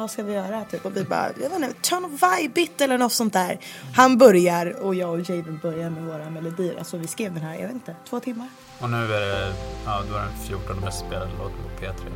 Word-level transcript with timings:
vad 0.00 0.10
ska 0.10 0.22
vi 0.22 0.32
göra? 0.32 0.64
Typ. 0.64 0.86
Och 0.86 0.96
vi 0.96 1.04
bara, 1.04 1.28
jag 1.42 1.50
vet 1.50 1.58
inte, 1.58 1.80
turn 1.82 2.04
of 2.04 2.10
vibe 2.10 2.60
it 2.60 2.80
eller 2.80 2.98
något 2.98 3.12
sånt 3.12 3.32
där. 3.32 3.58
Han 3.96 4.18
börjar 4.18 4.82
och 4.82 4.94
jag 4.94 5.10
och 5.10 5.30
Jaden 5.30 5.60
börjar 5.62 5.90
med 5.90 6.04
våra 6.04 6.30
melodier. 6.30 6.78
Alltså 6.78 6.96
vi 6.96 7.06
skrev 7.06 7.34
den 7.34 7.42
här, 7.42 7.54
jag 7.54 7.62
vet 7.62 7.72
inte, 7.72 7.96
två 8.08 8.20
timmar. 8.20 8.48
Och 8.80 8.90
nu 8.90 8.96
är 8.96 9.20
det, 9.20 9.52
ja, 9.84 10.02
då 10.10 10.16
är 10.16 10.20
den 10.20 10.36
14 10.46 10.80
mest 10.80 10.98
spelade 10.98 11.30
låten 11.38 11.56
på 11.78 11.84
P3. 11.84 12.10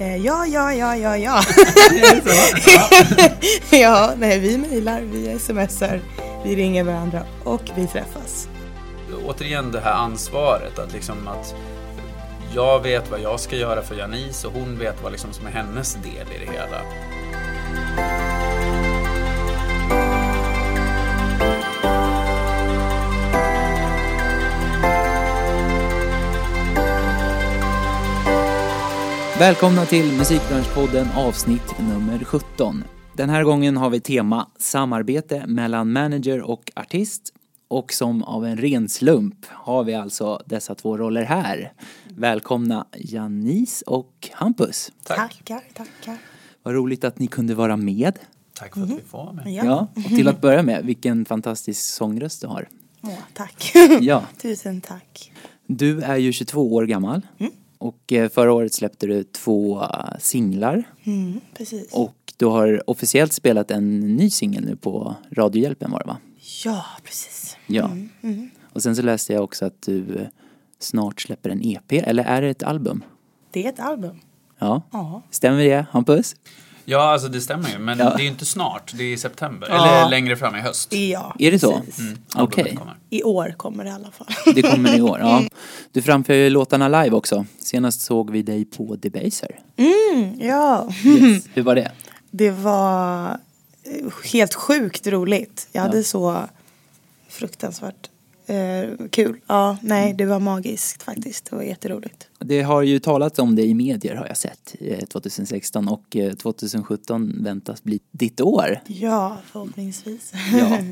Eh, 0.00 0.16
ja, 0.16 0.46
ja, 0.46 0.72
ja, 0.72 0.96
ja, 0.96 1.16
ja. 1.16 1.42
ja, 3.78 4.12
nej, 4.16 4.38
vi 4.38 4.58
mejlar, 4.58 5.00
vi 5.00 5.38
smsar, 5.38 6.00
vi 6.44 6.56
ringer 6.56 6.84
varandra 6.84 7.22
och 7.44 7.62
vi 7.76 7.86
träffas. 7.86 8.48
Återigen 9.26 9.72
det 9.72 9.80
här 9.80 9.92
ansvaret 9.92 10.78
att 10.78 10.92
liksom 10.92 11.28
att 11.28 11.54
jag 12.54 12.82
vet 12.82 13.10
vad 13.10 13.20
jag 13.20 13.40
ska 13.40 13.56
göra 13.56 13.82
för 13.82 13.94
Janice 13.94 14.48
och 14.48 14.52
hon 14.54 14.78
vet 14.78 15.02
vad 15.02 15.12
liksom 15.12 15.32
som 15.32 15.46
är 15.46 15.50
hennes 15.50 15.94
del 15.94 16.26
i 16.34 16.44
det 16.46 16.52
hela. 16.52 16.82
Välkomna 29.38 29.84
till 29.84 30.12
Musikbranschpodden 30.18 31.06
avsnitt 31.16 31.78
nummer 31.78 32.24
17. 32.24 32.84
Den 33.12 33.30
här 33.30 33.44
gången 33.44 33.76
har 33.76 33.90
vi 33.90 34.00
tema 34.00 34.48
samarbete 34.58 35.46
mellan 35.46 35.92
manager 35.92 36.42
och 36.42 36.72
artist. 36.76 37.32
Och 37.68 37.92
som 37.92 38.22
av 38.22 38.46
en 38.46 38.56
ren 38.56 38.88
slump 38.88 39.46
har 39.48 39.84
vi 39.84 39.94
alltså 39.94 40.42
dessa 40.46 40.74
två 40.74 40.96
roller 40.96 41.22
här. 41.22 41.72
Välkomna 42.08 42.86
Janice 42.96 43.84
och 43.86 44.28
Hampus. 44.32 44.92
Tack. 45.04 45.16
Tackar, 45.18 45.62
tackar. 45.74 46.18
Vad 46.62 46.74
roligt 46.74 47.04
att 47.04 47.18
ni 47.18 47.26
kunde 47.26 47.54
vara 47.54 47.76
med. 47.76 48.18
Tack 48.54 48.74
för 48.74 48.82
att 48.82 48.90
vi 48.90 49.00
får 49.06 49.18
vara 49.18 49.32
med. 49.32 49.52
Ja, 49.52 49.64
Ja, 49.64 49.88
och 50.02 50.08
till 50.08 50.28
att 50.28 50.40
börja 50.40 50.62
med, 50.62 50.84
vilken 50.84 51.24
fantastisk 51.24 51.80
sångröst 51.94 52.40
du 52.40 52.46
har. 52.46 52.68
Åh, 53.02 53.18
tack. 53.34 53.72
Ja, 54.00 54.24
Tusen 54.42 54.80
tack. 54.80 55.32
du 55.66 56.00
är 56.02 56.16
ju 56.16 56.32
22 56.32 56.74
år 56.74 56.86
gammal. 56.86 57.26
Och 57.78 58.12
eh, 58.12 58.28
förra 58.28 58.52
året 58.52 58.74
släppte 58.74 59.06
du 59.06 59.24
två 59.24 59.82
eh, 59.82 59.88
singlar. 60.18 60.84
Mm, 61.04 61.40
precis. 61.56 61.92
Och 61.92 62.14
du 62.36 62.46
har 62.46 62.90
officiellt 62.90 63.32
spelat 63.32 63.70
en 63.70 64.16
ny 64.16 64.30
singel 64.30 64.64
nu 64.64 64.76
på 64.76 65.14
Radiohjälpen 65.30 65.90
var 65.90 65.98
det 66.00 66.06
va? 66.06 66.16
Ja, 66.64 66.84
precis. 67.04 67.47
Ja. 67.68 67.90
Och 68.72 68.82
sen 68.82 68.96
så 68.96 69.02
läste 69.02 69.32
jag 69.32 69.44
också 69.44 69.64
att 69.66 69.82
du 69.82 70.16
eh, 70.16 70.26
snart 70.78 71.20
släpper 71.20 71.50
en 71.50 71.62
EP, 71.64 71.92
eller 71.92 72.24
är 72.24 72.42
det 72.42 72.48
ett 72.48 72.62
album? 72.62 73.04
Det 73.50 73.64
är 73.64 73.68
ett 73.68 73.80
album. 73.80 74.16
Ja. 74.58 74.82
Ja. 74.92 75.22
Stämmer 75.30 75.64
det, 75.64 75.86
Hampus? 75.90 76.36
Ja, 76.84 77.12
alltså 77.12 77.28
det 77.28 77.40
stämmer 77.40 77.70
ju. 77.70 77.78
Men 77.78 77.98
Ja. 77.98 78.04
det 78.04 78.14
är 78.22 78.24
ju 78.24 78.28
inte 78.30 78.46
snart. 78.46 78.92
Det 78.96 79.04
är 79.04 79.12
i 79.12 79.16
september. 79.16 79.68
Ja. 79.70 79.88
Eller 79.98 80.10
längre 80.10 80.36
fram 80.36 80.56
i 80.56 80.60
höst. 80.60 80.92
Ja, 80.92 81.36
Är 81.38 81.50
det 81.50 81.58
så? 81.58 81.72
Mm, 81.98 82.18
Okej. 82.36 82.76
kommer. 82.76 82.94
I 83.10 83.22
år 83.22 83.54
kommer 83.56 83.84
det 83.84 83.90
i 83.90 83.92
alla 83.92 84.10
fall. 84.10 84.26
Det 84.54 84.62
kommer 84.62 84.96
i 84.96 85.00
år, 85.02 85.18
ja. 85.20 85.42
Du 85.92 86.02
framför 86.02 86.34
ju 86.34 86.50
låtarna 86.50 86.88
live 87.02 87.16
också. 87.16 87.46
Senast 87.58 88.00
såg 88.00 88.30
vi 88.30 88.42
dig 88.42 88.64
på 88.64 88.96
Debaser. 88.96 89.58
Mm, 89.76 90.40
ja. 90.40 90.88
Yes. 91.04 91.44
Hur 91.54 91.62
var 91.62 91.74
det? 91.74 91.90
Det 92.30 92.50
var 92.50 93.28
eh, 93.84 94.12
helt 94.32 94.54
sjukt 94.54 95.06
roligt. 95.06 95.68
Jag 95.72 95.82
hade 95.82 96.04
så 96.04 96.36
fruktansvärt 97.28 98.10
eh, 98.46 99.06
kul. 99.10 99.40
Ja, 99.46 99.76
nej, 99.82 100.14
det 100.14 100.26
var 100.26 100.40
magiskt 100.40 101.02
faktiskt. 101.02 101.50
Det 101.50 101.56
var 101.56 101.62
jätteroligt. 101.62 102.28
Det 102.38 102.62
har 102.62 102.82
ju 102.82 102.98
talats 102.98 103.38
om 103.38 103.56
det 103.56 103.62
i 103.62 103.74
medier 103.74 104.14
har 104.14 104.26
jag 104.26 104.36
sett 104.36 104.74
eh, 104.80 105.04
2016 105.04 105.88
och 105.88 106.16
eh, 106.16 106.32
2017 106.32 107.42
väntas 107.44 107.82
bli 107.82 108.00
ditt 108.10 108.40
år. 108.40 108.80
Ja, 108.86 109.36
förhoppningsvis. 109.52 110.32
Ja. 110.52 110.78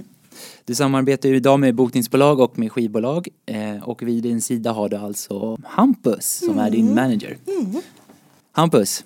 Du 0.65 0.75
samarbetar 0.75 1.29
ju 1.29 1.37
idag 1.37 1.61
med 1.61 1.75
bokningsbolag 1.75 2.41
och 2.41 2.59
med 2.59 2.73
skivbolag 2.73 3.29
eh, 3.47 3.89
och 3.89 4.03
vid 4.03 4.23
din 4.23 4.43
sida 4.43 4.73
har 4.73 4.89
du 4.89 4.97
alltså 4.97 5.59
Hampus 5.65 6.43
som 6.47 6.59
är 6.59 6.71
din 6.71 6.95
manager. 6.95 7.37
Hampus, 8.53 9.05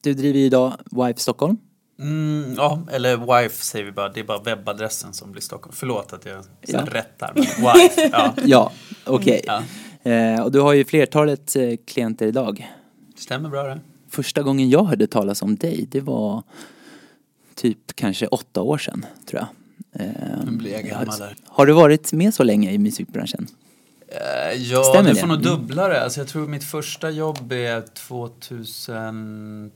du 0.00 0.14
driver 0.14 0.38
ju 0.38 0.44
idag 0.44 0.72
Wife 0.90 1.20
Stockholm. 1.20 1.56
Mm, 1.98 2.54
ja, 2.56 2.82
eller 2.92 3.42
wife 3.42 3.64
säger 3.64 3.84
vi 3.84 3.92
bara. 3.92 4.08
Det 4.08 4.20
är 4.20 4.24
bara 4.24 4.38
webbadressen 4.42 5.12
som 5.12 5.32
blir 5.32 5.42
Stockholm. 5.42 5.74
Förlåt 5.76 6.12
att 6.12 6.26
jag 6.26 6.44
Ja. 6.60 6.80
rättar. 6.92 7.32
Wife, 7.34 8.10
ja. 8.12 8.34
Ja, 8.44 8.72
okej. 9.04 9.44
ja. 9.46 9.62
Eh, 10.10 10.40
och 10.40 10.52
du 10.52 10.60
har 10.60 10.72
ju 10.72 10.84
flertalet 10.84 11.56
eh, 11.56 11.70
klienter 11.86 12.26
idag. 12.26 12.72
Stämmer 13.16 13.48
bra 13.48 13.62
det. 13.62 13.80
Första 14.10 14.42
gången 14.42 14.70
jag 14.70 14.84
hörde 14.84 15.06
talas 15.06 15.42
om 15.42 15.56
dig, 15.56 15.86
det 15.90 16.00
var 16.00 16.42
typ 17.54 17.78
kanske 17.96 18.26
åtta 18.26 18.62
år 18.62 18.78
sedan, 18.78 19.06
tror 19.30 19.40
jag. 19.42 19.48
Eh, 20.06 20.12
Nu 20.46 20.50
blir 20.56 20.72
jag 20.72 20.84
gammal 20.84 21.08
har- 21.08 21.18
där. 21.18 21.36
Har 21.46 21.66
du 21.66 21.72
varit 21.72 22.12
med 22.12 22.34
så 22.34 22.42
länge 22.44 22.70
i 22.72 22.78
musikbranschen? 22.78 23.46
Eh, 24.08 24.52
ja, 24.62 24.82
Stämmer 24.84 25.08
du 25.08 25.14
det? 25.14 25.20
får 25.20 25.26
nog 25.26 25.36
Mm. 25.46 25.50
dubbla 25.50 25.88
det. 25.88 26.04
Alltså, 26.04 26.20
jag 26.20 26.28
tror 26.28 26.46
mitt 26.46 26.64
första 26.64 27.10
jobb 27.10 27.52
är 27.52 27.80
2003. 27.80 29.70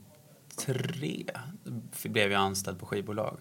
Då 0.66 2.08
blev 2.08 2.32
jag 2.32 2.40
anställd 2.40 2.78
på 2.78 2.86
skivbolag. 2.86 3.38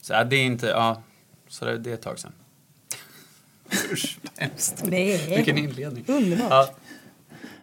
Så 0.00 0.12
ja, 0.12 0.24
det 0.24 0.36
är 0.36 0.44
inte, 0.44 0.66
ja, 0.66 1.02
så 1.48 1.64
det, 1.64 1.78
det 1.78 1.90
är 1.90 1.94
ett 1.94 2.02
tag 2.02 2.18
sedan. 2.18 2.32
Usch, 3.92 4.18
hemskt. 4.36 4.82
Nej. 4.86 5.36
Vilken 5.36 5.58
inledning. 5.58 6.04
Underbart. 6.08 6.50
Ja, 6.50 6.74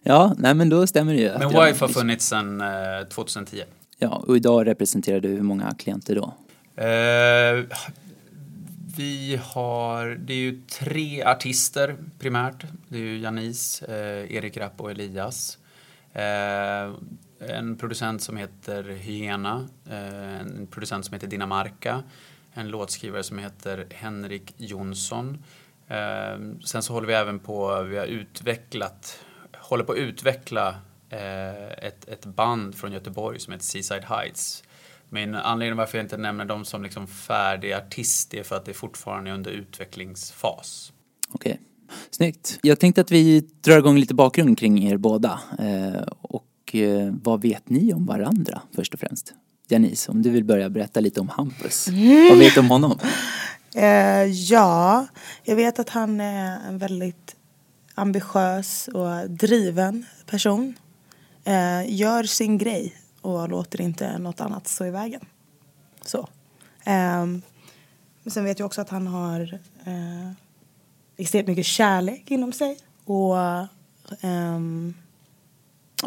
Ja, 0.03 0.35
nej 0.38 0.53
men 0.53 0.69
då 0.69 0.88
stämmer 0.88 1.13
det 1.13 1.19
ju. 1.19 1.29
men 1.40 1.50
Wife 1.50 1.85
har 1.85 1.88
funnits 1.88 2.28
sedan 2.28 2.62
eh, 2.62 3.07
2010. 3.09 3.63
Ja, 3.97 4.23
och 4.28 4.38
idag 4.38 4.67
representerar 4.67 5.19
du 5.19 5.28
hur 5.28 5.41
många 5.41 5.73
klienter 5.79 6.16
då? 6.16 6.34
Eh, 6.84 7.66
vi 8.97 9.40
har, 9.44 10.06
det 10.07 10.34
är 10.34 10.38
ju 10.38 10.61
tre 10.61 11.23
artister 11.23 11.97
primärt. 12.19 12.66
Det 12.88 12.97
är 12.97 13.01
ju 13.01 13.19
Janice, 13.19 13.85
eh, 13.85 14.35
Erik 14.35 14.57
Rapp 14.57 14.81
och 14.81 14.91
Elias. 14.91 15.57
Eh, 16.13 16.94
en 17.40 17.78
producent 17.78 18.22
som 18.22 18.38
heter 18.38 18.84
Hyena, 18.84 19.68
eh, 19.90 20.40
en 20.40 20.68
producent 20.72 21.06
som 21.06 21.14
heter 21.14 21.28
Dinamarca, 21.28 22.04
en 22.54 22.68
låtskrivare 22.68 23.24
som 23.24 23.38
heter 23.38 23.88
Henrik 23.90 24.54
Jonsson. 24.58 25.44
Eh, 25.88 26.40
sen 26.66 26.84
så 26.84 26.94
håller 26.94 27.08
vi 27.08 27.14
även 27.14 27.40
på, 27.40 27.84
vi 27.84 27.98
har 27.98 28.06
utvecklat, 28.06 29.20
håller 29.58 29.84
på 29.84 29.92
att 29.92 29.98
utveckla 29.98 30.76
eh, 31.10 31.72
ett, 31.72 32.08
ett 32.08 32.26
band 32.26 32.76
från 32.76 32.92
Göteborg 32.92 33.40
som 33.40 33.54
heter 33.54 33.66
Seaside 33.66 34.04
Heights. 34.04 34.64
Min 35.10 35.36
anledning 35.36 35.78
varför 35.78 35.98
jag 35.98 36.06
inte 36.06 36.18
nämner 36.18 36.46
dem 36.46 36.66
som 36.66 36.84
liksom 36.84 37.08
färdig 37.08 37.74
artist 37.74 38.34
är 38.34 38.44
för 38.44 38.56
att 38.56 38.66
det 38.66 38.74
fortfarande 38.74 39.30
är 39.30 39.34
under 39.34 39.52
utvecklingsfas. 39.52 40.94
Okej. 41.32 41.60
Snyggt. 42.12 42.60
Jag 42.62 42.80
tänkte 42.80 43.02
att 43.02 43.12
vi 43.12 43.40
drar 43.62 43.78
igång 43.78 43.98
lite 43.98 44.14
bakgrund 44.14 44.60
kring 44.60 44.84
er 44.88 44.98
båda. 44.98 45.40
Eh, 45.60 46.04
och 46.69 46.75
eh, 46.75 47.13
vad 47.24 47.41
vet 47.41 47.69
ni 47.69 47.94
om 47.94 48.06
varandra 48.06 48.62
först 48.75 48.94
och 48.94 49.00
främst? 49.00 49.34
Janice, 49.68 50.12
om 50.12 50.22
du 50.22 50.30
vill 50.30 50.44
börja 50.44 50.69
berätta 50.69 51.00
lite 51.00 51.22
om 51.22 51.30
Hampus. 51.30 51.88
Vad 52.30 52.38
vet 52.38 52.53
du 52.53 52.59
om 52.59 52.69
honom? 52.69 53.00
Eh, 53.75 54.24
ja, 54.24 55.08
jag 55.44 55.56
vet 55.56 55.79
att 55.79 55.90
han 55.90 56.22
är 56.22 56.59
en 56.68 56.78
väldigt 56.78 57.35
ambitiös 57.96 58.88
och 58.88 59.29
driven 59.29 60.06
person. 60.25 60.74
Eh, 61.44 61.94
gör 61.96 62.24
sin 62.24 62.58
grej 62.58 62.96
och 63.22 63.50
låter 63.50 63.81
inte 63.81 64.18
något 64.18 64.41
annat 64.41 64.68
stå 64.68 64.85
i 64.85 64.91
vägen. 64.91 65.22
Så. 66.06 66.19
Eh, 66.84 67.25
men 68.24 68.31
sen 68.31 68.44
vet 68.44 68.59
jag 68.59 68.66
också 68.66 68.81
att 68.81 68.90
han 68.90 69.08
har 69.08 69.59
eh, 69.85 70.31
extremt 71.18 71.47
mycket 71.47 71.66
kärlek 71.66 72.31
inom 72.31 72.53
sig. 72.53 72.78
Och 73.06 73.38
ehm, 74.22 74.94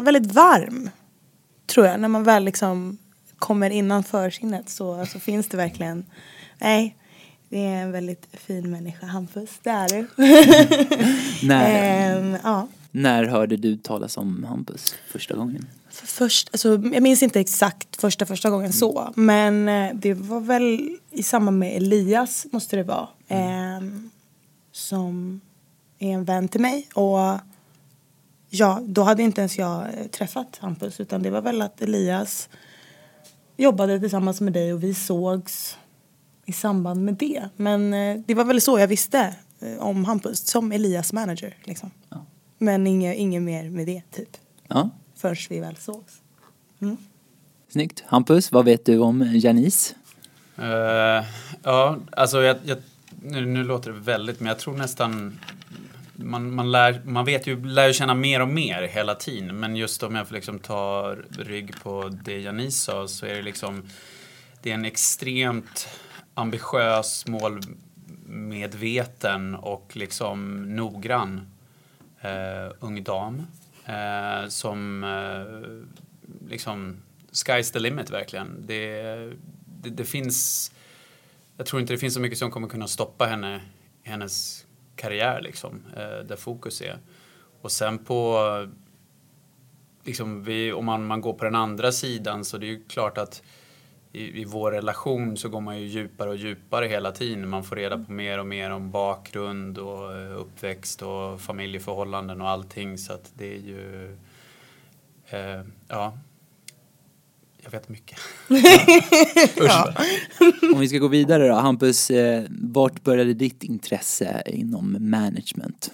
väldigt 0.01 0.31
varm, 0.31 0.89
tror 1.65 1.85
jag. 1.85 1.99
När 1.99 2.07
man 2.07 2.23
väl 2.23 2.43
liksom 2.43 2.97
kommer 3.39 3.69
innanför 3.69 4.29
sinnet 4.29 4.69
så, 4.69 5.05
så 5.05 5.19
finns 5.19 5.47
det 5.47 5.57
verkligen, 5.57 6.05
nej, 6.59 6.95
det 7.49 7.65
är 7.65 7.81
en 7.83 7.91
väldigt 7.91 8.27
fin 8.33 8.71
människa, 8.71 9.05
Hampus, 9.05 9.49
det 9.63 9.69
är 9.69 9.89
du. 9.89 10.07
När, 11.47 12.17
Ehm, 12.17 12.37
ja. 12.43 12.67
när 12.91 13.23
hörde 13.23 13.57
du 13.57 13.77
talas 13.77 14.17
om 14.17 14.43
Hampus 14.49 14.95
första 15.11 15.35
gången? 15.35 15.67
För 15.89 16.07
först, 16.07 16.49
alltså, 16.51 16.69
jag 16.69 17.03
minns 17.03 17.23
inte 17.23 17.39
exakt 17.39 18.01
första 18.01 18.25
första 18.25 18.49
gången 18.49 18.73
så. 18.73 19.11
Men 19.15 19.69
eh, 19.69 19.91
det 19.95 20.13
var 20.13 20.39
väl 20.39 20.97
i 21.11 21.23
samband 21.23 21.59
med 21.59 21.77
Elias 21.77 22.45
måste 22.51 22.75
det 22.75 22.83
vara. 22.83 23.07
ehm, 23.27 24.09
som 24.71 25.41
är 25.99 26.11
en 26.13 26.23
vän 26.23 26.47
till 26.47 26.61
mig. 26.61 26.87
Och 26.93 27.39
ja, 28.53 28.81
då 28.85 29.03
hade 29.03 29.23
inte 29.23 29.41
ens 29.41 29.57
jag 29.57 29.81
eh, 29.81 30.07
träffat 30.07 30.57
Hampus. 30.61 30.99
Utan 30.99 31.23
det 31.23 31.29
var 31.29 31.41
väl 31.41 31.61
att 31.61 31.81
Elias 31.81 32.49
jobbade 33.57 33.99
tillsammans 33.99 34.41
med 34.41 34.53
dig 34.53 34.73
och 34.73 34.83
vi 34.83 34.93
sågs 34.93 35.77
i 36.45 36.53
samband 36.53 37.05
med 37.05 37.13
det. 37.13 37.49
Men 37.55 37.93
eh, 37.93 38.21
det 38.25 38.33
var 38.33 38.45
väl 38.45 38.61
så 38.61 38.79
jag 38.79 38.87
visste 38.87 39.35
eh, 39.59 39.77
om 39.77 40.05
Hampus. 40.05 40.47
Som 40.47 40.71
Elias 40.71 41.13
manager 41.13 41.57
liksom. 41.63 41.91
Ja. 42.09 42.25
Men 42.57 42.87
inget, 42.87 43.17
inget 43.17 43.41
mer 43.41 43.69
med 43.69 43.85
det 43.85 44.01
typ. 44.11 44.29
Ja, 44.67 44.89
Förrän 45.15 45.35
vi 45.49 45.59
väl 45.59 45.75
sågs. 45.75 46.21
Snyggt. 47.69 48.03
Hampus, 48.07 48.51
vad 48.51 48.65
vet 48.65 48.85
du 48.85 48.99
om 48.99 49.31
Janice? 49.33 49.95
Uh, 50.59 50.65
ja, 51.63 51.97
alltså 52.11 52.41
jag, 52.41 52.57
jag, 52.63 52.77
nu, 53.21 53.45
nu 53.45 53.63
låter 53.63 53.91
det 53.91 53.99
väldigt, 53.99 54.39
men 54.39 54.47
jag 54.47 54.59
tror 54.59 54.73
nästan 54.73 55.39
man, 56.15 56.55
man, 56.55 56.71
lär, 56.71 57.01
man 57.05 57.25
vet 57.25 57.47
ju, 57.47 57.65
lär 57.65 57.87
ju 57.87 57.93
känna 57.93 58.13
mer 58.13 58.41
och 58.41 58.47
mer 58.47 58.81
hela 58.81 59.15
tiden. 59.15 59.59
Men 59.59 59.75
just 59.75 60.03
om 60.03 60.15
jag 60.15 60.27
får 60.27 60.35
liksom 60.35 60.59
ta 60.59 61.15
rygg 61.37 61.83
på 61.83 62.09
det 62.23 62.39
Janice 62.39 62.79
sa 62.79 63.07
så 63.07 63.25
är 63.25 63.35
det 63.35 63.41
liksom 63.41 63.89
det 64.61 64.69
är 64.69 64.73
en 64.73 64.85
extremt 64.85 65.87
ambitiös, 66.33 67.25
målmedveten 67.27 69.55
och 69.55 69.91
liksom 69.95 70.61
noggrann 70.75 71.47
eh, 72.21 72.71
ung 72.79 73.03
dam 73.03 73.47
eh, 73.85 74.47
som 74.47 75.03
eh, 75.03 75.45
liksom 76.49 76.97
sky's 77.31 77.73
the 77.73 77.79
limit 77.79 78.09
verkligen. 78.09 78.67
Det, 78.67 79.03
det, 79.65 79.89
det, 79.89 80.05
finns, 80.05 80.71
jag 81.57 81.65
tror 81.65 81.81
inte 81.81 81.93
det 81.93 81.97
finns 81.97 82.13
så 82.13 82.19
mycket 82.19 82.37
som 82.37 82.51
kommer 82.51 82.67
kunna 82.67 82.87
stoppa 82.87 83.25
henne 83.25 83.61
hennes 84.03 84.65
karriär 84.95 85.41
liksom, 85.41 85.81
eh, 85.95 86.25
där 86.27 86.35
fokus 86.35 86.81
är. 86.81 86.97
Och 87.61 87.71
sen 87.71 87.97
på, 87.97 88.39
liksom 90.03 90.43
vi, 90.43 90.73
om 90.73 90.85
man, 90.85 91.05
man 91.05 91.21
går 91.21 91.33
på 91.33 91.45
den 91.45 91.55
andra 91.55 91.91
sidan 91.91 92.45
så 92.45 92.57
det 92.57 92.65
är 92.65 92.71
ju 92.71 92.83
klart 92.83 93.17
att 93.17 93.43
i, 94.13 94.41
i 94.41 94.45
vår 94.45 94.71
relation 94.71 95.37
så 95.37 95.49
går 95.49 95.61
man 95.61 95.79
ju 95.79 95.85
djupare 95.87 96.29
och 96.29 96.35
djupare 96.35 96.85
hela 96.85 97.11
tiden. 97.11 97.49
Man 97.49 97.63
får 97.63 97.75
reda 97.75 97.97
på 97.97 98.11
mer 98.11 98.39
och 98.39 98.45
mer 98.45 98.69
om 98.69 98.91
bakgrund 98.91 99.77
och 99.77 100.17
eh, 100.17 100.37
uppväxt 100.37 101.01
och 101.01 101.41
familjeförhållanden 101.41 102.41
och 102.41 102.49
allting 102.49 102.97
så 102.97 103.13
att 103.13 103.31
det 103.37 103.53
är 103.53 103.59
ju, 103.59 104.17
eh, 105.29 105.61
ja, 105.87 106.17
jag 107.63 107.71
vet 107.71 107.89
mycket. 107.89 108.19
ja. 109.57 109.93
Om 110.73 110.79
vi 110.79 110.89
ska 110.89 110.97
gå 110.97 111.07
vidare 111.07 111.47
då, 111.47 111.53
Hampus, 111.53 112.11
eh, 112.11 112.43
vart 112.49 113.03
började 113.03 113.33
ditt 113.33 113.63
intresse 113.63 114.43
inom 114.45 114.97
management? 114.99 115.91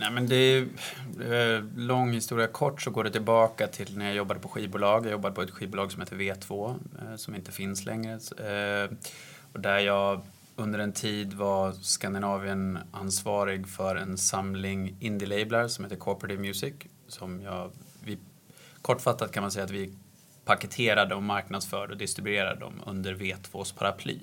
Nej 0.00 0.10
men 0.10 0.26
det 0.26 0.36
är 0.36 0.66
eh, 1.56 1.64
lång 1.76 2.12
historia 2.12 2.46
kort 2.46 2.82
så 2.82 2.90
går 2.90 3.04
det 3.04 3.10
tillbaka 3.10 3.66
till 3.66 3.98
när 3.98 4.06
jag 4.06 4.14
jobbade 4.14 4.40
på 4.40 4.48
skivbolag. 4.48 5.06
Jag 5.06 5.12
jobbade 5.12 5.34
på 5.34 5.42
ett 5.42 5.50
skivbolag 5.50 5.92
som 5.92 6.00
heter 6.00 6.16
V2 6.16 6.74
eh, 6.98 7.16
som 7.16 7.34
inte 7.34 7.52
finns 7.52 7.84
längre. 7.84 8.12
Eh, 8.12 8.90
och 9.52 9.60
där 9.60 9.78
jag 9.78 10.20
under 10.56 10.78
en 10.78 10.92
tid 10.92 11.34
var 11.34 11.72
Skandinavien 11.72 12.78
ansvarig 12.90 13.68
för 13.68 13.96
en 13.96 14.18
samling 14.18 14.96
indie-lablar 15.00 15.68
som 15.68 15.84
heter 15.84 15.96
Cooperative 15.96 16.42
Music. 16.42 16.74
Som 17.08 17.40
jag, 17.40 17.70
vi, 18.04 18.18
kortfattat 18.82 19.32
kan 19.32 19.42
man 19.42 19.50
säga 19.50 19.64
att 19.64 19.70
vi 19.70 19.92
paketerade 20.50 21.14
och 21.14 21.22
marknadsförde 21.22 21.92
och 21.92 21.98
distribuerade 21.98 22.60
dem 22.60 22.82
under 22.86 23.14
V2s 23.14 23.78
paraply. 23.78 24.18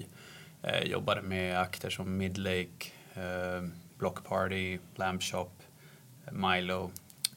Eh, 0.63 0.83
jobbade 0.83 1.21
med 1.21 1.59
akter 1.59 1.89
som 1.89 2.18
Midlake, 2.18 2.91
eh, 3.13 3.69
Block 3.97 4.24
Party, 4.24 4.79
Lamp 4.95 5.24
Shop, 5.24 5.50
eh, 6.25 6.33
Milo, 6.33 6.91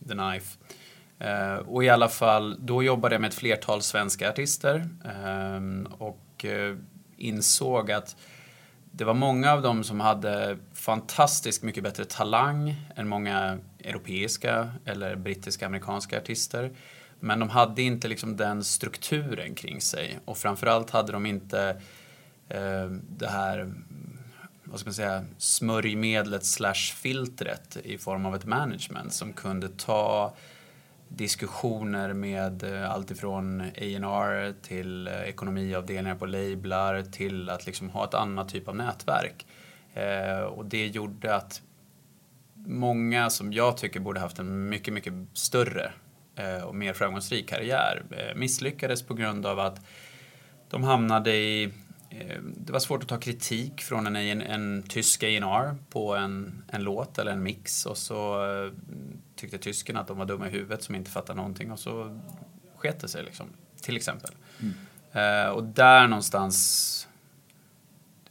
The 0.08 0.14
Knife. 0.14 0.58
Eh, 1.18 1.54
och 1.54 1.84
i 1.84 1.88
alla 1.88 2.08
fall, 2.08 2.56
då 2.58 2.82
jobbade 2.82 3.14
jag 3.14 3.20
med 3.20 3.28
ett 3.28 3.34
flertal 3.34 3.82
svenska 3.82 4.30
artister 4.30 4.88
eh, 5.04 5.92
och 5.98 6.44
eh, 6.44 6.76
insåg 7.16 7.90
att 7.92 8.16
det 8.90 9.04
var 9.04 9.14
många 9.14 9.52
av 9.52 9.62
dem 9.62 9.84
som 9.84 10.00
hade 10.00 10.58
fantastiskt 10.74 11.62
mycket 11.62 11.82
bättre 11.82 12.04
talang 12.04 12.74
än 12.96 13.08
många 13.08 13.58
europeiska 13.84 14.70
eller 14.84 15.16
brittiska 15.16 15.66
amerikanska 15.66 16.18
artister. 16.18 16.70
Men 17.20 17.38
de 17.40 17.48
hade 17.48 17.82
inte 17.82 18.08
liksom 18.08 18.36
den 18.36 18.64
strukturen 18.64 19.54
kring 19.54 19.80
sig 19.80 20.18
och 20.24 20.38
framförallt 20.38 20.90
hade 20.90 21.12
de 21.12 21.26
inte 21.26 21.80
eh, 22.48 22.86
det 23.18 23.28
här 23.28 23.72
vad 24.70 24.80
ska 24.80 24.88
man 24.88 24.94
säga, 24.94 25.24
smörjmedlet 25.38 26.44
slash 26.44 26.74
filtret 26.74 27.76
i 27.84 27.98
form 27.98 28.26
av 28.26 28.34
ett 28.34 28.44
management 28.44 29.12
som 29.12 29.32
kunde 29.32 29.68
ta 29.68 30.34
diskussioner 31.08 32.12
med 32.12 32.62
eh, 32.62 32.90
alltifrån 32.90 33.60
A&R 33.60 34.54
till 34.62 35.06
eh, 35.06 35.14
ekonomiavdelningar 35.14 36.16
på 36.16 36.26
lablar 36.26 37.02
till 37.02 37.50
att 37.50 37.66
liksom 37.66 37.90
ha 37.90 38.04
ett 38.04 38.14
annat 38.14 38.48
typ 38.48 38.68
av 38.68 38.76
nätverk. 38.76 39.46
Eh, 39.94 40.40
och 40.40 40.66
det 40.66 40.86
gjorde 40.86 41.34
att 41.34 41.62
många 42.54 43.30
som 43.30 43.52
jag 43.52 43.76
tycker 43.76 44.00
borde 44.00 44.20
haft 44.20 44.38
en 44.38 44.68
mycket, 44.68 44.94
mycket 44.94 45.14
större 45.32 45.92
och 46.66 46.74
mer 46.74 46.92
framgångsrik 46.92 47.48
karriär 47.48 48.02
eh, 48.10 48.36
misslyckades 48.36 49.02
på 49.02 49.14
grund 49.14 49.46
av 49.46 49.58
att 49.58 49.80
de 50.70 50.84
hamnade 50.84 51.36
i 51.36 51.72
Eh, 52.10 52.40
det 52.42 52.72
var 52.72 52.80
svårt 52.80 53.02
att 53.02 53.08
ta 53.08 53.18
kritik 53.18 53.82
från 53.82 54.06
en, 54.06 54.16
en, 54.16 54.42
en 54.42 54.82
tysk 54.82 55.22
A&R 55.22 55.76
på 55.90 56.16
en, 56.16 56.62
en 56.68 56.82
låt 56.82 57.18
eller 57.18 57.32
en 57.32 57.42
mix 57.42 57.86
och 57.86 57.98
så 57.98 58.44
eh, 58.44 58.72
tyckte 59.36 59.58
tysken 59.58 59.96
att 59.96 60.06
de 60.06 60.18
var 60.18 60.26
dumma 60.26 60.48
i 60.48 60.50
huvudet 60.50 60.82
som 60.82 60.94
inte 60.94 61.10
fattade 61.10 61.36
någonting 61.36 61.72
och 61.72 61.78
så 61.78 62.20
sket 62.76 63.00
det 63.00 63.08
sig 63.08 63.24
liksom, 63.24 63.46
till 63.80 63.96
exempel. 63.96 64.30
Mm. 64.60 64.74
Eh, 65.12 65.50
och 65.50 65.64
där 65.64 66.06
någonstans 66.06 67.08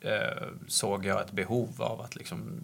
eh, 0.02 0.48
såg 0.68 1.06
jag 1.06 1.22
ett 1.22 1.32
behov 1.32 1.82
av 1.82 2.02
att 2.02 2.16
liksom 2.16 2.64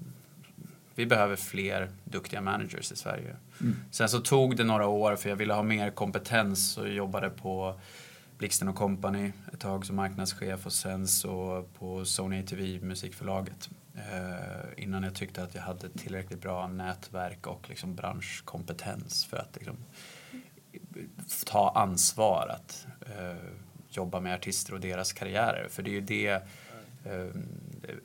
vi 0.96 1.06
behöver 1.06 1.36
fler 1.36 1.90
duktiga 2.04 2.42
managers 2.42 2.92
i 2.92 2.96
Sverige. 2.96 3.36
Mm. 3.62 3.76
Sen 3.92 4.10
så 4.10 4.20
tog 4.20 4.58
det 4.58 4.64
några 4.64 4.88
år 4.88 5.16
för 5.16 5.30
jag 5.30 5.36
ville 5.36 5.54
ha 5.54 5.64
mer 5.64 5.90
kompetens 5.90 6.78
och 6.78 6.90
jobbade 6.90 7.30
på 7.30 7.80
Blixten 8.38 8.68
och 8.68 8.76
Company 8.76 9.32
ett 9.54 9.60
tag 9.60 9.86
som 9.86 9.96
marknadschef 9.96 10.66
och 10.66 10.74
sen 10.74 11.08
så 11.08 11.66
på 11.80 12.06
Sony 12.06 12.40
ATV 12.40 12.82
musikförlaget. 12.82 13.70
Eh, 13.96 14.84
innan 14.84 15.04
jag 15.04 15.16
tyckte 15.16 15.44
att 15.44 15.56
jag 15.56 15.62
hade 15.62 15.90
tillräckligt 15.90 16.42
bra 16.42 16.68
nätverk 16.68 17.48
och 17.48 17.70
liksom 17.70 17.96
branschkompetens 17.96 19.26
för 19.26 19.38
att 19.38 19.56
liksom, 19.56 19.78
ta 21.46 21.70
ansvar 21.76 22.48
att 22.56 22.88
eh, 23.02 23.36
jobba 23.90 24.20
med 24.20 24.36
artister 24.36 24.74
och 24.74 24.80
deras 24.80 25.14
karriärer. 25.14 25.68
För 25.70 25.84
det 25.84 25.90
är 25.90 25.94
ju 25.94 26.02
det 26.02 26.28
eh, 27.06 27.28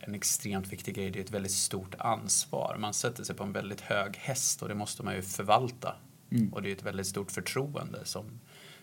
en 0.00 0.14
extremt 0.14 0.72
viktig 0.72 0.94
grej. 0.94 1.10
Det 1.10 1.18
är 1.18 1.24
ett 1.24 1.30
väldigt 1.30 1.52
stort 1.52 1.94
ansvar. 1.98 2.76
Man 2.78 2.94
sätter 2.94 3.24
sig 3.24 3.36
på 3.36 3.44
en 3.44 3.52
väldigt 3.52 3.80
hög 3.80 4.16
häst 4.16 4.62
och 4.62 4.68
det 4.68 4.74
måste 4.74 5.02
man 5.02 5.14
ju 5.14 5.22
förvalta. 5.22 5.96
Mm. 6.30 6.52
Och 6.52 6.62
det 6.62 6.68
är 6.68 6.72
ett 6.72 6.82
väldigt 6.82 7.06
stort 7.06 7.30
förtroende 7.30 8.04
som 8.04 8.24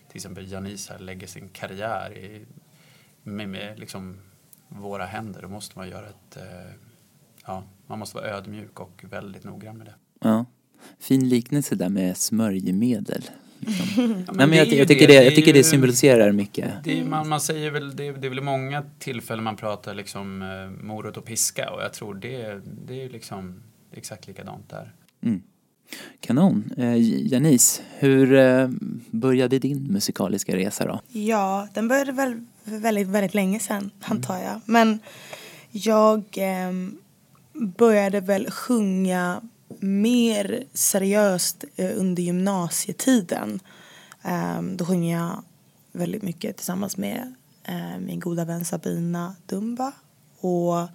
till 0.08 0.16
exempel 0.16 0.52
Janice 0.52 0.92
här 0.92 0.98
lägger 0.98 1.26
sin 1.26 1.48
karriär 1.48 2.18
i, 2.18 2.46
med, 3.22 3.48
med 3.48 3.78
liksom 3.78 4.18
våra 4.68 5.06
händer, 5.06 5.42
då 5.42 5.48
måste 5.48 5.78
man 5.78 5.88
göra 5.88 6.06
ett, 6.08 6.36
eh, 6.36 6.72
ja, 7.46 7.62
man 7.86 7.98
måste 7.98 8.16
vara 8.16 8.26
ödmjuk 8.26 8.80
och 8.80 9.04
väldigt 9.10 9.44
noggrann 9.44 9.78
med 9.78 9.86
det. 9.86 9.94
Ja, 10.20 10.44
fin 10.98 11.28
liknelse 11.28 11.74
där 11.74 11.88
med 11.88 12.16
smörjmedel. 12.16 13.30
Liksom. 13.60 14.24
ja, 14.26 14.32
Nej, 14.32 14.46
men 14.46 14.58
jag, 14.58 14.66
jag, 14.66 14.88
tycker 14.88 15.06
det, 15.06 15.18
det, 15.18 15.24
jag 15.24 15.34
tycker 15.34 15.52
det 15.52 15.64
symboliserar 15.64 16.32
mycket. 16.32 16.70
Det 16.84 17.00
är, 17.00 17.04
man, 17.04 17.28
man 17.28 17.40
säger 17.40 17.70
väl, 17.70 17.96
det, 17.96 18.12
det 18.12 18.26
är 18.26 18.28
väl 18.28 18.40
många 18.40 18.84
tillfällen 18.98 19.44
man 19.44 19.56
pratar 19.56 19.94
liksom 19.94 20.42
eh, 20.42 20.84
morot 20.84 21.16
och 21.16 21.24
piska 21.24 21.70
och 21.70 21.82
jag 21.82 21.92
tror 21.92 22.14
det, 22.14 22.60
det 22.86 23.04
är 23.04 23.08
liksom 23.08 23.62
exakt 23.92 24.26
likadant 24.26 24.70
där. 24.70 24.92
Mm. 25.22 25.42
Kanon. 26.20 26.72
Eh, 26.76 26.96
Janice, 27.32 27.82
hur 27.98 28.34
eh, 28.34 28.68
började 29.10 29.58
din 29.58 29.92
musikaliska 29.92 30.56
resa 30.56 30.86
då? 30.86 31.00
Ja, 31.08 31.68
den 31.74 31.88
började 31.88 32.12
väl 32.12 32.40
väldigt, 32.64 33.08
väldigt 33.08 33.34
länge 33.34 33.60
sedan, 33.60 33.76
mm. 33.76 33.90
antar 34.00 34.38
jag. 34.38 34.60
Men 34.64 34.98
jag 35.70 36.24
eh, 36.36 36.72
började 37.52 38.20
väl 38.20 38.50
sjunga 38.50 39.40
mer 39.80 40.64
seriöst 40.72 41.64
eh, 41.76 41.90
under 41.96 42.22
gymnasietiden. 42.22 43.60
Eh, 44.22 44.62
då 44.62 44.84
sjöng 44.84 45.08
jag 45.08 45.42
väldigt 45.92 46.22
mycket 46.22 46.56
tillsammans 46.56 46.96
med 46.96 47.34
eh, 47.64 47.98
min 47.98 48.20
goda 48.20 48.44
vän 48.44 48.64
Sabina 48.64 49.34
Dumba. 49.46 49.92
Och 50.40 50.88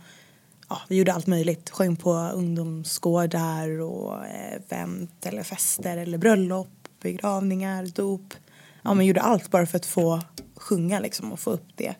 ja, 0.69 0.81
vi 0.87 0.95
gjorde 0.95 1.13
allt 1.13 1.27
möjligt. 1.27 1.69
Sjöng 1.69 1.95
på 1.95 2.13
ungdomsgårdar 2.13 3.81
och 3.81 4.25
eh, 4.25 4.53
event 4.53 5.25
eller 5.25 5.43
fester 5.43 5.97
eller 5.97 6.17
bröllop, 6.17 6.87
begravningar, 7.01 7.85
dop. 7.85 8.33
Ja, 8.81 8.93
men 8.93 9.05
gjorde 9.05 9.21
allt 9.21 9.51
bara 9.51 9.65
för 9.65 9.77
att 9.77 9.85
få 9.85 10.21
sjunga 10.55 10.99
liksom 10.99 11.31
och 11.31 11.39
få 11.39 11.51
upp 11.51 11.67
det. 11.75 11.95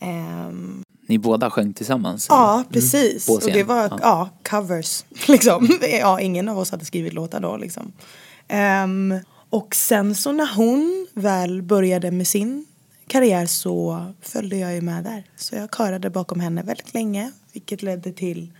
Um, 0.00 0.84
ni 1.08 1.18
båda 1.18 1.50
sjöng 1.50 1.72
tillsammans? 1.72 2.26
Ja, 2.28 2.54
mm. 2.54 2.66
precis. 2.72 3.28
Mm, 3.28 3.36
och 3.36 3.52
det 3.52 3.62
var 3.62 3.76
ja. 3.76 3.98
ja. 4.02 4.28
covers. 4.48 5.04
Liksom. 5.28 5.78
Ja, 6.00 6.20
ingen 6.20 6.48
av 6.48 6.58
oss 6.58 6.70
hade 6.70 6.84
skrivit 6.84 7.12
låtar 7.12 7.40
då. 7.40 7.56
Liksom. 7.56 7.92
Um, 8.84 9.20
och 9.50 9.74
sen 9.74 10.14
så 10.14 10.32
när 10.32 10.54
hon 10.56 11.06
väl 11.14 11.62
började 11.62 12.10
med 12.10 12.26
sin 12.26 12.66
karriär 13.06 13.46
så 13.46 14.06
följde 14.20 14.56
jag 14.56 14.74
ju 14.74 14.80
med 14.80 15.04
där. 15.04 15.24
Så 15.36 15.56
jag 15.56 15.70
körade 15.76 16.10
bakom 16.10 16.40
henne 16.40 16.62
väldigt 16.62 16.94
länge 16.94 17.32
vilket 17.52 17.82
ledde 17.82 18.12
till 18.12 18.52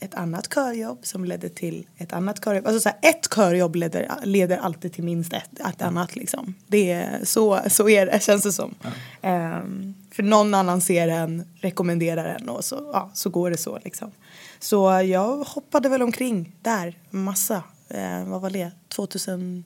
ett 0.00 0.14
annat 0.14 0.54
körjobb 0.54 0.98
som 1.02 1.24
ledde 1.24 1.48
till 1.48 1.86
ett 1.96 2.12
annat 2.12 2.44
körjobb. 2.44 2.66
Alltså 2.66 2.80
så 2.80 2.88
här, 2.88 3.10
ett 3.10 3.34
körjobb 3.34 3.76
leder, 3.76 4.08
leder 4.24 4.56
alltid 4.56 4.92
till 4.92 5.04
minst 5.04 5.32
ett, 5.32 5.60
ett 5.60 5.82
annat 5.82 6.16
liksom. 6.16 6.54
Det 6.66 6.92
är, 6.92 7.24
så, 7.24 7.60
så 7.68 7.88
är 7.88 8.06
det, 8.06 8.22
känns 8.22 8.42
det 8.42 8.52
som. 8.52 8.74
Ehm, 9.22 9.94
för 10.14 10.22
någon 10.22 10.54
annan 10.54 10.80
ser 10.80 11.08
en, 11.08 11.44
rekommenderar 11.54 12.24
en 12.24 12.48
och 12.48 12.64
så, 12.64 12.90
ja, 12.92 13.10
så 13.14 13.30
går 13.30 13.50
det 13.50 13.56
så 13.56 13.78
liksom. 13.84 14.10
Så 14.58 15.02
jag 15.04 15.36
hoppade 15.44 15.88
väl 15.88 16.02
omkring 16.02 16.56
där, 16.62 16.98
massa. 17.10 17.62
Eh, 17.88 18.24
vad 18.24 18.40
var 18.40 18.50
det? 18.50 18.70
2013, 18.88 19.64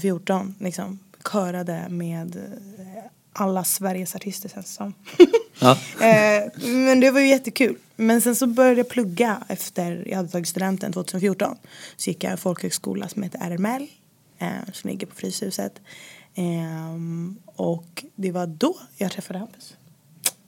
14 0.00 0.54
liksom. 0.60 0.98
Körade 1.32 1.88
med 1.88 2.36
eh, 2.36 2.42
alla 3.32 3.64
Sveriges 3.64 4.14
artister 4.14 4.48
känns 4.48 4.74
som. 4.74 4.94
Ja. 5.58 5.78
Eh, 6.06 6.44
men 6.62 7.00
det 7.00 7.10
var 7.10 7.20
ju 7.20 7.28
jättekul. 7.28 7.76
Men 7.96 8.20
sen 8.20 8.36
så 8.36 8.46
började 8.46 8.80
jag 8.80 8.88
plugga 8.88 9.42
efter 9.48 10.04
jag 10.06 10.16
hade 10.16 10.28
tagit 10.28 10.48
studenten 10.48 10.92
2014. 10.92 11.56
Så 11.96 12.10
gick 12.10 12.24
jag 12.24 12.32
en 12.32 12.38
folkhögskola 12.38 13.08
som 13.08 13.22
heter 13.22 13.50
RML. 13.50 13.86
Eh, 14.38 14.48
som 14.72 14.90
ligger 14.90 15.06
på 15.06 15.14
Fryshuset. 15.14 15.80
Eh, 16.38 16.96
och 17.46 18.04
det 18.14 18.32
var 18.32 18.46
då 18.46 18.76
jag 18.96 19.12
träffade 19.12 19.38
Hampus. 19.38 19.76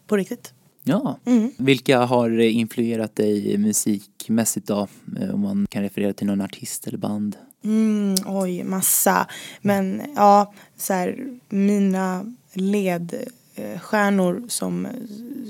På 0.07 0.17
riktigt. 0.17 0.53
Ja. 0.85 1.19
Mm. 1.25 1.53
Vilka 1.59 1.99
har 2.01 2.39
influerat 2.41 3.17
dig 3.17 3.59
musikmässigt 3.59 4.67
då? 4.67 4.89
Eh, 5.21 5.35
Om 5.35 5.41
man 5.41 5.67
kan 5.71 5.83
referera 5.83 6.13
till 6.13 6.27
någon 6.27 6.41
artist 6.41 6.87
eller 6.87 6.99
band. 6.99 7.37
Mm, 7.65 8.15
oj, 8.27 8.65
massa. 8.65 9.27
Men 9.61 10.03
ja, 10.17 10.53
så 10.77 10.93
här, 10.93 11.39
mina 11.49 12.35
ledstjärnor 12.53 14.45
som, 14.49 14.89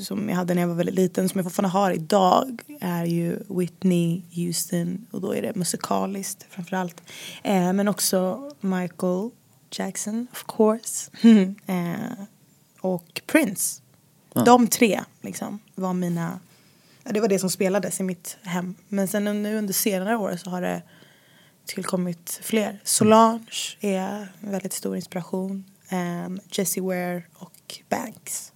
som 0.02 0.28
jag 0.28 0.36
hade 0.36 0.54
när 0.54 0.62
jag 0.62 0.68
var 0.68 0.74
väldigt 0.74 0.94
liten, 0.94 1.28
som 1.28 1.38
jag 1.38 1.44
fortfarande 1.44 1.78
har 1.78 1.90
idag, 1.90 2.62
är 2.80 3.04
ju 3.04 3.38
Whitney 3.48 4.22
Houston 4.34 5.06
och 5.10 5.20
då 5.20 5.34
är 5.34 5.42
det 5.42 5.54
musikaliskt 5.54 6.46
framförallt. 6.50 7.02
Eh, 7.42 7.72
men 7.72 7.88
också 7.88 8.50
Michael 8.60 9.30
Jackson, 9.70 10.26
of 10.32 10.44
course. 10.46 11.10
eh, 11.66 12.24
och 12.80 13.20
Prince. 13.26 13.82
Ja. 14.32 14.44
De 14.44 14.68
tre 14.68 15.00
liksom 15.20 15.58
var 15.74 15.92
mina, 15.92 16.40
det 17.02 17.20
var 17.20 17.28
det 17.28 17.38
som 17.38 17.50
spelades 17.50 18.00
i 18.00 18.02
mitt 18.02 18.36
hem. 18.42 18.74
Men 18.88 19.08
sen 19.08 19.42
nu 19.42 19.58
under 19.58 19.74
senare 19.74 20.16
år 20.16 20.36
så 20.36 20.50
har 20.50 20.62
det 20.62 20.82
tillkommit 21.66 22.40
fler. 22.42 22.80
Solange 22.84 23.76
är 23.80 24.28
en 24.40 24.50
väldigt 24.50 24.72
stor 24.72 24.96
inspiration. 24.96 25.64
Um, 25.92 26.40
Jessie 26.50 26.82
Ware 26.82 27.22
och 27.34 27.80
Banks. 27.88 28.52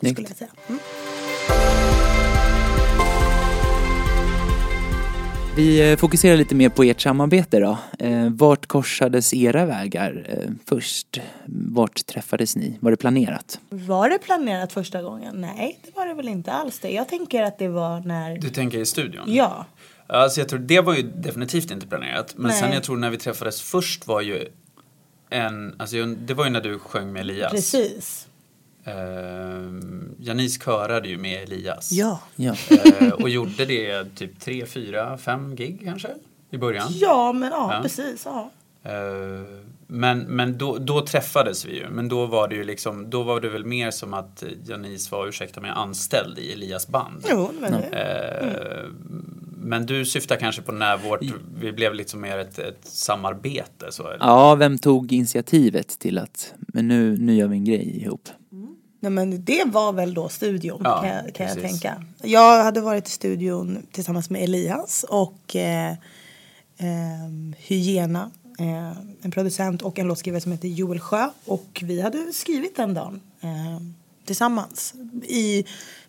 Snyggt. 0.00 0.14
Skulle 0.14 0.28
jag 0.28 0.36
säga. 0.36 0.50
Mm. 0.68 2.29
Vi 5.56 5.90
eh, 5.90 5.96
fokuserar 5.96 6.36
lite 6.36 6.54
mer 6.54 6.68
på 6.68 6.82
ert 6.82 7.00
samarbete 7.00 7.60
då. 7.60 7.78
Eh, 7.98 8.28
Vart 8.30 8.66
korsades 8.66 9.34
era 9.34 9.66
vägar 9.66 10.26
eh, 10.28 10.50
först? 10.66 11.20
Vart 11.46 12.06
träffades 12.06 12.56
ni? 12.56 12.78
Var 12.80 12.90
det 12.90 12.96
planerat? 12.96 13.60
Var 13.68 14.10
det 14.10 14.18
planerat 14.18 14.72
första 14.72 15.02
gången? 15.02 15.34
Nej, 15.40 15.78
det 15.84 15.96
var 15.96 16.06
det 16.06 16.14
väl 16.14 16.28
inte 16.28 16.52
alls 16.52 16.78
det. 16.78 16.90
Jag 16.90 17.08
tänker 17.08 17.42
att 17.42 17.58
det 17.58 17.68
var 17.68 18.00
när... 18.00 18.38
Du 18.38 18.48
tänker 18.48 18.78
i 18.78 18.86
studion? 18.86 19.24
Ja. 19.26 19.66
Alltså 20.06 20.40
jag 20.40 20.48
tror 20.48 20.58
det 20.58 20.80
var 20.80 20.94
ju 20.94 21.02
definitivt 21.02 21.70
inte 21.70 21.86
planerat. 21.86 22.34
Men 22.36 22.50
Nej. 22.50 22.60
sen 22.60 22.72
jag 22.72 22.82
tror 22.82 22.96
när 22.96 23.10
vi 23.10 23.16
träffades 23.16 23.62
först 23.62 24.06
var 24.06 24.20
ju 24.20 24.48
en, 25.30 25.74
alltså 25.78 25.96
det 26.04 26.34
var 26.34 26.44
ju 26.44 26.50
när 26.50 26.60
du 26.60 26.78
sjöng 26.78 27.12
med 27.12 27.20
Elias. 27.20 27.52
Precis. 27.52 28.26
Uh, 28.86 29.80
Janice 30.18 30.60
körade 30.64 31.08
ju 31.08 31.18
med 31.18 31.42
Elias. 31.42 31.92
Ja. 31.92 32.20
Ja. 32.36 32.54
Eh, 33.00 33.08
och 33.12 33.28
gjorde 33.28 33.64
det 33.64 34.04
typ 34.16 34.40
tre, 34.40 34.66
fyra, 34.66 35.18
fem 35.18 35.56
gig 35.56 35.80
kanske 35.84 36.08
i 36.50 36.58
början. 36.58 36.88
Ja, 36.90 37.32
men 37.32 37.50
ja, 37.50 37.74
Ja. 37.74 37.82
precis. 37.82 38.22
Ja. 38.24 38.50
Eh, 38.82 38.92
men 39.86 40.18
men 40.18 40.58
då, 40.58 40.78
då 40.78 41.06
träffades 41.06 41.64
vi 41.64 41.76
ju. 41.78 41.88
Men 41.88 42.08
då 42.08 42.26
var 42.26 42.48
det 42.48 42.54
ju 42.54 42.64
liksom, 42.64 43.10
då 43.10 43.22
var 43.22 43.40
det 43.40 43.48
väl 43.48 43.64
mer 43.64 43.90
som 43.90 44.14
att 44.14 44.44
Janice 44.66 45.12
var, 45.12 45.26
ursäkta 45.28 45.60
mig, 45.60 45.70
anställd 45.74 46.38
i 46.38 46.52
Elias 46.52 46.88
band. 46.88 47.24
Jo, 47.30 47.50
men. 47.60 47.74
Eh, 47.74 48.84
Men 49.62 49.86
du 49.86 50.04
syftar 50.04 50.36
kanske 50.36 50.62
på 50.62 50.72
när 50.72 50.96
vårt, 50.96 51.20
vi 51.60 51.72
blev 51.72 51.94
liksom 51.94 52.20
mer 52.20 52.38
ett, 52.38 52.58
ett 52.58 52.80
samarbete 52.82 53.86
så? 53.92 54.02
eller? 54.08 54.26
Ja, 54.26 54.54
vem 54.54 54.78
tog 54.78 55.12
initiativet 55.12 55.88
till 55.88 56.18
att 56.18 56.54
men 56.58 56.88
nu, 56.88 57.16
nu 57.18 57.34
gör 57.34 57.48
vi 57.48 57.56
en 57.56 57.64
grej 57.64 58.02
ihop? 58.02 58.28
Nej, 59.00 59.12
men 59.12 59.44
det 59.44 59.64
var 59.64 59.92
väl 59.92 60.14
då 60.14 60.28
studion 60.28 60.80
Ja, 60.84 61.00
kan, 61.00 61.08
jag, 61.08 61.34
kan 61.34 61.46
jag 61.46 61.60
tänka. 61.60 62.04
Jag 62.22 62.64
hade 62.64 62.80
varit 62.80 63.08
i 63.08 63.10
studion 63.10 63.86
tillsammans 63.92 64.30
med 64.30 64.42
Elias 64.42 65.04
och 65.08 65.56
eh, 65.56 65.94
ehm, 66.78 67.54
Hyena, 67.58 68.30
eh, 68.58 68.92
en 69.22 69.30
producent 69.30 69.82
och 69.82 69.98
en 69.98 70.06
låtskrivare 70.06 70.40
som 70.40 70.52
heter 70.52 70.68
Joel 70.68 71.00
Sjö. 71.00 71.30
Och 71.44 71.82
vi 71.82 72.00
hade 72.00 72.32
skrivit 72.32 72.76
den 72.76 72.94
dagen 72.94 73.20
eh, 73.40 73.80
tillsammans 74.24 74.94
i 75.22 75.64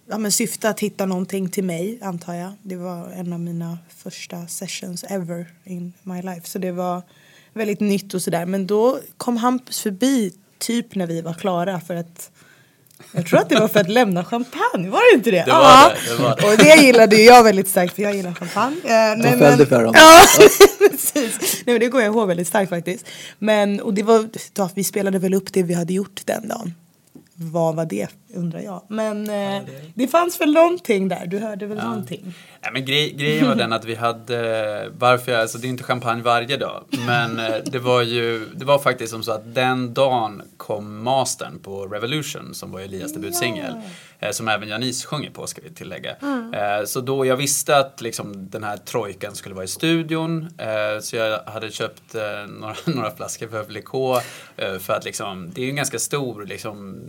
ja, 0.06 0.18
men 0.18 0.32
syfte 0.32 0.70
att 0.70 0.80
hitta 0.80 1.06
någonting 1.06 1.50
till 1.50 1.64
mig 1.64 2.00
antar 2.02 2.34
jag. 2.34 2.52
Det 2.62 2.76
var 2.76 3.10
en 3.10 3.34
av 3.34 3.40
mina 3.40 3.78
första 3.90 4.48
sessions 4.48 5.04
ever 5.04 5.46
in 5.64 5.94
my 6.04 6.22
life. 6.22 6.48
Så 6.50 6.60
det 6.60 6.72
var 6.72 7.02
väldigt 7.54 7.80
nytt 7.80 8.14
och 8.14 8.22
sådär. 8.22 8.46
Men 8.46 8.68
då 8.68 9.00
kom 9.18 9.38
Hampus 9.38 9.80
förbi 9.80 10.34
typ 10.58 10.96
när 10.96 11.08
vi 11.08 11.22
var 11.22 11.34
klara 11.34 11.80
för 11.80 11.96
att 11.96 12.32
jag 13.12 13.26
tror 13.26 13.40
att 13.40 13.50
det 13.50 13.60
var 13.60 13.68
för 13.68 13.80
att 13.80 13.90
lämna 13.90 14.24
champagne, 14.26 14.90
var 14.90 15.12
det 15.12 15.18
inte 15.18 15.32
det? 15.32 15.44
Det 15.46 15.52
var 15.52 15.60
Ja. 15.60 15.92
det, 16.08 16.16
det 16.16 16.24
var 16.24 16.36
det. 16.36 16.48
Och 16.48 16.58
det 16.58 16.84
gillade 16.86 17.16
ju 17.16 17.24
jag 17.24 17.44
väldigt 17.44 17.68
starkt 17.68 17.96
för 17.96 18.02
jag 18.04 18.16
gillar 18.16 18.34
champagne. 18.34 18.76
Eh, 18.84 19.18
nej, 19.18 19.38
följde 19.38 19.66
för 19.66 19.84
dem. 19.84 19.94
Ja, 19.98 20.22
precis. 20.92 21.40
Nej, 21.66 21.74
men 21.74 21.80
det 21.80 21.88
går 21.88 22.02
jag 22.02 22.14
ihåg 22.14 22.28
väldigt 22.28 22.48
starkt 22.48 22.70
faktiskt. 22.70 23.06
Men, 23.40 23.80
och 23.82 23.94
det 23.94 24.04
var, 24.04 24.30
då, 24.54 24.70
vi 24.76 24.84
spelade 24.84 25.20
väl 25.20 25.34
upp 25.34 25.54
det 25.54 25.64
vi 25.64 25.74
hade 25.74 25.94
gjort 25.94 26.22
den 26.26 26.48
dagen. 26.48 26.74
Vad 27.34 27.76
var 27.76 27.86
det 27.86 28.08
undrar 28.36 28.60
jag. 28.60 28.82
Men 28.88 29.30
eh, 29.30 29.62
det 29.96 30.08
fanns 30.08 30.42
väl 30.42 30.54
någonting 30.54 31.08
där, 31.08 31.26
du 31.26 31.40
hörde 31.40 31.66
väl 31.66 31.78
någonting? 31.78 32.34
Nej, 32.64 32.72
men 32.74 32.86
grej, 32.86 33.14
grejen 33.14 33.48
var 33.48 33.56
den 33.56 33.74
att 33.74 33.86
vi 33.86 33.96
hade, 33.96 34.92
varför 34.98 35.32
jag, 35.32 35.42
alltså 35.42 35.58
det 35.58 35.68
är 35.68 35.70
inte 35.70 35.84
champagne 35.84 36.22
varje 36.22 36.58
dag, 36.58 36.84
men 37.08 37.40
eh, 37.40 37.56
det 37.66 37.80
var 37.80 38.02
ju, 38.02 38.46
det 38.56 38.66
var 38.66 38.80
faktiskt 38.80 39.12
som 39.12 39.24
så 39.24 39.32
att 39.32 39.56
den 39.56 39.94
dagen 39.94 40.42
kom 40.58 41.04
mastern 41.04 41.60
på 41.60 41.88
Revolution 41.88 42.54
som 42.54 42.72
var 42.72 42.80
Elias 42.80 43.14
debutsingel. 43.14 43.74
Eh, 44.20 44.32
som 44.32 44.48
även 44.48 44.70
Janice 44.70 45.08
sjunger 45.08 45.30
på 45.30 45.48
ska 45.48 45.62
vi 45.62 45.70
tillägga. 45.70 46.12
Eh, 46.54 46.86
så 46.86 47.02
då 47.02 47.26
jag 47.26 47.36
visste 47.36 47.78
att 47.78 48.02
liksom, 48.02 48.50
den 48.50 48.64
här 48.64 48.78
trojkan 48.78 49.36
skulle 49.36 49.56
vara 49.56 49.66
i 49.66 49.68
studion. 49.68 50.50
Eh, 50.58 51.00
så 51.02 51.16
jag 51.16 51.40
hade 51.46 51.72
köpt 51.72 52.16
några, 52.48 52.76
några 52.86 53.12
flaskor. 53.12 53.56
Eh, 54.58 54.78
för 54.80 54.94
att 54.94 55.06
liksom, 55.06 55.52
det 55.54 55.62
är 55.62 55.64
ju 55.64 55.70
en 55.70 55.76
ganska 55.76 56.00
stor, 56.00 56.46
liksom, 56.46 57.00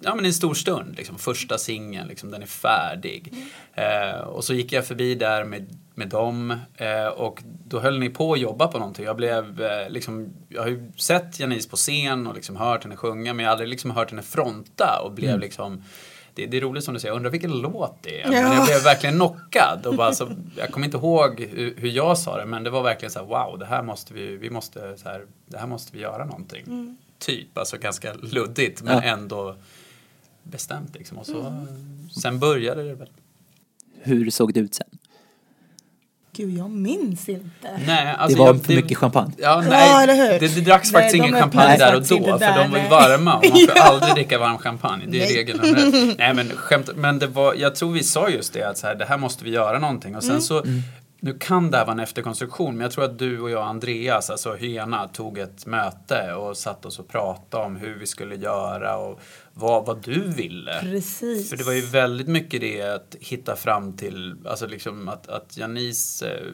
ja 0.00 0.14
men 0.14 0.24
en 0.24 0.32
stor 0.32 0.54
stund. 0.54 0.96
Liksom, 0.96 1.18
första 1.18 1.58
singeln, 1.58 2.08
liksom, 2.08 2.30
den 2.30 2.42
är 2.42 2.46
färdig. 2.46 3.34
Eh, 3.74 4.20
och 4.20 4.44
så 4.44 4.54
gick 4.54 4.72
jag 4.72 4.86
förbi 4.86 5.14
där 5.14 5.44
med, 5.44 5.76
med 5.94 6.08
dem 6.08 6.58
eh, 6.76 7.06
och 7.06 7.42
då 7.66 7.80
höll 7.80 7.98
ni 7.98 8.10
på 8.10 8.32
att 8.32 8.40
jobba 8.40 8.66
på 8.68 8.78
någonting. 8.78 9.04
Jag 9.04 9.16
blev 9.16 9.62
eh, 9.62 9.88
liksom, 9.90 10.32
jag 10.48 10.62
har 10.62 10.68
ju 10.68 10.92
sett 10.96 11.40
Janice 11.40 11.68
på 11.70 11.76
scen 11.76 12.26
och 12.26 12.34
liksom 12.34 12.56
hört 12.56 12.82
henne 12.82 12.96
sjunga 12.96 13.34
men 13.34 13.42
jag 13.44 13.50
har 13.50 13.52
aldrig 13.52 13.68
liksom 13.68 13.90
hört 13.90 14.10
henne 14.10 14.22
fronta 14.22 15.00
och 15.04 15.12
blev 15.12 15.38
liksom 15.38 15.82
det, 16.34 16.46
det 16.46 16.56
är 16.56 16.60
roligt 16.60 16.84
som 16.84 16.94
du 16.94 17.00
säger, 17.00 17.10
jag 17.12 17.16
undrar 17.16 17.30
vilken 17.30 17.50
låt 17.58 17.98
det 18.02 18.22
är. 18.22 18.28
Men 18.28 18.42
Ja. 18.42 18.54
jag 18.54 18.66
blev 18.66 18.82
verkligen 18.82 19.14
knockad. 19.14 19.86
Och 19.86 19.94
bara, 19.94 20.12
så, 20.12 20.28
jag 20.56 20.70
kommer 20.70 20.86
inte 20.86 20.96
ihåg 20.96 21.40
hur, 21.40 21.74
hur 21.76 21.88
jag 21.88 22.18
sa 22.18 22.36
det, 22.38 22.46
men 22.46 22.64
det 22.64 22.70
var 22.70 22.82
verkligen 22.82 23.10
så 23.10 23.18
här, 23.18 23.26
wow, 23.26 23.58
det 23.58 23.66
här 23.66 23.82
måste 23.82 24.14
vi, 24.14 24.36
vi 24.36 24.50
måste, 24.50 24.98
så 24.98 25.08
här, 25.08 25.24
det 25.46 25.58
här 25.58 25.66
måste 25.66 25.96
vi 25.96 26.02
göra 26.02 26.24
någonting. 26.24 26.96
Typ, 27.18 27.58
alltså 27.58 27.78
ganska 27.78 28.12
luddigt, 28.14 28.82
men 28.82 28.94
Ja. 28.96 29.02
ändå 29.02 29.56
bestämt 30.50 30.94
liksom. 30.94 31.18
Och 31.18 31.26
så, 31.26 31.66
sen 32.20 32.38
började 32.38 32.82
det 32.88 32.94
väl. 32.94 33.08
Hur 34.02 34.30
såg 34.30 34.54
det 34.54 34.60
ut 34.60 34.74
sen? 34.74 34.86
Gud, 36.32 36.58
jag 36.58 36.70
minns 36.70 37.28
inte. 37.28 37.80
Nej, 37.86 38.14
alltså 38.18 38.36
det 38.38 38.44
var 38.44 38.46
jag, 38.54 38.64
för 38.64 38.74
mycket 38.74 38.98
champagne. 38.98 39.32
Ja, 39.38 39.60
nej, 39.68 39.88
Ja, 39.88 40.02
eller 40.02 40.14
hur? 40.14 40.40
Det, 40.40 40.54
det 40.54 40.60
dracks 40.60 40.92
Nej, 40.92 41.02
faktiskt 41.02 41.22
de 41.22 41.28
ingen 41.28 41.40
champagne 41.40 41.76
där 41.76 41.86
och 41.88 41.92
faktiskt 41.92 42.10
då, 42.10 42.16
inte 42.16 42.30
för 42.30 42.38
där, 42.38 42.58
de 42.64 42.70
var 42.70 42.78
ju 42.78 42.82
nej. 42.82 42.90
varma 42.90 43.36
och 43.36 43.44
man 43.44 43.58
får 43.60 43.72
Ja. 43.76 43.82
aldrig 43.82 44.14
dricka 44.14 44.38
varm 44.38 44.58
champagne. 44.58 45.04
Det 45.08 45.22
är 45.22 45.26
Nej. 45.26 45.36
regeln. 45.36 46.14
Nej 46.18 46.34
men 46.34 46.48
skämt, 46.50 46.90
men 46.96 47.18
det 47.18 47.26
var, 47.26 47.54
jag 47.54 47.74
tror 47.74 47.92
vi 47.92 48.02
sa 48.02 48.28
just 48.28 48.52
det 48.52 48.62
att 48.62 48.78
så 48.78 48.86
här, 48.86 48.94
det 48.94 49.04
här 49.04 49.18
måste 49.18 49.44
vi 49.44 49.50
göra 49.50 49.78
någonting 49.78 50.16
och 50.16 50.22
sen 50.22 50.30
Mm. 50.30 50.42
så 50.42 50.64
nu 51.20 51.34
kan 51.34 51.70
det 51.70 51.76
här 51.76 51.84
vara 51.84 51.92
en 51.92 52.00
efterkonstruktion, 52.00 52.76
men 52.76 52.84
jag 52.84 52.92
tror 52.92 53.04
att 53.04 53.18
du 53.18 53.40
och 53.40 53.50
jag, 53.50 53.62
Andreas, 53.62 54.30
alltså 54.30 54.54
Hyena, 54.54 55.08
tog 55.08 55.38
ett 55.38 55.66
möte 55.66 56.32
och 56.34 56.56
satt 56.56 56.86
oss 56.86 56.98
och 56.98 57.08
pratade 57.08 57.64
om 57.64 57.76
hur 57.76 57.98
vi 57.98 58.06
skulle 58.06 58.36
göra 58.36 58.96
och 58.96 59.20
vad, 59.54 59.86
vad 59.86 60.02
du 60.02 60.20
ville. 60.20 60.80
Precis. 60.80 61.50
För 61.50 61.56
det 61.56 61.64
var 61.64 61.72
ju 61.72 61.80
väldigt 61.80 62.28
mycket 62.28 62.60
det 62.60 62.82
att 62.82 63.16
hitta 63.20 63.56
fram 63.56 63.96
till, 63.96 64.36
alltså 64.46 64.66
liksom 64.66 65.08
att, 65.08 65.28
att 65.28 65.56
Janice 65.56 66.26
eh, 66.26 66.46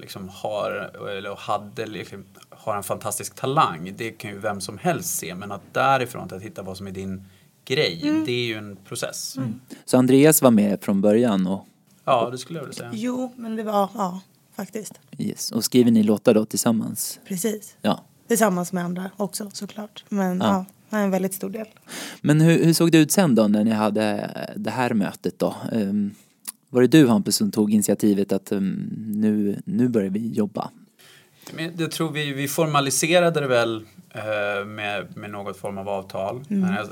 liksom 0.00 0.28
har, 0.28 0.90
eller 1.08 1.36
hade, 1.36 1.86
liksom, 1.86 2.24
har 2.50 2.76
en 2.76 2.82
fantastisk 2.82 3.34
talang. 3.34 3.94
Det 3.96 4.10
kan 4.10 4.30
ju 4.30 4.38
vem 4.38 4.60
som 4.60 4.78
helst 4.78 5.18
se, 5.18 5.34
men 5.34 5.52
att 5.52 5.62
därifrån 5.72 6.28
till 6.28 6.36
att 6.36 6.42
hitta 6.42 6.62
vad 6.62 6.76
som 6.76 6.86
är 6.86 6.90
din 6.92 7.24
grej, 7.64 8.00
Mm. 8.02 8.24
det 8.24 8.32
är 8.32 8.44
ju 8.44 8.54
en 8.54 8.76
process. 8.76 9.36
Så 9.84 9.98
Andreas 9.98 10.42
var 10.42 10.50
med 10.50 10.82
från 10.82 11.00
början 11.00 11.46
och 11.46 11.66
Ja, 12.10 12.30
det 12.30 12.38
skulle 12.38 12.58
jag 12.58 12.64
vilja 12.66 12.76
säga. 12.78 12.90
Jo, 12.94 13.32
men 13.36 13.56
det 13.56 13.62
var, 13.62 13.88
ja, 13.94 14.20
faktiskt. 14.56 14.92
Yes. 15.18 15.52
Och 15.52 15.64
skriver 15.64 15.90
ni 15.90 16.02
låtar 16.02 16.34
då 16.34 16.44
tillsammans? 16.44 17.20
Precis. 17.28 17.76
Ja. 17.82 18.04
Tillsammans 18.28 18.72
med 18.72 18.84
andra 18.84 19.10
också 19.16 19.50
såklart. 19.52 20.04
Men 20.08 20.38
Ja. 20.38 20.46
ja, 20.46 20.64
det 20.90 20.96
är 20.96 21.04
en 21.04 21.10
väldigt 21.10 21.34
stor 21.34 21.50
del. 21.50 21.66
Men 22.20 22.40
hur, 22.40 22.64
hur 22.64 22.72
såg 22.72 22.92
det 22.92 22.98
ut 22.98 23.12
sen 23.12 23.34
då 23.34 23.48
när 23.48 23.64
ni 23.64 23.70
hade 23.70 24.30
det 24.56 24.70
här 24.70 24.94
mötet 24.94 25.38
då? 25.38 25.54
Ehm, 25.72 26.14
var 26.68 26.80
det 26.82 26.88
du 26.88 27.08
Hampus 27.08 27.36
som 27.36 27.50
tog 27.50 27.72
initiativet 27.74 28.32
att 28.32 28.52
ehm, 28.52 28.88
nu, 29.06 29.62
nu 29.64 29.88
börjar 29.88 30.10
vi 30.10 30.28
jobba? 30.32 30.70
Jag 31.78 31.90
tror 31.90 32.12
vi, 32.12 32.32
vi 32.32 32.48
formaliserade 32.48 33.40
det 33.40 33.46
väl 33.46 33.86
med, 34.66 35.16
med 35.16 35.30
något 35.30 35.56
form 35.56 35.78
av 35.78 35.88
avtal. 35.88 36.42
Men 36.48 36.74
jag, 36.74 36.88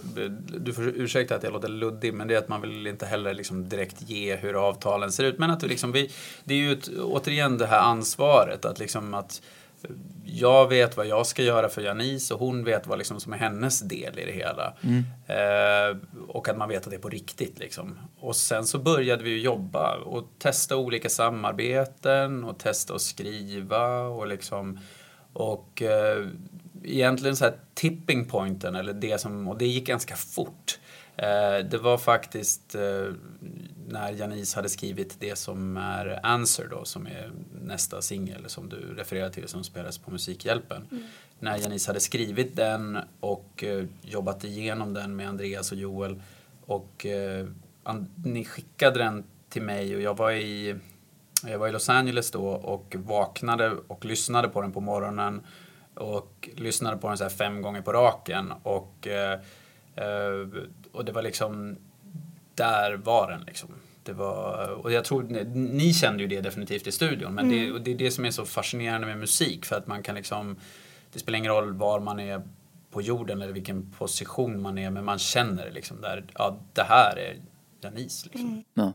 du 0.61 0.73
får 0.73 0.89
ursäkta 0.89 1.35
att 1.35 1.43
jag 1.43 1.53
låter 1.53 1.69
luddig, 1.69 2.15
men 2.15 2.29
det 2.29 2.35
är 2.35 2.39
att 2.39 2.49
man 2.49 2.61
vill 2.61 2.87
inte 2.87 3.07
heller 3.07 3.35
liksom 3.35 3.69
direkt 3.69 3.97
ge 4.11 4.37
hur 4.37 4.69
avtalen 4.69 5.13
ser 5.13 5.25
ut. 5.25 5.39
Men 5.39 5.51
att 5.51 5.63
liksom, 5.63 5.93
vi, 5.93 6.11
det 6.45 6.55
är 6.55 6.59
ju 6.59 6.73
ett, 6.73 6.89
återigen 6.89 7.59
det 7.59 7.67
här 7.67 7.81
ansvaret 7.81 8.65
att 8.65 8.79
liksom 8.79 9.15
att 9.15 9.43
jag 10.25 10.69
vet 10.69 10.97
vad 10.97 11.07
jag 11.07 11.27
ska 11.27 11.43
göra 11.43 11.69
för 11.69 11.83
Janice 11.83 12.35
och 12.35 12.41
hon 12.41 12.65
vet 12.65 12.87
vad 12.87 12.99
liksom 12.99 13.21
som 13.21 13.33
är 13.33 13.37
hennes 13.37 13.81
del 13.81 14.19
i 14.19 14.25
det 14.25 14.33
hela. 14.33 14.75
Eh, 15.27 15.97
och 16.29 16.49
att 16.49 16.57
man 16.57 16.69
vet 16.69 16.85
att 16.85 16.91
det 16.91 16.97
är 16.97 17.01
på 17.01 17.09
riktigt. 17.09 17.59
Liksom. 17.59 17.99
Och 18.21 18.37
sen 18.37 18.67
så 18.67 18.79
började 18.79 19.25
vi 19.25 19.43
jobba 19.43 19.97
och 19.97 20.29
testa 20.39 20.77
olika 20.77 21.09
samarbeten 21.09 22.45
och 22.45 22.59
testa 22.59 22.95
att 22.95 23.01
skriva 23.01 23.99
och 23.99 24.27
liksom 24.27 24.79
och 25.33 25.83
eh, 25.83 26.27
egentligen 26.85 27.37
så 27.37 27.45
här 27.45 27.57
tipping 27.75 28.25
pointen 28.25 28.75
eller 28.75 28.93
det 28.93 29.21
som, 29.21 29.49
och 29.49 29.59
det 29.59 29.67
gick 29.67 29.87
ganska 29.87 30.17
fort. 30.17 30.79
Eh, 31.17 31.65
det 31.71 31.79
var 31.79 31.99
faktiskt 31.99 32.75
eh, 32.75 33.13
när 33.89 34.13
Janice 34.13 34.57
hade 34.57 34.69
skrivit 34.69 35.17
det 35.21 35.39
som 35.39 35.77
är 35.77 36.21
Answer 36.23 36.67
då, 36.71 36.85
som 36.85 37.07
är 37.07 37.31
nästa 37.63 38.03
singel 38.03 38.45
som 38.47 38.69
du 38.69 38.95
refererar 38.97 39.31
till 39.31 39.49
som 39.49 39.65
spelas 39.65 39.99
på 39.99 40.11
Musikhjälpen. 40.11 40.87
När 41.39 41.59
Janice 41.59 41.89
hade 41.91 42.01
skrivit 42.01 42.57
den 42.57 42.99
och 43.21 43.65
eh, 43.65 43.85
jobbat 44.03 44.45
igenom 44.45 44.95
den 44.95 45.17
med 45.17 45.29
Andreas 45.29 45.73
och 45.73 45.79
Joel 45.79 46.23
och 46.67 47.07
ni 48.25 48.45
skickade 48.45 48.99
den 48.99 49.25
till 49.49 49.63
mig 49.63 49.97
och 49.97 50.03
jag 50.03 50.17
var 50.17 50.33
i 50.33 50.77
jag 51.47 51.59
var 51.59 51.69
i 51.69 51.73
Los 51.73 51.89
Angeles 51.89 52.31
då 52.31 52.47
och 52.47 52.97
vaknade 52.99 53.71
och 53.87 54.05
lyssnade 54.05 54.49
på 54.49 54.63
den 54.63 54.73
på 54.73 54.81
morgonen 54.81 55.41
och 55.99 56.49
lyssnade 56.57 56.97
på 56.97 57.09
den 57.09 57.19
så 57.19 57.25
här 57.25 57.31
fem 57.31 57.63
gånger 57.63 57.83
på 57.83 57.93
raken 57.93 58.53
och, 58.63 59.07
eh, 59.07 59.41
eh, 59.95 60.49
och 60.93 61.05
det 61.05 61.13
var 61.13 61.23
liksom, 61.23 61.77
där 62.55 62.97
var 62.97 63.31
den 63.31 63.41
liksom. 63.41 63.69
Det 64.03 64.13
var, 64.13 64.69
och 64.69 64.93
jag 64.93 65.05
tror, 65.05 65.23
ni, 65.23 65.45
ni 65.55 65.95
kände 65.95 66.23
ju 66.23 66.29
det 66.29 66.41
definitivt 66.41 66.87
i 66.87 66.93
studion 66.93 67.35
men 67.35 67.49
det, 67.49 67.73
och 67.73 67.81
det 67.81 67.91
är 67.91 67.95
det 67.95 68.11
som 68.11 68.25
är 68.25 68.31
så 68.31 68.45
fascinerande 68.45 69.07
med 69.07 69.19
musik 69.19 69.65
för 69.65 69.77
att 69.77 69.87
man 69.87 70.03
kan 70.03 70.15
liksom, 70.15 70.57
det 71.13 71.19
spelar 71.19 71.39
ingen 71.39 71.53
roll 71.53 71.73
var 71.73 72.01
man 72.01 72.21
är 72.21 72.43
på 72.91 73.03
jorden 73.03 73.43
eller 73.43 73.53
vilken 73.53 73.91
position 73.91 74.63
man 74.63 74.79
är 74.79 74.91
men 74.91 75.05
man 75.05 75.19
känner 75.19 75.65
det 75.65 75.73
liksom 75.73 76.01
där, 76.01 76.25
ja 76.35 76.59
det 76.73 76.83
här 76.83 77.19
är 77.19 77.37
Janice 77.81 78.29
liksom. 78.33 78.65
Ja. 78.75 78.93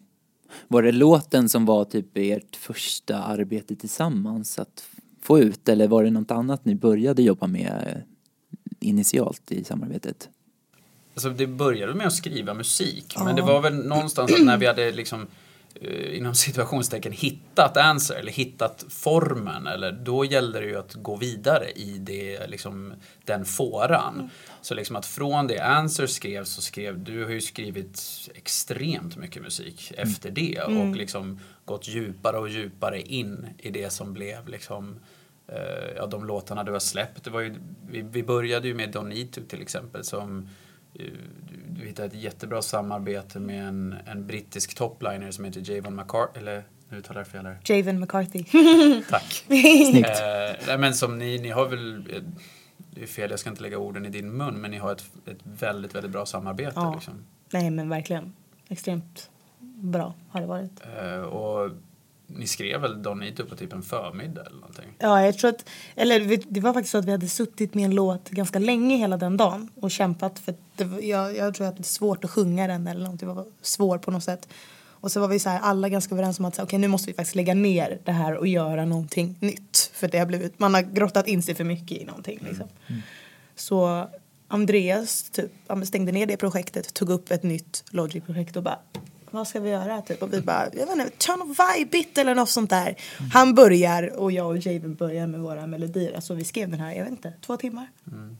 Var 0.67 0.81
det 0.81 0.91
låten 0.91 1.49
som 1.49 1.65
var 1.65 1.85
typ 1.85 2.17
ert 2.17 2.55
första 2.55 3.23
arbete 3.23 3.75
tillsammans 3.75 4.59
att 4.59 4.85
få 5.23 5.39
ut 5.39 5.69
eller 5.69 5.87
var 5.87 6.03
det 6.03 6.09
något 6.09 6.31
annat 6.31 6.65
ni 6.65 6.75
började 6.75 7.21
jobba 7.21 7.47
med 7.47 7.83
eh, 7.87 8.87
initialt 8.89 9.51
i 9.51 9.63
samarbetet? 9.63 10.29
Alltså 11.13 11.29
det 11.29 11.47
började 11.47 11.93
med 11.93 12.07
att 12.07 12.13
skriva 12.13 12.53
musik. 12.53 13.15
Men 13.23 13.35
det 13.35 13.41
var 13.41 13.61
väl 13.61 13.85
någonstans 13.85 14.33
att 14.33 14.45
när 14.45 14.57
vi 14.57 14.67
hade 14.67 14.91
liksom 14.91 15.27
eh, 15.75 16.17
inom 16.17 16.35
situationstecken 16.35 17.11
hittat 17.11 17.77
answer 17.77 18.15
eller 18.15 18.31
hittat 18.31 18.85
formen 18.89 19.67
eller 19.67 19.91
då 19.91 20.25
gällde 20.25 20.59
det 20.59 20.65
ju 20.65 20.79
att 20.79 20.93
gå 20.93 21.15
vidare 21.15 21.71
i 21.71 21.97
det, 21.97 22.47
liksom, 22.47 22.93
den 23.25 23.45
fåran. 23.45 24.29
Så 24.61 24.73
liksom 24.73 24.95
att 24.95 25.05
från 25.05 25.47
det 25.47 25.59
answer 25.59 26.07
skrev 26.07 26.43
så 26.43 26.61
skrev, 26.61 26.99
du 27.03 27.23
har 27.23 27.31
ju 27.31 27.41
skrivit 27.41 28.01
extremt 28.35 29.17
mycket 29.17 29.41
musik 29.41 29.91
efter 29.97 30.31
det 30.31 30.61
och 30.61 30.95
liksom 30.95 31.39
gått 31.65 31.87
djupare 31.87 32.37
och 32.37 32.49
djupare 32.49 33.01
in 33.01 33.47
i 33.57 33.69
det 33.69 33.89
som 33.89 34.13
blev 34.13 34.47
liksom 34.47 34.99
ja, 35.95 36.05
de 36.05 36.25
låtarna 36.25 36.63
du 36.63 36.71
har 36.71 36.79
släppt. 36.79 37.23
Det 37.23 37.29
var 37.29 37.41
ju, 37.41 37.55
vi, 37.87 38.01
vi 38.01 38.23
började 38.23 38.67
ju 38.67 38.73
med 38.73 38.95
Don't 38.95 39.07
Need 39.07 39.31
To 39.31 39.41
till 39.47 39.61
exempel 39.61 40.03
som 40.03 40.49
eh, 40.93 41.05
du, 41.67 41.85
hittade 41.85 42.07
ett 42.07 42.13
jättebra 42.13 42.61
samarbete 42.61 43.39
med 43.39 43.67
en, 43.67 43.95
en 44.05 44.27
brittisk 44.27 44.75
topliner 44.75 45.31
som 45.31 45.45
heter 45.45 45.71
Javon 45.71 45.95
McCarthy, 45.95 46.39
eller 46.39 46.63
nu 46.89 46.97
uttalar 46.97 47.19
jag 47.19 47.27
fel 47.27 47.45
här. 47.45 47.57
Javen 47.65 47.99
McCarthy. 47.99 48.43
Tack. 49.09 49.23
Snyggt. 49.91 50.09
Eh, 50.09 50.67
nej, 50.67 50.77
men 50.77 50.93
som 50.93 51.17
ni, 51.17 51.37
ni 51.37 51.49
har 51.49 51.67
väl, 51.67 51.97
eh, 51.97 52.21
det 52.91 53.03
är 53.03 53.07
fel, 53.07 53.29
jag 53.29 53.39
ska 53.39 53.49
inte 53.49 53.61
lägga 53.61 53.77
orden 53.77 54.05
i 54.05 54.09
din 54.09 54.37
mun, 54.37 54.61
men 54.61 54.71
ni 54.71 54.77
har 54.77 54.91
ett, 54.91 55.03
ett 55.25 55.39
väldigt, 55.43 55.95
väldigt 55.95 56.11
bra 56.11 56.25
samarbete. 56.25 56.73
Ja. 56.75 56.93
Liksom. 56.93 57.25
Nej 57.51 57.71
men 57.71 57.89
verkligen. 57.89 58.33
Extremt 58.67 59.29
bra 59.59 60.13
har 60.29 60.41
det 60.41 60.47
varit. 60.47 60.81
Eh, 60.97 61.21
och 61.21 61.71
ni 62.27 62.47
skrev 62.47 62.81
väl 62.81 62.95
Don't 62.95 63.19
Need 63.19 63.37
To 63.37 63.45
på 63.45 63.55
typ 63.55 63.73
en 63.73 63.81
förmiddag 63.83 64.41
eller 64.41 64.59
någonting? 64.59 64.85
Ja, 64.99 65.25
jag 65.25 65.37
tror 65.37 65.49
att, 65.49 65.69
eller 65.95 66.39
det 66.53 66.59
var 66.59 66.73
faktiskt 66.73 66.91
så 66.91 66.97
att 66.97 67.05
vi 67.05 67.11
hade 67.11 67.27
suttit 67.27 67.73
med 67.73 67.85
en 67.85 67.95
låt 67.95 68.29
ganska 68.29 68.59
länge 68.59 68.97
hela 68.97 69.17
den 69.17 69.37
dagen 69.37 69.69
och 69.81 69.91
kämpat 69.91 70.39
för 70.39 70.55
var- 70.85 70.99
jag, 71.01 71.37
jag 71.37 71.53
tror 71.55 71.67
att 71.67 71.77
det 71.77 71.81
är 71.81 71.83
svårt 71.83 72.23
att 72.23 72.31
sjunga 72.31 72.67
den 72.67 72.87
eller 72.87 73.01
någonting, 73.03 73.27
det 73.29 73.33
var 73.33 73.45
svår 73.61 73.97
på 73.97 74.11
något 74.11 74.23
sätt. 74.23 74.47
Och 74.85 75.11
så 75.11 75.19
var 75.19 75.27
vi 75.27 75.39
så 75.39 75.49
här, 75.49 75.59
alla 75.59 75.89
ganska 75.89 76.15
överens 76.15 76.39
om 76.39 76.45
att 76.45 76.59
okej 76.59 76.79
nu 76.79 76.87
måste 76.87 77.07
vi 77.11 77.13
faktiskt 77.13 77.35
lägga 77.35 77.53
ner 77.53 77.99
det 78.05 78.11
här 78.11 78.35
och 78.37 78.47
göra 78.47 78.85
någonting 78.85 79.35
nytt. 79.39 79.91
För 79.93 80.07
det 80.07 80.17
har 80.19 80.25
blivit, 80.25 80.59
man 80.59 80.73
har 80.73 80.81
grottat 80.81 81.27
in 81.27 81.43
sig 81.43 81.55
för 81.55 81.63
mycket 81.63 81.97
i 81.97 82.05
någonting 82.05 82.39
liksom. 82.49 82.67
Så 83.55 84.07
Andreas 84.47 85.23
typ, 85.29 85.51
stängde 85.85 86.11
ner 86.11 86.25
det 86.25 86.37
projektet, 86.37 86.93
tog 86.93 87.09
upp 87.09 87.31
ett 87.31 87.43
nytt 87.43 87.83
Logic-projekt 87.91 88.55
och 88.57 88.63
bara 88.63 88.79
vad 89.33 89.47
ska 89.47 89.59
vi 89.59 89.69
göra? 89.69 90.01
Typ. 90.01 90.23
Och 90.23 90.33
vi 90.33 90.41
bara, 90.41 90.65
jag 90.73 90.85
vet 90.85 90.95
inte, 90.95 91.09
ta 91.17 91.35
något 91.35 91.47
vibe 91.47 92.21
eller 92.21 92.35
något 92.35 92.49
sånt 92.49 92.69
där. 92.69 92.95
Han 93.33 93.55
börjar 93.55 94.19
och 94.19 94.31
jag 94.31 94.47
och 94.47 94.57
Javen 94.57 94.95
börjar 94.95 95.27
med 95.27 95.39
våra 95.39 95.67
melodier. 95.67 96.15
Alltså 96.15 96.33
vi 96.33 96.43
skrev 96.43 96.69
den 96.69 96.79
här, 96.79 96.93
jag 96.95 97.03
vet 97.03 97.11
inte, 97.11 97.33
två 97.45 97.57
timmar. 97.57 97.87
Mm. 98.11 98.37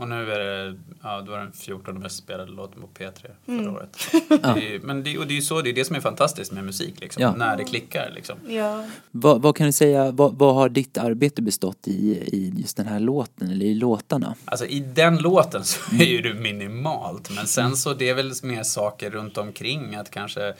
Och 0.00 0.08
nu 0.08 0.32
är 0.32 0.38
det, 0.38 0.76
ja, 1.02 1.20
då 1.20 1.30
var 1.32 1.38
den 1.38 1.52
14 1.52 1.98
mest 1.98 2.16
spelade 2.16 2.52
låten 2.52 2.80
på 2.80 2.86
P3 2.98 3.12
förra 3.46 3.54
Mm. 3.58 3.74
året. 3.74 3.96
Det 4.28 4.74
är, 4.74 4.78
men 4.82 5.02
det, 5.02 5.18
och 5.18 5.26
det 5.26 5.32
är 5.32 5.36
ju 5.36 5.42
så, 5.42 5.60
det 5.62 5.70
är 5.70 5.74
det 5.74 5.84
som 5.84 5.96
är 5.96 6.00
fantastiskt 6.00 6.52
med 6.52 6.64
musik, 6.64 7.00
liksom, 7.00 7.22
Ja. 7.22 7.34
när 7.36 7.56
det 7.56 7.64
klickar. 7.64 8.12
Liksom. 8.14 8.36
Ja. 8.48 8.84
Vad, 9.10 9.42
vad 9.42 9.56
kan 9.56 9.66
du 9.66 9.72
säga, 9.72 10.10
vad, 10.10 10.34
vad 10.38 10.54
har 10.54 10.68
ditt 10.68 10.98
arbete 10.98 11.42
bestått 11.42 11.88
i, 11.88 12.10
i 12.10 12.52
just 12.56 12.76
den 12.76 12.86
här 12.86 13.00
låten 13.00 13.50
eller 13.50 13.66
i 13.66 13.74
låtarna? 13.74 14.34
Alltså 14.44 14.66
i 14.66 14.80
den 14.80 15.16
låten 15.18 15.64
så 15.64 15.94
är 15.94 16.04
ju 16.06 16.22
det 16.22 16.34
minimalt, 16.34 17.30
men 17.36 17.46
sen 17.46 17.76
så 17.76 17.94
det 17.94 18.08
är 18.08 18.14
väl 18.14 18.32
mer 18.42 18.62
saker 18.62 19.10
runt 19.10 19.38
omkring, 19.38 19.94
att 19.94 20.10
kanske 20.10 20.54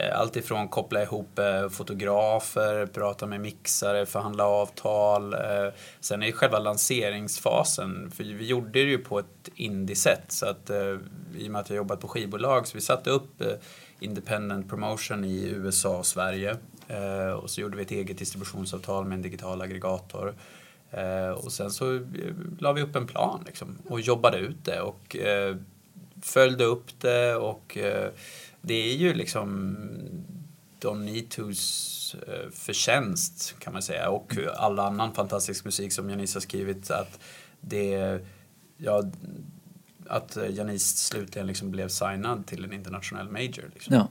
Eh, 0.00 0.20
allt 0.20 0.36
ifrån 0.36 0.68
koppla 0.68 1.02
ihop 1.02 1.38
eh, 1.38 1.68
fotografer, 1.68 2.86
prata 2.86 3.26
med 3.26 3.40
mixare, 3.40 4.06
förhandla 4.06 4.44
avtal. 4.44 5.34
Eh, 5.34 5.68
sen 6.00 6.22
är 6.22 6.32
själva 6.32 6.58
lanseringsfasen, 6.58 8.10
för 8.10 8.24
vi 8.24 8.46
gjorde 8.46 8.70
det 8.72 8.80
ju 8.80 8.98
på 8.98 9.18
ett 9.18 9.48
indie-sätt, 9.54 10.24
så 10.28 10.46
att 10.46 10.70
i 11.36 11.46
och 11.46 11.50
med 11.50 11.60
att 11.60 11.70
jag 11.70 11.76
jobbat 11.76 12.00
på 12.00 12.08
skivbolag, 12.08 12.66
så 12.66 12.76
vi 12.76 12.80
satte 12.80 13.10
upp 13.10 13.42
independent 14.00 14.68
promotion 14.68 15.24
i 15.24 15.48
USA 15.48 15.98
och 15.98 16.06
Sverige. 16.06 16.56
Och 17.42 17.50
så 17.50 17.60
gjorde 17.60 17.76
vi 17.76 17.82
ett 17.82 17.90
eget 17.90 18.18
distributionsavtal 18.18 19.04
med 19.04 19.16
en 19.16 19.22
digital 19.22 19.62
aggregator. 19.62 20.34
Och 21.36 21.52
sen 21.52 21.70
så 21.70 22.00
la 22.58 22.72
vi 22.72 22.82
upp 22.82 22.96
en 22.96 23.06
plan 23.06 23.42
liksom, 23.46 23.78
och 23.88 24.00
jobbade 24.00 24.38
ut 24.38 24.64
det 24.64 24.80
och 24.80 25.16
följde 26.22 26.64
upp 26.64 27.00
det 27.00 27.34
och 27.34 27.78
det 28.66 28.92
är 28.92 28.96
ju 28.96 29.14
liksom 29.14 29.76
Don 30.78 31.04
Need 31.04 31.34
eh, 31.38 32.50
förtjänst 32.52 33.56
kan 33.58 33.72
man 33.72 33.82
säga 33.82 34.10
och 34.10 34.36
all 34.56 34.78
annan 34.78 35.14
fantastisk 35.14 35.64
musik 35.64 35.92
som 35.92 36.10
Janice 36.10 36.36
har 36.36 36.40
skrivit 36.40 36.90
att 36.90 37.20
det 37.60 38.20
ja, 38.76 39.04
att 40.06 40.38
Janice 40.50 40.96
slutligen 40.96 41.46
liksom 41.46 41.70
blev 41.70 41.88
signad 41.88 42.46
till 42.46 42.64
en 42.64 42.72
internationell 42.72 43.28
major. 43.28 43.70
Liksom. 43.74 43.94
Ja. 43.94 44.08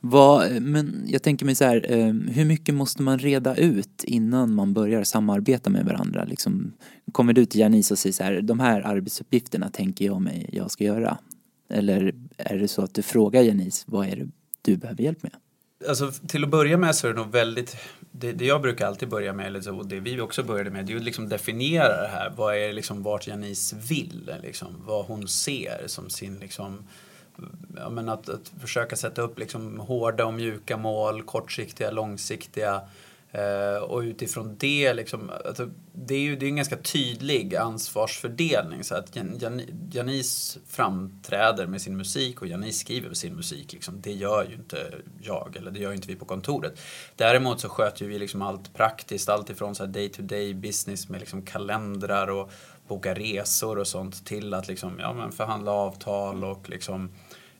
Vad, 0.00 0.62
men 0.62 1.04
jag 1.06 1.22
tänker 1.22 1.46
mig 1.46 1.54
så 1.54 1.64
här, 1.64 1.92
eh, 1.92 2.12
hur 2.12 2.44
mycket 2.44 2.74
måste 2.74 3.02
man 3.02 3.18
reda 3.18 3.56
ut 3.56 4.04
innan 4.04 4.54
man 4.54 4.72
börjar 4.72 5.04
samarbeta 5.04 5.70
med 5.70 5.84
varandra? 5.84 6.24
Liksom, 6.24 6.72
kommer 7.12 7.32
du 7.32 7.44
till 7.44 7.60
Janice 7.60 7.94
och 7.94 7.98
säger 7.98 8.12
så 8.12 8.24
här, 8.24 8.42
de 8.42 8.60
här 8.60 8.80
arbetsuppgifterna 8.80 9.70
tänker 9.70 10.04
jag 10.04 10.22
mig 10.22 10.50
jag 10.52 10.70
ska 10.70 10.84
göra? 10.84 11.18
Eller 11.72 12.14
är 12.36 12.58
det 12.58 12.68
så 12.68 12.82
att 12.82 12.94
du 12.94 13.02
frågar 13.02 13.42
Janice, 13.42 13.84
vad 13.86 14.08
är 14.08 14.16
det 14.16 14.28
du 14.62 14.76
behöver 14.76 15.02
hjälp 15.02 15.22
med? 15.22 15.32
Alltså, 15.88 16.12
till 16.28 16.44
att 16.44 16.50
börja 16.50 16.76
med 16.76 16.94
så 16.96 17.06
är 17.06 17.12
det 17.12 17.18
nog 17.20 17.32
väldigt, 17.32 17.76
det, 18.10 18.32
det 18.32 18.44
jag 18.44 18.62
brukar 18.62 18.86
alltid 18.86 19.08
börja 19.08 19.32
med, 19.32 19.52
liksom, 19.52 19.78
och 19.78 19.86
det 19.86 20.00
vi 20.00 20.20
också 20.20 20.42
började 20.42 20.70
med, 20.70 20.86
det 20.86 20.92
är 20.92 20.94
ju 20.94 21.00
liksom 21.00 21.28
definiera 21.28 22.02
det 22.02 22.08
här. 22.08 22.32
Vad 22.36 22.56
är 22.56 22.72
liksom 22.72 23.02
vart 23.02 23.26
Janice 23.26 23.76
vill, 23.76 24.30
liksom, 24.42 24.82
vad 24.86 25.06
hon 25.06 25.28
ser 25.28 25.82
som 25.86 26.10
sin 26.10 26.38
liksom, 26.38 26.84
ja, 27.76 27.90
men 27.90 28.08
att, 28.08 28.28
att 28.28 28.52
försöka 28.60 28.96
sätta 28.96 29.22
upp 29.22 29.38
liksom 29.38 29.80
hårda 29.80 30.26
och 30.26 30.34
mjuka 30.34 30.76
mål, 30.76 31.22
kortsiktiga, 31.22 31.90
långsiktiga. 31.90 32.80
Eh, 33.34 33.82
och 33.82 34.00
utifrån 34.00 34.56
det, 34.58 34.94
liksom, 34.94 35.30
alltså, 35.44 35.70
det 35.92 36.14
är 36.14 36.20
ju 36.20 36.36
det 36.36 36.46
är 36.46 36.48
en 36.48 36.56
ganska 36.56 36.76
tydlig 36.76 37.56
ansvarsfördelning. 37.56 38.84
Så 38.84 38.94
att 38.94 39.16
Jan, 39.16 39.62
Janis 39.92 40.58
framträder 40.68 41.66
med 41.66 41.82
sin 41.82 41.96
musik 41.96 42.40
och 42.40 42.46
Janis 42.46 42.78
skriver 42.78 43.08
med 43.08 43.16
sin 43.16 43.34
musik. 43.34 43.72
Liksom, 43.72 44.00
det 44.00 44.12
gör 44.12 44.46
ju 44.48 44.54
inte 44.54 44.94
jag, 45.20 45.56
eller 45.56 45.70
det 45.70 45.78
gör 45.78 45.90
ju 45.90 45.96
inte 45.96 46.08
vi 46.08 46.16
på 46.16 46.24
kontoret. 46.24 46.80
Däremot 47.16 47.60
så 47.60 47.68
sköter 47.68 48.06
vi 48.06 48.18
liksom 48.18 48.42
allt 48.42 48.74
praktiskt, 48.74 49.28
allt 49.28 49.50
ifrån 49.50 49.74
så 49.74 49.86
day 49.86 50.08
to 50.08 50.22
day 50.22 50.54
business 50.54 51.08
med 51.08 51.20
liksom 51.20 51.42
kalendrar 51.42 52.30
och 52.30 52.50
boka 52.88 53.14
resor 53.14 53.78
och 53.78 53.86
sånt 53.86 54.26
till 54.26 54.54
att 54.54 54.68
liksom, 54.68 54.98
ja, 54.98 55.12
men 55.12 55.32
förhandla 55.32 55.70
avtal 55.72 56.44
och 56.44 56.70
liksom, 56.70 57.10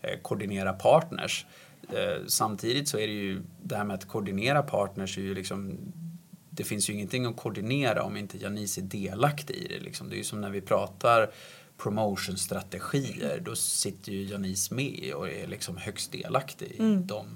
eh, 0.01 0.19
koordinera 0.23 0.73
partners. 0.73 1.47
Eh, 1.95 2.27
samtidigt 2.27 2.89
så 2.89 2.99
är 2.99 3.07
det 3.07 3.13
ju 3.13 3.43
det 3.63 3.77
här 3.77 3.85
med 3.85 3.95
att 3.95 4.09
koordinera 4.09 4.63
partners 4.63 5.19
är 5.19 5.23
ju 5.23 5.35
liksom 5.35 5.79
det 6.55 6.65
finns 6.65 6.91
ju 6.91 6.95
ingenting 6.95 7.27
att 7.27 7.37
koordinera 7.37 8.03
om 8.03 8.17
inte 8.17 8.39
Janice 8.39 8.81
är 8.81 8.83
delaktig 8.83 9.55
i 9.55 9.69
det. 9.69 9.81
Liksom. 9.81 10.09
Det 10.09 10.15
är 10.15 10.19
ju 10.19 10.25
som 10.25 10.41
när 10.41 10.51
vi 10.51 10.61
pratar 10.61 11.31
promotionstrategier, 11.77 13.43
då 13.45 13.55
sitter 13.55 14.13
ju 14.13 14.23
Janice 14.25 14.75
med 14.75 15.13
och 15.15 15.29
är 15.29 15.47
liksom 15.47 15.77
högst 15.77 16.13
delaktig 16.13 16.67
i 16.67 16.79
mm. 16.79 17.07
de 17.07 17.27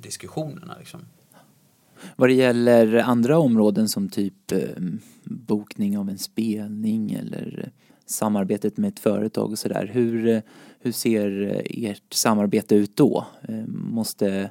diskussionerna. 0.00 0.76
Liksom. 0.78 1.00
Vad 2.16 2.28
det 2.28 2.34
gäller 2.34 2.96
andra 2.96 3.38
områden 3.38 3.88
som 3.88 4.08
typ 4.08 4.52
eh, 4.52 4.60
bokning 5.24 5.98
av 5.98 6.08
en 6.08 6.18
spelning 6.18 7.12
eller 7.12 7.70
samarbetet 8.06 8.76
med 8.76 8.88
ett 8.88 9.00
företag 9.00 9.50
och 9.50 9.58
sådär. 9.58 9.90
Hur, 9.92 10.28
eh, 10.28 10.40
hur 10.84 10.92
ser 10.92 11.42
eh, 11.42 11.90
ert 11.90 12.12
samarbete 12.12 12.74
ut 12.74 12.96
då? 12.96 13.26
Eh, 13.48 13.54
måste, 13.66 14.50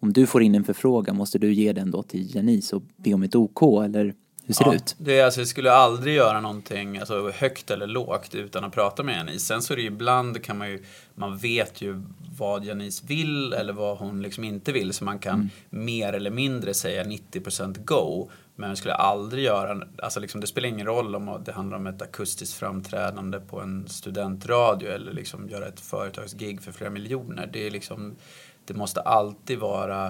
om 0.00 0.12
du 0.12 0.26
får 0.26 0.42
in 0.42 0.54
en 0.54 0.64
förfrågan, 0.64 1.16
måste 1.16 1.38
du 1.38 1.52
ge 1.52 1.72
den 1.72 1.90
då 1.90 2.02
till 2.02 2.34
Janice 2.34 2.76
och 2.76 2.82
be 2.96 3.14
om 3.14 3.22
ett 3.22 3.34
OK 3.34 3.62
eller 3.84 4.14
hur 4.46 4.54
ser 4.54 4.64
ja, 4.64 4.70
det 4.70 4.76
ut? 4.76 4.96
Det, 4.98 5.20
alltså, 5.20 5.40
jag 5.40 5.48
skulle 5.48 5.72
aldrig 5.72 6.14
göra 6.14 6.40
någonting 6.40 6.98
alltså, 6.98 7.30
högt 7.30 7.70
eller 7.70 7.86
lågt 7.86 8.34
utan 8.34 8.64
att 8.64 8.72
prata 8.72 9.02
med 9.02 9.16
Janice. 9.16 9.46
Sen 9.46 9.62
så 9.62 9.72
är 9.72 9.76
det 9.76 9.82
ju 9.82 9.88
ibland 9.88 10.44
kan 10.44 10.58
man 10.58 10.70
ju, 10.70 10.82
man 11.14 11.38
vet 11.38 11.82
ju 11.82 12.02
vad 12.38 12.64
Janice 12.64 13.02
vill 13.06 13.52
eller 13.52 13.72
vad 13.72 13.98
hon 13.98 14.22
liksom 14.22 14.44
inte 14.44 14.72
vill 14.72 14.92
så 14.92 15.04
man 15.04 15.18
kan 15.18 15.34
mm. 15.34 15.50
mer 15.70 16.12
eller 16.12 16.30
mindre 16.30 16.74
säga 16.74 17.04
90% 17.04 17.84
go. 17.84 18.30
Men 18.54 18.68
jag 18.68 18.78
skulle 18.78 18.94
aldrig 18.94 19.44
göra, 19.44 19.86
alltså 20.02 20.20
liksom, 20.20 20.40
det 20.40 20.46
spelar 20.46 20.68
ingen 20.68 20.86
roll 20.86 21.14
om 21.14 21.42
det 21.44 21.52
handlar 21.52 21.76
om 21.76 21.86
ett 21.86 22.02
akustiskt 22.02 22.54
framträdande 22.54 23.40
på 23.40 23.60
en 23.60 23.88
studentradio 23.88 24.88
eller 24.88 25.12
liksom 25.12 25.48
göra 25.48 25.66
ett 25.66 25.80
företagsgig 25.80 26.62
för 26.62 26.72
flera 26.72 26.90
miljoner. 26.90 27.50
Det, 27.52 27.66
är 27.66 27.70
liksom, 27.70 28.16
det 28.64 28.74
måste 28.74 29.00
alltid 29.00 29.58
vara 29.58 30.06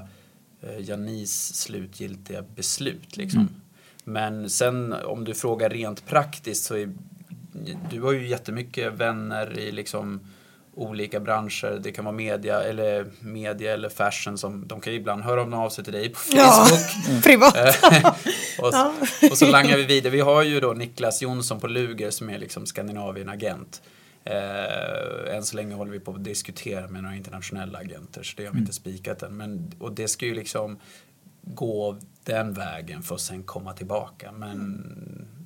eh, 0.60 0.80
Janis 0.80 1.54
slutgiltiga 1.54 2.42
beslut. 2.42 3.16
Liksom. 3.16 3.40
Mm. 3.40 3.52
Men 4.04 4.50
sen 4.50 4.92
om 4.92 5.24
du 5.24 5.34
frågar 5.34 5.70
rent 5.70 6.06
praktiskt 6.06 6.64
så 6.64 6.76
är, 6.76 6.92
du 7.90 8.02
har 8.02 8.12
ju 8.12 8.28
jättemycket 8.28 8.92
vänner 8.92 9.58
i 9.58 9.72
liksom 9.72 10.20
olika 10.74 11.20
branscher. 11.20 11.78
Det 11.82 11.92
kan 11.92 12.04
vara 12.04 12.14
media 12.14 12.62
eller, 12.62 13.06
media 13.20 13.72
eller 13.72 13.88
fashion 13.88 14.38
som 14.38 14.68
de 14.68 14.80
kan 14.80 14.92
ju 14.92 14.98
ibland 14.98 15.22
höra 15.22 15.56
av 15.56 15.70
sig 15.70 15.84
till 15.84 15.92
dig 15.92 16.08
på 16.08 16.18
Facebook. 16.18 16.40
Ja, 16.40 16.68
mm. 17.08 17.22
privat. 17.22 17.56
och, 18.58 18.70
ja. 18.72 18.94
och 19.30 19.38
så 19.38 19.46
langar 19.46 19.76
vi 19.76 19.84
vidare. 19.84 20.10
Vi 20.10 20.20
har 20.20 20.42
ju 20.42 20.60
då 20.60 20.72
Niklas 20.72 21.22
Jonsson 21.22 21.60
på 21.60 21.66
Luger 21.66 22.10
som 22.10 22.30
är 22.30 22.38
liksom 22.38 22.66
Skandinavien-agent. 22.66 23.82
Eh, 24.24 25.36
än 25.36 25.42
så 25.42 25.56
länge 25.56 25.74
håller 25.74 25.92
vi 25.92 26.00
på 26.00 26.10
att 26.10 26.24
diskutera 26.24 26.88
med 26.88 27.02
några 27.02 27.16
internationella 27.16 27.78
agenter 27.78 28.22
så 28.22 28.34
det 28.36 28.42
har 28.42 28.50
vi 28.50 28.56
mm. 28.56 28.62
inte 28.62 28.72
spikat 28.72 29.22
än. 29.22 29.36
Men, 29.36 29.72
och 29.78 29.92
det 29.92 30.08
ska 30.08 30.26
ju 30.26 30.34
liksom 30.34 30.78
gå 31.42 31.98
den 32.24 32.52
vägen 32.52 33.02
för 33.02 33.14
att 33.14 33.20
sen 33.20 33.42
komma 33.42 33.72
tillbaka. 33.72 34.32
Men 34.32 34.84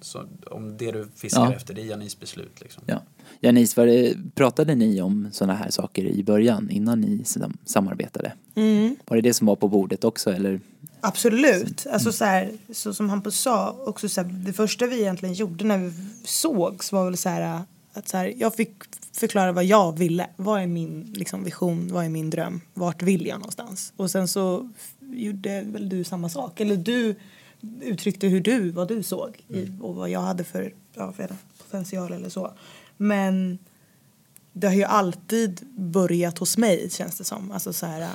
så, 0.01 0.25
om 0.51 0.77
det 0.77 0.93
du 0.93 1.09
fiskar 1.17 1.45
ja. 1.45 1.55
efter 1.55 1.75
det 1.75 1.81
är 1.81 1.85
Janis 1.85 2.21
beslut. 2.21 2.61
Liksom. 2.61 2.83
Ja. 2.87 3.03
Janice, 3.41 3.81
var 3.81 3.87
det, 3.87 4.17
pratade 4.35 4.75
ni 4.75 5.03
om 5.03 5.29
sådana 5.33 5.55
här 5.55 5.71
saker 5.71 6.05
i 6.05 6.23
början 6.23 6.71
innan 6.71 7.01
ni 7.01 7.25
samarbetade? 7.65 8.33
Mm. 8.55 8.97
Var 9.07 9.17
det 9.17 9.23
det 9.23 9.35
som 9.35 9.47
var 9.47 9.57
på 9.57 9.69
bordet 9.69 10.05
också 10.05 10.33
eller? 10.33 10.61
Absolut. 11.01 11.87
Alltså 11.91 12.13
så, 12.13 12.25
här, 12.25 12.53
så 12.73 12.95
som 12.95 13.11
Hampus 13.11 13.41
sa, 13.41 13.77
också 13.87 14.09
så 14.09 14.23
här, 14.23 14.29
det 14.29 14.53
första 14.53 14.87
vi 14.87 15.01
egentligen 15.01 15.35
gjorde 15.35 15.65
när 15.65 15.79
vi 15.79 15.93
sågs 16.25 16.93
var 16.93 17.05
väl 17.05 17.17
så 17.17 17.29
här 17.29 17.63
att 17.93 18.09
så 18.09 18.17
här, 18.17 18.35
jag 18.37 18.55
fick 18.55 18.73
förklara 19.13 19.53
vad 19.53 19.65
jag 19.65 19.99
ville. 19.99 20.27
Vad 20.37 20.63
är 20.63 20.67
min 20.67 21.13
liksom, 21.15 21.45
vision? 21.45 21.89
Vad 21.93 22.05
är 22.05 22.09
min 22.09 22.31
dröm? 22.31 22.61
Vart 22.75 23.03
vill 23.03 23.27
jag 23.27 23.39
någonstans? 23.39 23.93
Och 23.97 24.11
sen 24.11 24.29
så 24.29 24.71
gjorde 25.01 25.63
väl 25.63 25.89
du 25.89 26.05
samma 26.05 26.29
sak. 26.29 26.61
Eller 26.61 26.77
du 26.77 27.15
uttryckte 27.83 28.27
hur 28.27 28.41
du, 28.41 28.71
vad 28.71 28.89
du 28.89 29.03
såg 29.03 29.45
i, 29.49 29.69
och 29.81 29.95
vad 29.95 30.11
jag 30.11 30.21
hade 30.21 30.45
för, 30.45 30.75
ja, 30.95 31.13
potential 31.59 32.13
eller 32.13 32.29
så. 32.29 32.53
Men 32.97 33.59
det 34.53 34.67
har 34.67 34.75
ju 34.75 34.85
alltid 34.85 35.67
börjat 35.77 36.39
hos 36.39 36.59
mig 36.59 36.91
känns 36.91 37.19
det 37.19 37.25
som. 37.25 37.51
Alltså 37.51 37.73
så 37.73 37.87
här, 37.87 38.11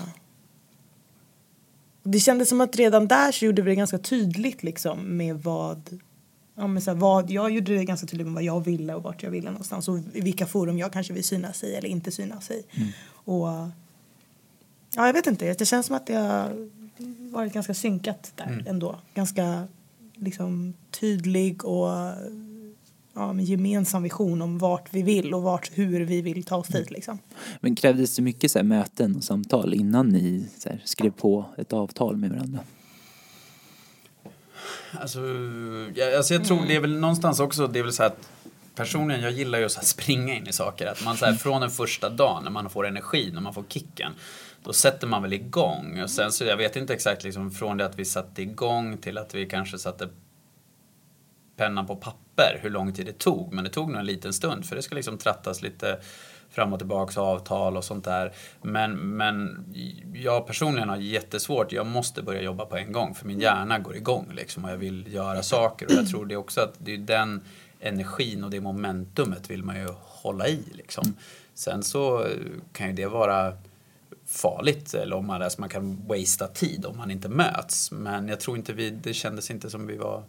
det 2.04 2.20
kändes 2.20 2.50
som 2.50 2.62
att 2.62 2.76
redan 2.76 3.08
där 3.08 3.32
så 3.32 3.46
gjorde 3.46 3.62
vi 3.62 3.70
det 3.70 3.76
ganska 3.76 3.98
tydligt 3.98 4.64
liksom 4.64 5.18
med 5.18 5.44
vad 5.44 6.00
Ja, 6.56 6.68
men 6.68 6.82
så 6.82 6.92
här, 6.92 6.98
vad, 6.98 7.32
jag 7.32 7.52
gjorde 7.52 7.76
det 7.76 7.86
ganska 7.86 8.08
tydligt 8.08 8.28
med 8.28 8.34
vad 8.34 8.44
jag 8.44 8.66
ville 8.66 8.96
och 8.96 9.04
vart 9.04 9.24
jag 9.24 9.32
ville 9.32 9.52
någonstans 9.52 9.88
och 9.88 10.00
i 10.14 10.22
vilka 10.22 10.48
forum 10.48 10.78
jag 10.78 10.94
kanske 10.94 11.14
vill 11.14 11.24
synas 11.24 11.64
i 11.64 11.74
eller 11.74 11.90
inte 11.90 12.12
synas 12.12 12.52
i. 12.52 12.64
Mm. 12.72 12.90
Och 13.14 13.48
ja, 14.92 15.06
jag 15.06 15.14
vet 15.14 15.28
inte, 15.28 15.54
det 15.54 15.66
känns 15.66 15.86
som 15.86 15.96
att 15.96 16.10
har 16.10 16.70
varit 17.32 17.54
ganska 17.54 17.74
synkat 17.74 18.32
där 18.36 18.46
mm. 18.46 18.68
ändå. 18.68 19.00
Ganska 19.14 19.68
liksom 20.16 20.74
tydlig 20.92 21.66
och 21.66 21.90
ja, 23.14 23.34
med 23.34 23.46
gemensam 23.46 24.04
vision 24.04 24.42
om 24.42 24.58
vart 24.58 24.94
vi 24.94 25.02
vill 25.02 25.34
och 25.34 25.42
vart, 25.42 25.72
hur 25.74 26.06
vi 26.06 26.22
vill 26.22 26.44
ta 26.44 26.56
oss 26.56 26.68
dit. 26.68 26.76
Mm. 26.76 26.94
Liksom. 26.94 27.20
Men 27.60 27.76
krävdes 27.76 28.16
det 28.16 28.22
mycket 28.22 28.52
så 28.52 28.60
här, 28.60 28.64
möten 28.64 29.16
och 29.16 29.24
samtal 29.24 29.74
innan 29.74 30.10
ni 30.10 30.48
här, 30.66 30.82
skrev 30.86 31.12
på 31.12 31.46
ett 31.58 31.74
avtal 31.74 32.18
med 32.18 32.30
varandra? 32.30 32.60
Alltså, 34.92 35.20
jag, 35.96 36.14
alltså 36.14 36.34
jag 36.34 36.46
tror 36.46 36.58
mm. 36.58 36.70
det 36.70 36.76
är 36.76 36.80
väl 36.80 37.00
någonstans 37.00 37.40
också, 37.40 37.68
det 37.68 37.80
är 37.80 37.84
väl 37.84 37.94
så 37.94 38.04
att 38.04 38.30
personligen, 38.76 39.22
jag 39.22 39.32
gillar 39.32 39.60
ju 39.60 39.66
att 39.66 39.86
springa 39.86 40.36
in 40.36 40.48
i 40.48 40.54
saker. 40.54 40.88
Att 40.88 41.06
man 41.06 41.18
så 41.18 41.26
här, 41.26 41.34
från 41.34 41.62
den 41.62 41.70
första 41.70 42.10
dagen 42.10 42.44
när 42.44 42.52
man 42.52 42.70
får 42.70 42.88
energi, 42.88 43.32
när 43.34 43.42
man 43.42 43.54
får 43.54 43.64
kicken, 43.70 44.12
då 44.64 44.74
sätter 44.74 45.08
man 45.08 45.22
väl 45.22 45.34
igång. 45.34 46.02
Och 46.02 46.10
sen 46.10 46.32
så, 46.32 46.44
jag 46.44 46.58
vet 46.58 46.76
inte 46.76 46.94
exakt 46.94 47.24
liksom 47.24 47.52
från 47.52 47.78
det 47.78 47.86
att 47.86 48.00
vi 48.00 48.06
satte 48.06 48.42
igång 48.42 48.98
till 48.98 49.18
att 49.18 49.36
vi 49.36 49.46
kanske 49.46 49.78
satte 49.78 50.10
pennan 51.56 51.88
på 51.88 51.96
papper, 51.96 52.60
hur 52.62 52.70
lång 52.70 52.94
tid 52.94 53.06
det 53.06 53.18
tog. 53.18 53.54
Men 53.54 53.64
det 53.64 53.70
tog 53.70 53.90
nog 53.90 54.00
en 54.00 54.06
liten 54.06 54.34
stund 54.34 54.66
för 54.66 54.76
det 54.76 54.82
ska 54.82 54.96
liksom 54.96 55.18
trattas 55.18 55.62
lite 55.62 56.00
fram 56.50 56.74
och 56.74 56.80
tillbaka 56.80 57.22
avtal 57.22 57.78
och 57.78 57.84
sånt 57.84 58.06
där. 58.06 58.34
Men, 58.62 58.94
men 58.94 59.66
jag 60.14 60.48
personligen 60.48 60.90
har 60.90 60.98
jättesvårt, 60.98 61.72
jag 61.72 61.86
måste 61.86 62.22
börja 62.22 62.42
jobba 62.42 62.66
på 62.66 62.78
en 62.78 62.92
gång 62.92 63.16
för 63.16 63.28
min 63.28 63.40
hjärna 63.40 63.80
går 63.80 63.96
igång 63.96 64.32
liksom 64.34 64.66
och 64.66 64.72
jag 64.72 64.78
vill 64.78 65.14
göra 65.14 65.44
saker 65.44 65.86
och 65.86 65.92
jag 65.92 66.10
tror 66.10 66.26
det 66.26 66.36
också 66.36 66.62
att 66.62 66.74
det 66.78 66.94
är 66.94 66.98
den 66.98 67.42
energin 67.80 68.44
och 68.44 68.50
det 68.50 68.62
momentumet 68.62 69.50
vill 69.50 69.64
man 69.64 69.80
ju 69.80 69.88
hålla 70.00 70.48
i 70.48 70.64
liksom. 70.72 71.16
Sen 71.54 71.84
så 71.84 72.28
kan 72.74 72.88
ju 72.88 72.94
det 72.94 73.06
vara 73.06 73.54
farligt 74.32 74.94
eller 74.94 75.16
om 75.16 75.28
man, 75.28 75.42
alltså 75.42 75.62
man 75.62 75.70
kan 75.70 76.08
wastea 76.08 76.48
tid 76.48 76.86
om 76.86 76.98
man 76.98 77.12
inte 77.12 77.30
möts. 77.30 77.92
Men 77.92 78.28
jag 78.28 78.40
tror 78.40 78.58
inte 78.58 78.74
vi, 78.74 78.90
det 78.90 79.14
kändes 79.14 79.52
inte 79.52 79.70
som 79.70 79.88
vi 79.88 79.98
var 79.98 80.24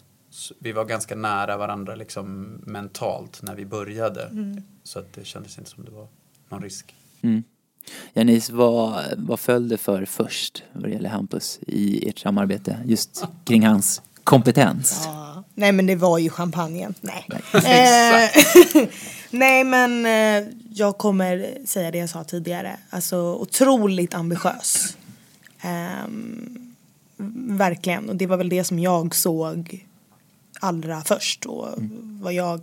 vi 0.58 0.72
var 0.72 0.84
ganska 0.84 1.14
nära 1.14 1.56
varandra 1.56 1.94
liksom 1.94 2.42
mentalt 2.66 3.42
när 3.42 3.54
vi 3.54 3.64
började. 3.64 4.22
Mm. 4.22 4.62
Så 4.82 4.98
att 4.98 5.12
det 5.12 5.24
kändes 5.24 5.58
inte 5.58 5.70
som 5.70 5.84
det 5.84 5.90
var 5.90 6.06
någon 6.48 6.62
risk. 6.62 6.94
Mm. 7.20 7.42
Janice, 8.12 8.52
vad, 8.52 9.04
vad 9.16 9.40
föll 9.40 9.68
det 9.68 9.78
för 9.78 10.04
först 10.04 10.62
vad 10.72 10.82
det 10.82 10.90
gäller 10.90 11.08
Hampus 11.08 11.58
i 11.66 12.08
ert 12.08 12.18
samarbete? 12.18 12.78
Just 12.84 13.24
kring 13.44 13.66
hans 13.66 14.02
kompetens. 14.24 15.02
Ja. 15.04 15.31
Nej 15.54 15.72
men 15.72 15.86
det 15.86 15.96
var 15.96 16.18
ju 16.18 16.30
champagnen. 16.30 16.94
Nej. 17.00 17.28
Nej, 17.52 18.30
eh, 18.74 18.88
Nej 19.30 19.64
men 19.64 20.06
eh, 20.06 20.52
jag 20.70 20.98
kommer 20.98 21.58
säga 21.66 21.90
det 21.90 21.98
jag 21.98 22.10
sa 22.10 22.24
tidigare. 22.24 22.76
Alltså 22.90 23.16
otroligt 23.16 24.14
ambitiös. 24.14 24.96
Um, 26.04 26.74
verkligen. 27.58 28.08
Och 28.08 28.16
det 28.16 28.26
var 28.26 28.36
väl 28.36 28.48
det 28.48 28.64
som 28.64 28.78
jag 28.78 29.14
såg 29.14 29.86
allra 30.60 31.02
först 31.02 31.46
och 31.46 31.78
mm. 31.78 32.18
vad 32.22 32.32
jag, 32.32 32.60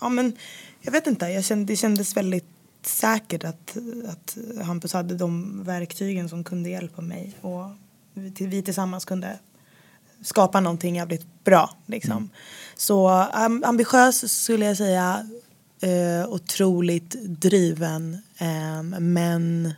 ja 0.00 0.08
men 0.08 0.36
jag 0.80 0.92
vet 0.92 1.06
inte, 1.06 1.26
jag 1.26 1.44
kände, 1.44 1.72
det 1.72 1.76
kändes 1.76 2.16
väldigt 2.16 2.46
säkert 2.82 3.44
att, 3.44 3.76
att 4.08 4.36
Hampus 4.64 4.92
hade 4.92 5.14
de 5.14 5.62
verktygen 5.64 6.28
som 6.28 6.44
kunde 6.44 6.70
hjälpa 6.70 7.02
mig 7.02 7.32
och 7.40 7.66
vi 8.38 8.62
tillsammans 8.62 9.04
kunde 9.04 9.38
skapa 10.22 10.60
någonting 10.60 10.96
jävligt 10.96 11.44
bra 11.44 11.70
liksom. 11.86 12.16
Mm. 12.16 12.28
Så 12.76 13.08
ambitiös 13.64 14.42
skulle 14.42 14.64
jag 14.66 14.76
säga 14.76 15.26
eh, 15.80 16.28
otroligt 16.28 17.16
driven 17.24 18.14
eh, 18.38 18.82
men 19.00 19.72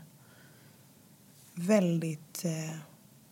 väldigt, 1.54 2.44
eh, 2.44 2.76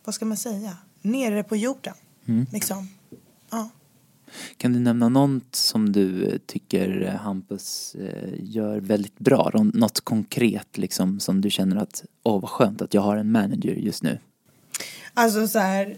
vad 0.04 0.14
ska 0.14 0.24
man 0.24 0.36
säga, 0.36 0.76
nere 1.02 1.42
på 1.42 1.56
jorden. 1.56 1.94
Mm. 2.26 2.46
Liksom. 2.52 2.88
Ja. 3.50 3.70
Kan 4.56 4.72
du 4.72 4.78
nämna 4.78 5.08
något 5.08 5.54
som 5.54 5.92
du 5.92 6.38
tycker 6.46 7.08
eh, 7.08 7.20
Hampus 7.20 7.94
eh, 7.94 8.28
gör 8.38 8.80
väldigt 8.80 9.18
bra? 9.18 9.50
Nå- 9.54 9.64
Något 9.74 10.00
konkret 10.00 10.78
liksom 10.78 11.20
som 11.20 11.40
du 11.40 11.50
känner 11.50 11.76
att 11.76 12.04
åh 12.22 12.40
vad 12.40 12.50
skönt 12.50 12.82
att 12.82 12.94
jag 12.94 13.02
har 13.02 13.16
en 13.16 13.32
manager 13.32 13.74
just 13.74 14.02
nu. 14.02 14.18
Alltså 15.14 15.48
så 15.48 15.58
här, 15.58 15.96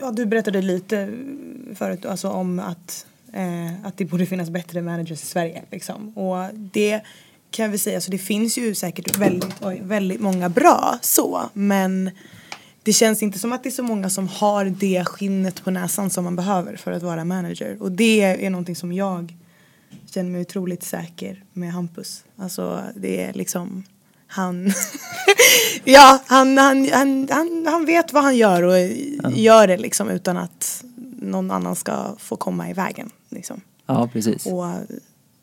ja 0.00 0.10
du 0.10 0.26
berättade 0.26 0.62
lite 0.62 1.12
förut 1.74 2.06
alltså 2.06 2.28
om 2.28 2.58
att, 2.58 3.06
eh, 3.32 3.86
att 3.86 3.96
det 3.96 4.04
borde 4.04 4.26
finnas 4.26 4.50
bättre 4.50 4.82
managers 4.82 5.22
i 5.22 5.26
Sverige 5.26 5.62
liksom. 5.70 6.18
Och 6.18 6.54
det 6.54 7.00
kan 7.50 7.70
vi 7.70 7.78
säga, 7.78 8.00
så 8.00 8.10
det 8.10 8.18
finns 8.18 8.58
ju 8.58 8.74
säkert 8.74 9.16
väldigt, 9.16 9.54
oj, 9.62 9.80
väldigt 9.84 10.20
många 10.20 10.48
bra 10.48 10.98
så 11.02 11.50
men 11.52 12.10
det 12.82 12.92
känns 12.92 13.22
inte 13.22 13.38
som 13.38 13.52
att 13.52 13.62
det 13.62 13.68
är 13.68 13.70
så 13.70 13.82
många 13.82 14.10
som 14.10 14.28
har 14.28 14.64
det 14.64 15.04
skinnet 15.04 15.64
på 15.64 15.70
näsan 15.70 16.10
som 16.10 16.24
man 16.24 16.36
behöver 16.36 16.76
för 16.76 16.92
att 16.92 17.02
vara 17.02 17.24
manager. 17.24 17.82
Och 17.82 17.92
det 17.92 18.44
är 18.44 18.50
någonting 18.50 18.76
som 18.76 18.92
jag 18.92 19.34
känner 20.06 20.30
mig 20.30 20.40
otroligt 20.40 20.82
säker 20.82 21.44
med 21.52 21.72
Hampus. 21.72 22.24
Alltså 22.36 22.82
det 22.96 23.24
är 23.24 23.32
liksom 23.32 23.84
han 24.28 24.72
Ja, 25.84 26.22
han, 26.26 26.58
han, 26.58 26.88
han, 26.92 27.28
han, 27.30 27.66
han 27.68 27.86
vet 27.86 28.12
vad 28.12 28.22
han 28.22 28.36
gör 28.36 28.62
och 28.62 28.78
gör 29.32 29.66
det 29.66 29.76
liksom 29.76 30.08
utan 30.08 30.36
att 30.36 30.84
någon 31.20 31.50
annan 31.50 31.76
ska 31.76 32.14
få 32.18 32.36
komma 32.36 32.70
i 32.70 32.72
vägen. 32.72 33.10
Liksom. 33.28 33.60
Ja, 33.86 34.08
precis. 34.12 34.46
Och 34.46 34.66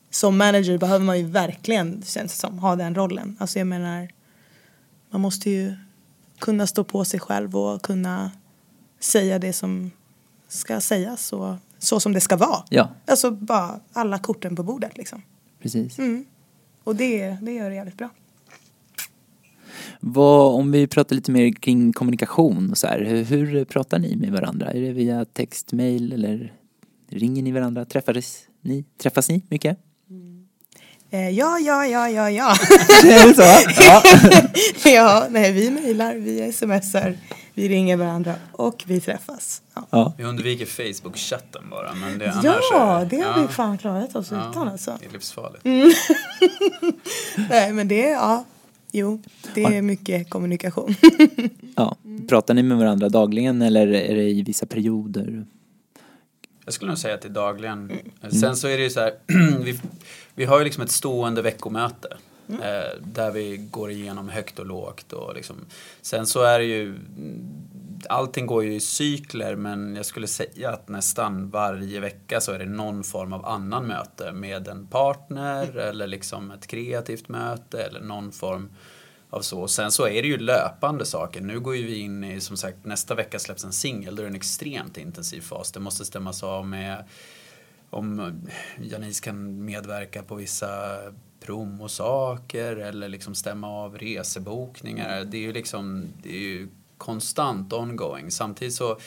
som 0.09 0.37
manager 0.37 0.77
behöver 0.77 1.05
man 1.05 1.17
ju 1.17 1.25
verkligen, 1.25 2.03
känns 2.05 2.33
det 2.33 2.39
som, 2.39 2.59
ha 2.59 2.75
den 2.75 2.95
rollen. 2.95 3.37
Alltså 3.39 3.59
jag 3.59 3.67
menar, 3.67 4.09
man 5.09 5.21
måste 5.21 5.49
ju 5.49 5.73
kunna 6.39 6.67
stå 6.67 6.83
på 6.83 7.05
sig 7.05 7.19
själv 7.19 7.57
och 7.57 7.81
kunna 7.81 8.31
säga 8.99 9.39
det 9.39 9.53
som 9.53 9.91
ska 10.47 10.81
sägas 10.81 11.33
och 11.33 11.55
så 11.79 11.99
som 11.99 12.13
det 12.13 12.21
ska 12.21 12.37
vara. 12.37 12.63
Ja, 12.69 12.89
Alltså 13.05 13.31
bara 13.31 13.79
alla 13.93 14.19
korten 14.19 14.55
på 14.55 14.63
bordet 14.63 14.97
liksom. 14.97 15.21
precis. 15.61 15.97
Mm. 15.97 16.25
Och 16.83 16.95
det, 16.95 17.37
det 17.41 17.51
gör 17.51 17.69
det 17.69 17.75
jävligt 17.75 17.97
bra. 17.97 18.09
Vad, 19.99 20.55
om 20.55 20.71
vi 20.71 20.87
pratar 20.87 21.15
lite 21.15 21.31
mer 21.31 21.51
kring 21.51 21.93
kommunikation 21.93 22.75
så 22.75 22.87
här, 22.87 22.99
hur, 22.99 23.45
hur 23.45 23.65
pratar 23.65 23.99
ni 23.99 24.15
med 24.15 24.31
varandra? 24.31 24.71
Är 24.71 24.81
det 24.81 24.91
via 24.91 25.25
text, 25.25 25.71
mail 25.71 26.13
eller 26.13 26.53
ringer 27.09 27.43
ni 27.43 27.51
varandra? 27.51 27.85
Träffades 27.85 28.39
ni? 28.61 28.85
Träffas 28.97 29.29
ni 29.29 29.43
mycket? 29.49 29.77
Eh, 31.15 31.29
ja, 31.29 31.59
ja, 31.59 31.85
ja, 31.85 32.09
ja, 32.09 32.29
ja. 32.29 32.49
är 33.03 33.27
det 33.27 33.33
så? 33.35 33.81
Ja. 33.81 34.03
ja, 34.91 35.27
nej, 35.29 35.51
vi 35.51 35.71
mejlar, 35.71 36.15
vi 36.15 36.51
smsar, 36.51 37.17
vi 37.53 37.69
ringer 37.69 37.97
varandra 37.97 38.35
och 38.51 38.83
vi 38.87 39.01
träffas. 39.01 39.61
Ja, 39.73 39.87
ja. 39.89 40.13
Vi 40.17 40.23
undviker 40.23 40.65
Facebook-chatten 40.65 41.69
bara. 41.69 41.93
Men 41.93 42.19
det, 42.19 42.31
annars 42.31 42.45
ja 42.71 43.01
är, 43.01 43.05
det 43.05 43.21
har 43.21 43.41
vi 43.41 43.47
fan 43.47 43.77
klarat 43.77 44.15
oss 44.15 44.31
ja, 44.31 44.49
utan 44.49 44.67
alltså. 44.67 44.97
Det 44.99 45.05
är 45.05 45.11
livsfarligt. 45.11 45.63
Nej, 47.49 47.73
men 47.73 47.87
det 47.87 48.09
är, 48.09 48.11
ja, 48.11 48.45
jo, 48.97 49.21
det 49.55 49.63
är 49.63 49.81
mycket 49.81 50.29
kommunikation. 50.29 50.95
ja. 51.75 51.97
Pratar 52.27 52.53
ni 52.53 52.63
med 52.63 52.77
varandra 52.77 53.09
dagligen 53.09 53.61
eller 53.61 53.87
är 53.87 54.15
det 54.15 54.29
i 54.29 54.41
vissa 54.41 54.65
perioder? 54.65 55.45
Jag 56.65 56.73
skulle 56.73 56.91
nog 56.91 56.97
säga 56.97 57.13
att 57.13 57.21
det 57.21 57.27
är 57.27 57.29
dagligen. 57.29 57.91
Sen 58.41 58.55
så 58.55 58.67
är 58.67 58.77
det 58.77 58.83
ju 58.83 58.89
så 58.89 58.99
här, 58.99 59.13
vi, 59.63 59.79
vi 60.35 60.45
har 60.45 60.59
ju 60.59 60.63
liksom 60.63 60.83
ett 60.83 60.91
stående 60.91 61.41
veckomöte. 61.41 62.17
Eh, 62.49 63.01
där 63.01 63.31
vi 63.31 63.57
går 63.57 63.91
igenom 63.91 64.29
högt 64.29 64.59
och 64.59 64.65
lågt. 64.65 65.13
Och 65.13 65.35
liksom. 65.35 65.55
Sen 66.01 66.27
så 66.27 66.41
är 66.41 66.59
det 66.59 66.65
ju, 66.65 66.95
allting 68.09 68.45
går 68.45 68.63
ju 68.63 68.73
i 68.73 68.79
cykler 68.79 69.55
men 69.55 69.95
jag 69.95 70.05
skulle 70.05 70.27
säga 70.27 70.69
att 70.69 70.89
nästan 70.89 71.49
varje 71.49 71.99
vecka 71.99 72.41
så 72.41 72.51
är 72.51 72.59
det 72.59 72.65
någon 72.65 73.03
form 73.03 73.33
av 73.33 73.45
annan 73.45 73.87
möte 73.87 74.31
med 74.31 74.67
en 74.67 74.87
partner 74.87 75.77
eller 75.77 76.07
liksom 76.07 76.51
ett 76.51 76.67
kreativt 76.67 77.29
möte 77.29 77.83
eller 77.83 78.01
någon 78.01 78.31
form 78.31 78.69
av 79.29 79.41
så. 79.41 79.67
Sen 79.67 79.91
så 79.91 80.07
är 80.07 80.21
det 80.21 80.27
ju 80.27 80.37
löpande 80.37 81.05
saker. 81.05 81.41
Nu 81.41 81.59
går 81.59 81.75
ju 81.75 81.85
vi 81.85 81.99
in 81.99 82.23
i, 82.23 82.41
som 82.41 82.57
sagt, 82.57 82.85
nästa 82.85 83.15
vecka 83.15 83.39
släpps 83.39 83.63
en 83.63 83.73
singel. 83.73 84.15
Då 84.15 84.21
är 84.21 84.25
det 84.25 84.29
en 84.31 84.35
extremt 84.35 84.97
intensiv 84.97 85.41
fas. 85.41 85.71
Det 85.71 85.79
måste 85.79 86.05
stämmas 86.05 86.43
av 86.43 86.67
med 86.67 87.03
om 87.89 88.41
Janice 88.81 89.23
kan 89.23 89.65
medverka 89.65 90.23
på 90.23 90.35
vissa 90.35 90.97
promosaker 91.39 92.75
eller 92.75 93.09
liksom 93.09 93.35
stämma 93.35 93.67
av 93.67 93.97
resebokningar. 93.97 95.23
Det 95.23 95.37
är 95.37 95.41
ju 95.41 95.53
liksom, 95.53 96.05
det 96.23 96.29
är 96.29 96.39
ju 96.39 96.67
konstant 96.97 97.73
ongoing. 97.73 98.31
Samtidigt 98.31 98.73
så 98.73 98.97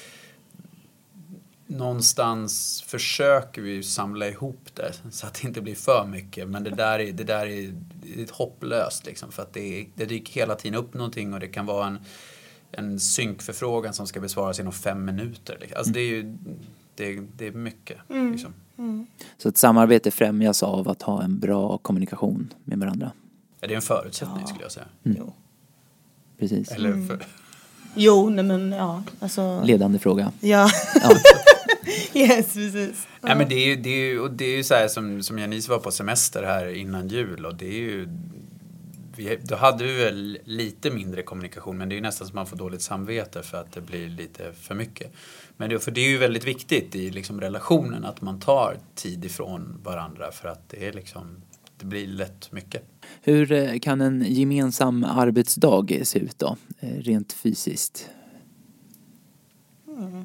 någonstans 1.66 2.82
försöker 2.86 3.62
vi 3.62 3.82
samla 3.82 4.28
ihop 4.28 4.68
det 4.74 4.92
så 5.10 5.26
att 5.26 5.34
det 5.34 5.48
inte 5.48 5.60
blir 5.60 5.74
för 5.74 6.06
mycket. 6.06 6.48
Men 6.48 6.64
det 6.64 6.70
där 6.70 6.98
är, 6.98 7.12
det 7.12 7.24
där 7.24 7.46
är, 7.46 7.74
det 8.02 8.22
är 8.22 8.28
hopplöst 8.32 9.06
liksom 9.06 9.32
för 9.32 9.42
att 9.42 9.52
det, 9.52 9.86
det 9.94 10.04
dyker 10.04 10.34
hela 10.34 10.54
tiden 10.54 10.78
upp 10.78 10.94
någonting 10.94 11.34
och 11.34 11.40
det 11.40 11.48
kan 11.48 11.66
vara 11.66 11.86
en, 11.86 11.98
en 12.72 13.00
synkförfrågan 13.00 13.94
som 13.94 14.06
ska 14.06 14.20
besvaras 14.20 14.60
inom 14.60 14.72
fem 14.72 15.04
minuter. 15.04 15.56
liksom. 15.60 15.78
Alltså 15.78 15.92
det 15.92 16.00
är 16.00 16.08
ju 16.08 16.36
det, 16.94 17.20
det 17.36 17.46
är 17.46 17.52
mycket. 17.52 17.98
Liksom. 18.08 18.54
Så 19.38 19.48
ett 19.48 19.56
samarbete 19.56 20.10
främjas 20.10 20.62
av 20.62 20.88
att 20.88 21.02
ha 21.02 21.22
en 21.22 21.38
bra 21.38 21.78
kommunikation 21.78 22.54
med 22.64 22.78
varandra. 22.78 23.12
Ja, 23.60 23.68
det 23.68 23.74
är 23.74 23.76
en 23.76 23.82
förutsättning 23.82 24.40
Ja. 24.40 24.46
skulle 24.46 24.62
jag 24.64 24.72
säga. 24.72 24.86
Jo. 25.02 25.32
Precis. 26.38 26.70
Eller 26.70 27.06
för, 27.06 27.26
jo, 27.98 28.30
nej 28.30 28.44
men 28.44 28.72
ja, 28.72 29.02
alltså. 29.20 29.62
Ledande 29.64 29.98
fråga. 29.98 30.32
Ja, 30.40 30.70
Ja. 30.94 31.10
yes, 32.20 32.52
precis. 32.52 33.06
Ja, 33.20 33.34
men 33.34 33.48
det 33.48 33.54
är 33.54 33.66
ju, 33.66 33.76
det 33.76 33.90
är 33.90 34.06
ju, 34.06 34.20
och 34.20 34.30
det 34.30 34.44
är 34.44 34.56
ju 34.56 34.64
så 34.64 34.74
här 34.74 34.88
som, 34.88 35.22
som 35.22 35.38
Janice 35.38 35.70
var 35.70 35.78
på 35.78 35.90
semester 35.90 36.42
här 36.42 36.74
innan 36.74 37.08
jul 37.08 37.46
och 37.46 37.54
det 37.54 37.66
är 37.66 37.80
ju 37.80 38.08
vi, 39.16 39.38
då 39.42 39.56
hade 39.56 39.84
vi 39.84 40.04
väl 40.04 40.38
lite 40.44 40.90
mindre 40.90 41.22
kommunikation 41.22 41.78
men 41.78 41.88
det 41.88 41.94
är 41.94 41.96
ju 41.96 42.02
nästan 42.02 42.28
som 42.28 42.34
man 42.34 42.46
får 42.46 42.56
dåligt 42.56 42.82
samvete 42.82 43.42
för 43.42 43.58
att 43.58 43.72
det 43.72 43.80
blir 43.80 44.08
lite 44.08 44.52
för 44.52 44.74
mycket. 44.74 45.12
Men 45.56 45.70
det, 45.70 45.78
för 45.78 45.90
det 45.90 46.00
är 46.00 46.08
ju 46.08 46.18
väldigt 46.18 46.44
viktigt 46.44 46.94
i 46.94 47.10
liksom 47.10 47.40
relationen 47.40 48.04
att 48.04 48.20
man 48.20 48.40
tar 48.40 48.76
tid 48.94 49.24
ifrån 49.24 49.80
varandra 49.84 50.32
för 50.32 50.48
att 50.48 50.68
det 50.68 50.86
är 50.88 50.92
liksom 50.92 51.42
det 51.78 51.86
blir 51.86 52.06
lätt 52.06 52.52
mycket. 52.52 52.82
Hur 53.22 53.52
eh, 53.52 53.78
kan 53.78 54.00
en 54.00 54.24
gemensam 54.28 55.04
arbetsdag 55.04 55.86
se 56.02 56.18
ut 56.18 56.38
då, 56.38 56.56
eh, 56.80 56.88
rent 56.88 57.32
fysiskt? 57.32 58.10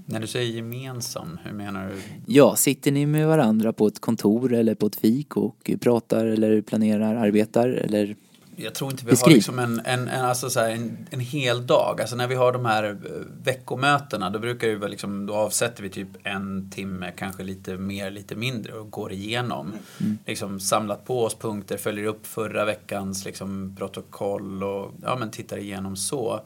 När 0.06 0.20
du 0.20 0.28
säger 0.28 0.52
gemensam, 0.52 1.40
hur 1.44 1.54
menar 1.54 1.88
du? 1.90 1.96
Ja, 2.34 2.56
sitter 2.56 2.92
ni 2.92 3.06
med 3.06 3.28
varandra 3.28 3.74
på 3.74 3.88
ett 3.88 4.00
kontor 4.00 4.54
eller 4.54 4.76
på 4.76 4.86
ett 4.86 4.96
fik 4.96 5.38
och 5.38 5.72
pratar 5.82 6.26
eller 6.26 6.62
planerar, 6.62 7.16
arbetar 7.16 7.70
eller? 7.70 8.16
Jag 8.56 8.76
tror 8.76 8.92
inte 8.92 9.06
vi 9.06 9.12
Beskriv. 9.12 9.32
har 9.32 9.36
liksom 9.36 9.60
en, 9.60 9.82
en, 9.86 10.08
en, 10.08 10.26
alltså 10.26 10.50
så 10.50 10.60
en, 10.60 11.08
en 11.12 11.20
hel 11.20 11.68
dag. 11.68 12.02
Alltså 12.02 12.16
när 12.16 12.28
vi 12.28 12.36
har 12.36 12.52
de 12.52 12.66
här 12.66 12.84
eh, 12.84 12.96
veckomötena 13.44 14.30
då 14.30 14.40
brukar 14.40 14.76
vara 14.76 14.90
liksom, 14.90 15.26
då 15.26 15.34
avsätter 15.34 15.84
vi 15.84 15.90
typ 15.90 16.08
en 16.24 16.70
timme, 16.72 17.12
kanske 17.18 17.44
lite 17.44 17.78
mer, 17.78 18.12
lite 18.12 18.36
mindre 18.36 18.74
och 18.74 18.92
går 18.92 19.12
igenom. 19.12 19.74
Liksom 20.26 20.60
samlat 20.60 21.06
på 21.06 21.24
oss 21.24 21.36
punkter, 21.36 21.78
följer 21.78 22.06
upp 22.06 22.28
förra 22.28 22.66
veckans 22.66 23.26
liksom, 23.26 23.76
protokoll 23.78 24.64
och 24.64 24.92
ja, 25.04 25.16
men 25.16 25.32
tittar 25.32 25.58
igenom 25.58 25.96
så. 25.96 26.42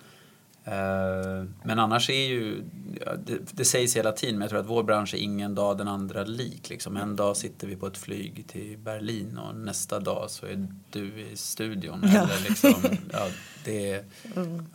Eh, 0.67 1.45
Men 1.63 1.80
annars 1.80 2.10
är 2.10 2.27
ju, 2.27 2.63
ja, 3.06 3.12
det, 3.25 3.39
det 3.51 3.65
sägs 3.65 3.95
hela 3.95 4.12
tiden, 4.12 4.36
men 4.36 4.41
jag 4.41 4.49
tror 4.49 4.60
att 4.60 4.69
vår 4.69 4.84
bransch 4.84 5.13
är 5.13 5.17
ingen 5.17 5.56
dag 5.56 5.77
den 5.77 5.88
andra 5.88 6.23
lik. 6.23 6.69
Liksom. 6.69 6.97
En 6.97 7.15
dag 7.15 7.38
sitter 7.38 7.67
vi 7.67 7.75
på 7.75 7.88
ett 7.88 7.97
flyg 7.97 8.47
till 8.47 8.77
Berlin 8.77 9.38
och 9.38 9.56
nästa 9.56 9.99
dag 9.99 10.30
så 10.30 10.45
är 10.45 10.67
du 10.89 11.21
i 11.21 11.38
studion. 11.38 12.01
Ja. 12.03 12.10
Eller 12.10 12.49
liksom, 12.49 12.73
ja, 13.12 13.27
det 13.65 13.91
är, 13.91 14.06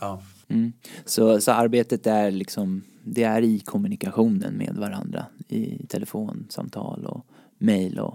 ja. 0.01 0.23
Mm. 0.49 0.73
Så, 1.05 1.41
så 1.41 1.53
arbetet 1.53 2.07
är 2.07 2.31
liksom, 2.31 2.83
det 3.05 3.25
är 3.25 3.43
i 3.43 3.59
kommunikationen 3.59 4.55
med 4.55 4.75
varandra 4.77 5.27
i 5.49 5.87
telefonsamtal 5.89 7.07
och 7.07 7.27
mail 7.59 7.99
och 7.99 8.15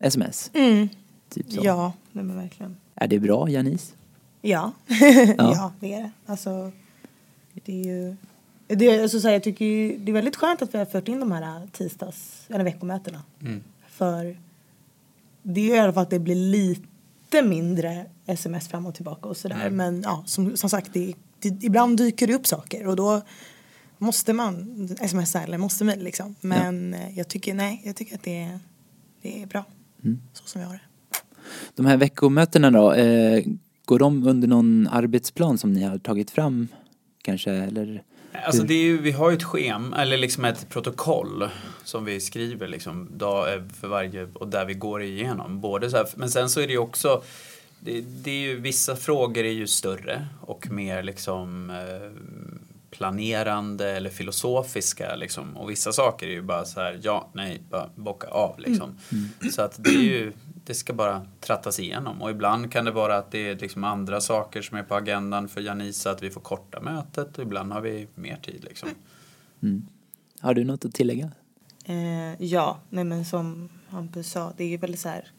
sms. 0.00 0.50
Mm. 0.54 0.88
Typ 1.28 1.52
så. 1.52 1.60
Ja, 1.64 1.92
nej 2.12 2.24
men 2.24 2.36
verkligen. 2.36 2.76
Är 2.94 3.08
det 3.08 3.18
bra, 3.18 3.48
Janice? 3.48 3.94
Ja. 4.40 4.72
ja, 5.38 5.72
det 5.80 5.94
är 5.94 6.02
det. 6.02 6.10
Alltså, 6.26 6.72
det 7.64 7.80
är 7.80 7.84
ju... 7.84 8.16
Det 8.66 8.86
är, 8.86 9.02
alltså, 9.02 9.20
så 9.20 9.26
här, 9.26 9.34
jag 9.34 9.42
tycker 9.42 9.64
ju, 9.64 9.98
det 9.98 10.12
är 10.12 10.14
väldigt 10.14 10.36
skönt 10.36 10.62
att 10.62 10.74
vi 10.74 10.78
har 10.78 10.84
fört 10.84 11.08
in 11.08 11.20
de 11.20 11.32
här 11.32 11.68
tisdags 11.72 12.46
eller 12.48 12.64
veckomötena. 12.64 13.22
Mm. 13.42 13.62
För 13.88 14.36
det 15.42 15.60
gör 15.60 15.76
i 15.76 15.78
alla 15.78 15.92
fall 15.92 16.02
att 16.02 16.10
det 16.10 16.18
blir 16.18 16.34
lite 16.34 17.42
mindre 17.42 18.06
sms 18.26 18.68
fram 18.68 18.86
och 18.86 18.94
tillbaka 18.94 19.28
och 19.28 19.36
sådär. 19.36 19.60
Mm. 19.60 19.76
Men 19.76 20.02
ja, 20.02 20.22
som, 20.26 20.56
som 20.56 20.70
sagt, 20.70 20.90
det, 20.92 21.14
det, 21.38 21.64
ibland 21.64 21.98
dyker 21.98 22.26
det 22.26 22.34
upp 22.34 22.46
saker 22.46 22.86
och 22.86 22.96
då 22.96 23.22
måste 23.98 24.32
man 24.32 24.88
smsa 25.08 25.42
eller 25.42 25.58
måste 25.58 25.84
mejla 25.84 26.02
liksom. 26.02 26.34
Men 26.40 26.94
eh, 26.94 27.18
jag 27.18 27.28
tycker, 27.28 27.54
nej, 27.54 27.82
jag 27.84 27.96
tycker 27.96 28.14
att 28.14 28.22
det 28.22 28.42
är, 28.42 28.58
det 29.22 29.42
är 29.42 29.46
bra. 29.46 29.64
Så 30.32 30.42
som 30.44 30.60
vi 30.60 30.66
har 30.66 30.74
det. 30.74 30.80
De 31.74 31.86
här 31.86 31.96
veckomötena 31.96 32.70
då, 32.70 32.92
eh, 32.92 33.44
går 33.84 33.98
de 33.98 34.26
under 34.26 34.48
någon 34.48 34.88
arbetsplan 34.90 35.58
som 35.58 35.72
ni 35.72 35.82
har 35.82 35.98
tagit 35.98 36.30
fram 36.30 36.68
kanske 37.28 37.50
eller? 37.50 38.02
Alltså 38.46 38.62
det 38.62 38.74
är 38.74 38.82
ju, 38.82 38.98
vi 38.98 39.12
har 39.12 39.30
ju 39.30 39.36
ett 39.36 39.44
schema, 39.44 40.02
eller 40.02 40.16
liksom 40.16 40.44
ett 40.44 40.68
protokoll 40.68 41.48
som 41.84 42.04
vi 42.04 42.20
skriver 42.20 42.68
liksom 42.68 43.08
dag, 43.18 43.54
eh, 43.54 43.62
för 43.80 43.88
varje, 43.88 44.28
och 44.34 44.48
där 44.48 44.64
vi 44.64 44.74
går 44.74 45.02
igenom. 45.02 45.60
Både 45.60 45.90
så 45.90 45.96
här, 45.96 46.06
men 46.16 46.30
sen 46.30 46.48
så 46.50 46.60
är 46.60 46.66
det 46.66 46.72
ju 46.72 46.78
också, 46.78 47.22
det, 47.80 48.00
det 48.00 48.30
är 48.30 48.40
ju, 48.40 48.60
vissa 48.60 48.96
frågor 48.96 49.44
är 49.44 49.52
ju 49.52 49.66
större 49.66 50.26
och 50.40 50.70
mer 50.70 51.02
liksom 51.02 51.70
eh, 51.70 52.10
planerande 52.90 53.90
eller 53.90 54.10
filosofiska 54.10 55.16
liksom. 55.16 55.56
Och 55.56 55.70
vissa 55.70 55.92
saker 55.92 56.26
är 56.26 56.30
ju 56.30 56.42
bara 56.42 56.64
så 56.64 56.80
här, 56.80 57.00
ja, 57.02 57.28
nej, 57.32 57.60
bara 57.70 57.88
bocka 57.94 58.26
av 58.26 58.60
liksom. 58.60 58.98
Så 59.52 59.62
att 59.62 59.84
det 59.84 59.90
är 59.90 60.02
ju, 60.02 60.32
det 60.68 60.74
ska 60.74 60.92
bara 60.92 61.26
trattas 61.40 61.80
igenom. 61.80 62.22
Och 62.22 62.30
ibland 62.30 62.72
kan 62.72 62.84
det 62.84 62.90
vara 62.90 63.16
att 63.16 63.30
det 63.30 63.48
är 63.48 63.56
liksom 63.56 63.84
andra 63.84 64.20
saker 64.20 64.62
som 64.62 64.76
är 64.78 64.82
på 64.82 64.94
agendan 64.94 65.48
för 65.48 65.60
Janisa, 65.60 66.10
att 66.10 66.22
vi 66.22 66.30
får 66.30 66.40
korta 66.40 66.80
mötet. 66.80 67.38
Och 67.38 67.42
ibland 67.42 67.72
har 67.72 67.80
vi 67.80 68.08
mer 68.14 68.36
tid 68.36 68.64
liksom. 68.64 68.88
Har 70.40 70.54
du 70.54 70.64
något 70.64 70.84
att 70.84 70.94
tillägga? 70.94 71.30
Eh, 71.84 72.42
ja, 72.42 72.78
nej 72.90 73.04
men 73.04 73.24
som 73.24 73.68
Hampus 73.88 74.30
sa, 74.30 74.52
det 74.56 74.64
är 74.64 74.68
ju 74.68 74.76
väldigt 74.76 75.00
så 75.00 75.08
här. 75.08 75.32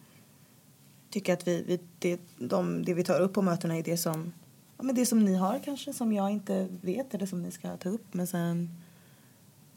Tycker 1.09 1.33
att 1.33 1.47
vi, 1.47 1.63
vi 1.67 1.79
det, 1.99 2.19
de, 2.37 2.85
det 2.85 2.93
vi 2.93 3.03
tar 3.03 3.21
upp 3.21 3.33
på 3.33 3.41
mötena 3.41 3.77
är 3.77 3.83
det 3.83 3.97
som, 3.97 4.33
ja, 4.77 4.83
men 4.83 4.95
det 4.95 5.05
som 5.05 5.25
ni 5.25 5.35
har 5.35 5.59
kanske, 5.65 5.93
som 5.93 6.13
jag 6.13 6.29
inte 6.31 6.67
vet 6.81 7.13
eller 7.13 7.25
som 7.25 7.41
ni 7.41 7.51
ska 7.51 7.77
ta 7.77 7.89
upp. 7.89 8.13
Men 8.13 8.27
sen, 8.27 8.69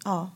ja, 0.04 0.30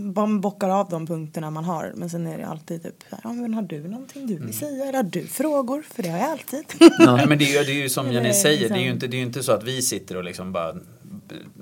man 0.00 0.40
bockar 0.40 0.68
av 0.68 0.88
de 0.88 1.06
punkterna 1.06 1.50
man 1.50 1.64
har. 1.64 1.92
Men 1.94 2.10
sen 2.10 2.26
är 2.26 2.38
det 2.38 2.46
alltid 2.46 2.82
typ, 2.82 3.04
ja 3.22 3.32
men 3.32 3.54
har 3.54 3.62
du 3.62 3.88
någonting 3.88 4.26
du 4.26 4.36
vill 4.38 4.58
säga? 4.58 4.84
Eller 4.84 4.96
har 4.96 5.02
du 5.02 5.26
frågor? 5.26 5.82
För 5.82 6.02
det 6.02 6.08
har 6.08 6.18
jag 6.18 6.30
alltid. 6.30 6.64
Nej, 6.98 7.26
men 7.26 7.38
det 7.38 7.44
är, 7.44 7.58
ju, 7.58 7.64
det 7.64 7.72
är 7.72 7.82
ju 7.82 7.88
som 7.88 8.12
Jenny 8.12 8.32
säger, 8.32 8.68
det 8.68 8.74
är 8.74 8.84
ju 8.84 8.90
inte, 8.90 9.06
det 9.06 9.16
är 9.16 9.22
inte 9.22 9.42
så 9.42 9.52
att 9.52 9.64
vi 9.64 9.82
sitter 9.82 10.16
och 10.16 10.24
liksom 10.24 10.52
bara 10.52 10.74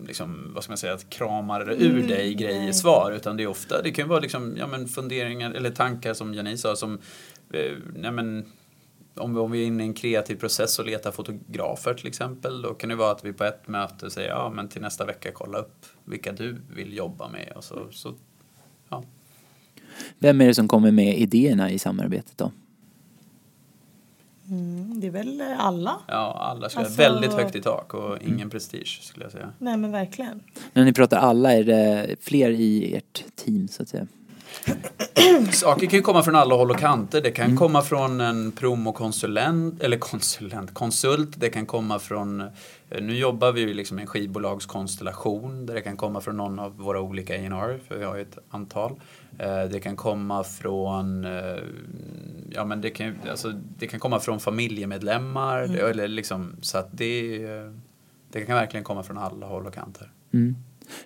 liksom, 0.07 0.51
vad 0.55 0.64
ska 0.64 0.70
man 0.70 0.79
säga, 0.79 0.94
att 0.94 1.11
kramar 1.11 1.70
ur 1.70 2.09
dig 2.09 2.35
grejer, 2.35 2.62
nej. 2.62 2.74
svar. 2.74 3.12
Utan 3.12 3.37
det 3.37 3.42
är 3.42 3.46
ofta, 3.46 3.83
det 3.83 3.90
kan 3.90 4.05
ju 4.05 4.09
vara 4.09 4.20
liksom, 4.20 4.57
ja 4.57 4.66
men 4.66 4.88
funderingar 4.88 5.51
eller 5.51 5.70
tankar 5.70 6.14
som 6.14 6.35
Jenny 6.35 6.57
sa 6.57 6.77
som, 6.77 6.98
eh, 7.53 7.72
nej 7.94 8.11
men 8.12 8.44
om 9.18 9.35
vi, 9.35 9.40
om 9.40 9.51
vi 9.51 9.62
är 9.62 9.66
inne 9.66 9.83
i 9.83 9.87
en 9.87 9.94
kreativ 9.94 10.37
process 10.37 10.79
och 10.79 10.87
letar 10.87 11.11
fotografer 11.11 11.94
till 11.94 12.07
exempel, 12.07 12.62
då 12.62 12.74
kan 12.74 12.88
det 12.88 12.96
vara 12.96 13.11
att 13.11 13.24
vi 13.24 13.33
på 13.33 13.44
ett 13.44 13.68
möte 13.68 14.11
säger 14.11 14.29
ja 14.29 14.53
men 14.55 14.68
till 14.68 14.83
nästa 14.83 15.05
vecka 15.05 15.31
kolla 15.33 15.59
upp 15.59 15.87
vilka 16.05 16.33
du 16.33 16.57
vill 16.74 16.96
jobba 16.96 17.29
med 17.29 17.53
och 17.57 17.64
så, 17.64 17.87
så 17.90 18.14
ja. 18.90 19.03
Vem 20.18 20.40
är 20.40 20.46
det 20.46 20.55
som 20.55 20.68
kommer 20.68 20.90
med 20.90 21.18
idéerna 21.18 21.70
i 21.70 21.79
samarbetet 21.79 22.38
då? 22.38 22.53
Mm, 24.48 25.01
det 25.01 25.07
är 25.07 25.11
väl 25.11 25.42
alla. 25.59 25.96
Ja, 26.07 26.37
alla 26.53 26.68
ska 26.68 26.81
Alltså- 26.81 26.94
väldigt 26.94 27.33
högt 27.33 27.57
i 27.57 27.62
tak 27.62 27.94
och 27.94 28.18
ingen 28.22 28.51
prestige 28.51 29.01
skulle 29.03 29.24
jag 29.24 29.33
säga. 29.33 29.53
Nej 29.59 29.77
men 29.77 29.92
verkligen. 29.92 30.40
När 30.72 30.85
ni 30.85 30.92
pratar 30.92 31.16
alla, 31.16 31.53
är 31.53 31.64
det 31.64 32.16
fler 32.20 32.51
i 32.51 32.94
ert 32.96 33.24
team 33.37 33.68
så 33.68 33.83
att 33.83 33.88
säga? 33.88 34.07
Saker 35.53 35.87
kan 35.87 35.96
ju 35.98 36.03
komma 36.03 36.22
från 36.22 36.37
alla 36.37 36.55
håll 36.55 36.70
och 36.70 36.79
kanter. 36.79 37.20
Det 37.20 37.31
kan 37.31 37.57
komma 37.57 37.83
från 37.83 38.20
en 38.20 38.53
promokonsulent, 38.53 39.83
eller 39.83 39.98
konsulent, 39.98 40.74
konsult. 40.74 41.40
Det 41.40 41.48
kan 41.48 41.66
komma 41.66 41.98
från, 41.98 42.40
eh, 42.40 42.46
nu 43.01 43.16
jobbar 43.16 43.53
vi 43.53 43.61
ju 43.61 43.74
liksom 43.74 43.98
i 43.98 44.03
en 44.03 44.07
skivbolagskonstellation 44.09 45.66
där 45.66 45.74
det 45.74 45.81
kan 45.81 45.96
komma 45.96 46.20
från 46.20 46.37
någon 46.37 46.59
av 46.59 46.77
våra 46.77 47.01
olika 47.01 47.35
A&R, 47.35 47.81
för 47.88 47.98
vi 47.98 48.05
har 48.05 48.16
ju 48.16 48.22
ett 48.22 48.38
antal. 48.51 48.92
Eh, 49.38 49.64
Det 49.64 49.81
kan 49.81 49.96
komma 49.96 50.44
från, 50.44 51.24
eh, 51.24 51.59
ja 52.51 52.64
men 52.64 52.81
det 52.81 52.90
kan, 52.90 53.14
alltså, 53.31 53.53
det 53.79 53.87
kan 53.87 54.01
komma 54.01 54.20
från 54.20 54.40
familjemedlemmar, 54.40 55.59
eller 55.77 56.09
liksom, 56.09 56.57
så 56.61 56.79
att 56.79 56.88
det, 56.98 57.44
eh, 57.44 57.72
det 58.33 58.40
kan 58.44 58.57
verkligen 58.57 58.85
komma 58.85 59.03
från 59.03 59.18
alla 59.18 59.46
håll 59.46 59.66
och 59.66 59.74
kanter. 59.74 60.11
Mm. 60.35 60.57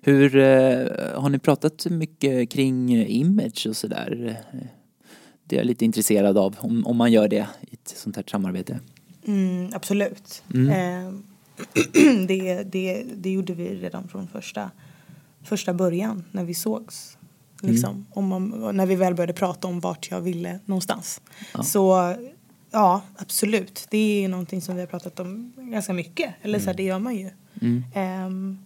Hur, 0.03 0.37
eh, 0.37 1.21
har 1.21 1.29
ni 1.29 1.39
pratat 1.39 1.87
mycket 1.91 2.51
kring 2.51 2.95
eh, 2.95 3.17
image 3.17 3.67
och 3.69 3.77
sådär? 3.77 4.37
Eh, 4.53 4.59
Det 5.45 5.57
är 5.57 5.61
jag 5.61 5.67
lite 5.67 5.85
intresserad 5.85 6.39
av, 6.39 6.57
om, 6.59 6.87
om 6.87 6.97
man 6.97 7.13
gör 7.13 7.29
det 7.29 7.47
i 7.61 7.75
ett 7.75 7.89
sånt 7.89 8.17
här 8.17 8.25
samarbete. 8.31 8.81
Mm, 9.27 9.71
absolut. 9.75 10.43
Mm. 10.55 10.69
Eh, 10.71 11.13
det, 12.29 12.63
det, 12.63 13.05
det 13.17 13.31
gjorde 13.31 13.53
vi 13.55 13.75
redan 13.75 14.09
från 14.09 14.29
första, 14.29 14.71
första 15.43 15.75
början 15.75 16.25
när 16.33 16.45
vi 16.45 16.55
sågs. 16.55 17.19
Liksom, 17.61 18.07
om 18.11 18.27
man, 18.27 18.77
när 18.77 18.87
vi 18.87 18.95
väl 18.95 19.15
började 19.15 19.33
prata 19.33 19.69
om 19.69 19.81
vart 19.81 20.11
jag 20.11 20.21
ville 20.21 20.59
någonstans. 20.65 21.21
Ja. 21.55 21.63
Så 21.63 22.15
ja, 22.71 23.03
absolut. 23.17 23.87
Det 23.91 24.25
är 24.25 24.29
någonting 24.29 24.63
som 24.63 24.75
vi 24.75 24.81
har 24.81 24.87
pratat 24.87 25.21
om 25.21 25.53
ganska 25.57 25.93
mycket. 25.93 26.35
Eller 26.43 26.59
så 26.59 26.67
här, 26.67 26.75
det 26.75 26.83
gör 26.83 26.99
man 26.99 27.17
ju. 27.17 27.31
Mm. 27.61 27.85
Ehm, 27.95 28.59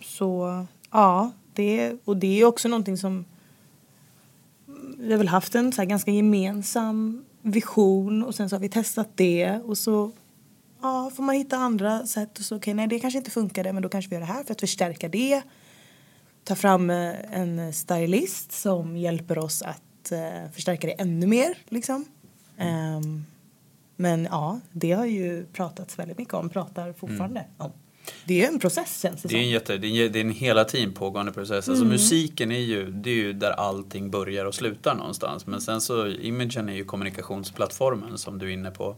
så 0.00 0.66
ja, 0.90 1.30
det, 1.54 1.96
och 2.04 2.16
det 2.16 2.40
är 2.40 2.44
också 2.44 2.68
någonting 2.68 2.96
som 2.96 3.24
vi 4.98 5.10
har 5.10 5.18
väl 5.18 5.28
haft 5.28 5.54
en 5.54 5.72
så 5.72 5.84
ganska 5.84 6.10
gemensam 6.10 7.24
vision 7.42 8.22
och 8.22 8.34
sen 8.34 8.48
så 8.48 8.56
har 8.56 8.60
vi 8.60 8.68
testat 8.68 9.08
det 9.14 9.60
och 9.64 9.78
så 9.78 10.12
ja, 10.82 11.10
får 11.16 11.22
man 11.22 11.34
hitta 11.34 11.56
andra 11.56 12.06
sätt 12.06 12.38
och 12.38 12.44
så 12.44 12.56
okej 12.56 12.74
nej 12.74 12.86
det 12.86 12.98
kanske 12.98 13.18
inte 13.18 13.30
funkade 13.30 13.72
men 13.72 13.82
då 13.82 13.88
kanske 13.88 14.08
vi 14.08 14.16
gör 14.16 14.20
det 14.20 14.26
här 14.26 14.44
för 14.44 14.52
att 14.52 14.60
förstärka 14.60 15.08
det. 15.08 15.42
Ta 16.44 16.54
fram 16.54 16.90
eh, 16.90 17.38
en 17.40 17.72
stylist 17.72 18.52
som 18.52 18.96
hjälper 18.96 19.38
oss 19.38 19.62
att 19.62 20.12
eh, 20.12 20.50
förstärka 20.52 20.86
det 20.86 20.92
ännu 20.92 21.26
mer 21.26 21.58
liksom. 21.68 22.04
Ehm, 22.58 23.24
men 23.96 24.24
ja, 24.24 24.60
det 24.72 24.92
har 24.92 25.06
ju 25.06 25.46
pratats 25.46 25.98
väldigt 25.98 26.18
mycket 26.18 26.34
om, 26.34 26.48
pratar 26.48 26.92
fortfarande 26.92 27.44
om. 27.58 27.72
Det 28.24 28.44
är 28.44 28.48
en 28.48 28.58
process 28.58 29.00
känns 29.02 29.22
det 29.22 29.28
Det 29.28 29.34
är 29.34 29.42
en, 29.42 29.50
jätte, 29.50 29.78
det 29.78 29.86
är 29.86 30.06
en, 30.06 30.12
det 30.12 30.18
är 30.18 30.24
en 30.24 30.30
hela 30.30 30.64
tiden 30.64 30.92
pågående 30.92 31.32
process. 31.32 31.68
Alltså 31.68 31.84
musiken 31.84 32.52
är 32.52 32.58
ju, 32.58 32.90
det 32.90 33.10
är 33.10 33.14
ju 33.14 33.32
där 33.32 33.50
allting 33.50 34.10
börjar 34.10 34.44
och 34.44 34.54
slutar 34.54 34.94
någonstans. 34.94 35.46
Men 35.46 35.60
sen 35.60 35.80
så, 35.80 36.08
imagen 36.08 36.68
är 36.68 36.72
ju 36.72 36.84
kommunikationsplattformen 36.84 38.18
som 38.18 38.38
du 38.38 38.46
är 38.46 38.50
inne 38.50 38.70
på. 38.70 38.96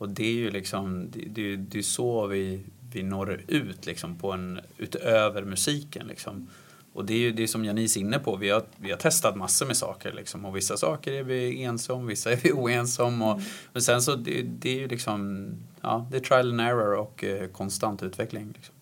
Och 0.00 0.08
det 0.08 0.26
är 0.26 0.32
ju 0.32 0.50
liksom, 0.50 1.10
det, 1.10 1.20
det, 1.28 1.56
det 1.56 1.78
är 1.78 1.82
så 1.82 2.26
vi, 2.26 2.60
vi 2.92 3.02
når 3.02 3.44
ut 3.48 3.86
liksom 3.86 4.18
på 4.18 4.32
en, 4.32 4.60
utöver 4.78 5.44
musiken 5.44 6.06
liksom. 6.06 6.48
Och 6.92 7.04
det 7.04 7.14
är 7.14 7.18
ju 7.18 7.32
det 7.32 7.48
som 7.48 7.64
Janice 7.64 7.98
är 7.98 8.00
inne 8.00 8.18
på, 8.18 8.36
vi 8.36 8.50
har, 8.50 8.62
vi 8.76 8.90
har 8.90 8.98
testat 8.98 9.36
massor 9.36 9.66
med 9.66 9.76
saker 9.76 10.12
liksom. 10.12 10.44
Och 10.44 10.56
vissa 10.56 10.76
saker 10.76 11.12
är 11.12 11.22
vi 11.22 11.62
ense 11.62 11.92
om, 11.92 12.06
vissa 12.06 12.32
är 12.32 12.36
vi 12.36 12.52
oense 12.54 13.02
om. 13.02 13.22
Och, 13.22 13.40
Men 13.72 13.82
sen 13.82 14.02
så, 14.02 14.14
det, 14.14 14.42
det 14.42 14.70
är 14.70 14.80
ju 14.80 14.88
liksom, 14.88 15.48
ja, 15.80 16.06
det 16.10 16.16
är 16.16 16.20
trial 16.20 16.50
and 16.50 16.60
error 16.60 16.96
och 16.96 17.24
eh, 17.24 17.48
konstant 17.48 18.02
utveckling. 18.02 18.52
Liksom. 18.54 18.74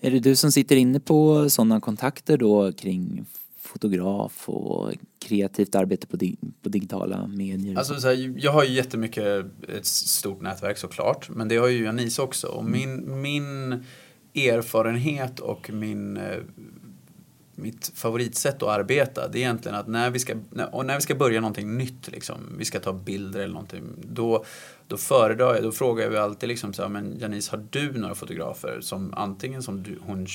Är 0.00 0.10
det 0.10 0.18
du 0.18 0.36
som 0.36 0.52
sitter 0.52 0.76
inne 0.76 1.00
på 1.00 1.50
sådana 1.50 1.80
kontakter 1.80 2.36
då 2.36 2.72
kring 2.72 3.26
fotograf 3.66 4.48
och 4.48 4.92
kreativt 5.18 5.74
arbete 5.74 6.06
på, 6.06 6.16
di- 6.16 6.36
på 6.62 6.68
digitala 6.68 7.26
medier? 7.26 7.78
Alltså, 7.78 8.00
så 8.00 8.08
här, 8.08 8.34
jag 8.38 8.52
har 8.52 8.64
ju 8.64 8.72
jättemycket, 8.72 9.44
ett 9.68 9.86
stort 9.86 10.40
nätverk 10.42 10.78
såklart, 10.78 11.28
men 11.28 11.48
det 11.48 11.56
har 11.56 11.68
ju 11.68 11.84
Janice 11.84 12.22
också. 12.22 12.46
Och 12.46 12.64
min, 12.64 13.20
min 13.22 13.84
erfarenhet 14.34 15.40
och 15.40 15.70
min, 15.70 16.16
eh, 16.16 16.38
mitt 17.54 17.92
favoritsätt 17.94 18.62
att 18.62 18.68
arbeta, 18.68 19.28
det 19.28 19.38
är 19.38 19.40
egentligen 19.40 19.78
att 19.78 19.88
när 19.88 20.10
vi 20.10 20.18
ska, 20.18 20.34
när, 20.50 20.74
och 20.74 20.86
när 20.86 20.94
vi 20.94 21.00
ska 21.00 21.14
börja 21.14 21.40
någonting 21.40 21.78
nytt, 21.78 22.08
liksom, 22.12 22.36
vi 22.58 22.64
ska 22.64 22.80
ta 22.80 22.92
bilder 22.92 23.40
eller 23.40 23.52
någonting, 23.54 23.82
då, 24.02 24.44
då 24.88 24.96
föredrar 24.96 25.54
jag, 25.54 25.62
då 25.62 25.72
frågar 25.72 26.04
jag 26.04 26.12
ju 26.12 26.18
alltid 26.18 26.48
liksom 26.48 26.72
så 26.72 26.82
här, 26.82 26.88
men 26.88 27.18
Janice, 27.18 27.50
har 27.50 27.64
du 27.70 27.92
några 27.92 28.14
fotografer 28.14 28.78
som 28.80 29.14
antingen 29.14 29.62
som 29.62 29.82
du, 29.82 29.98
hon, 30.06 30.26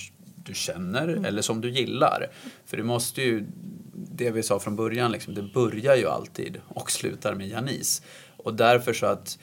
du 0.45 0.54
känner 0.54 1.08
eller 1.08 1.41
som 1.41 1.62
du 1.62 1.69
gillar? 1.69 2.27
För 2.65 2.77
det 2.77 2.84
måste 2.84 3.21
ju, 3.21 3.45
det 3.93 4.32
vi 4.32 4.43
sa 4.43 4.60
från 4.60 4.75
början, 4.75 5.12
liksom, 5.12 5.34
det 5.34 5.41
börjar 5.41 5.95
ju 5.95 6.08
alltid 6.08 6.62
och 6.67 6.91
slutar 6.91 7.36
med 7.36 7.47
Janice. 7.47 8.04
Och 8.38 8.54
därför 8.54 8.93
så 8.93 9.06
att 9.06 9.38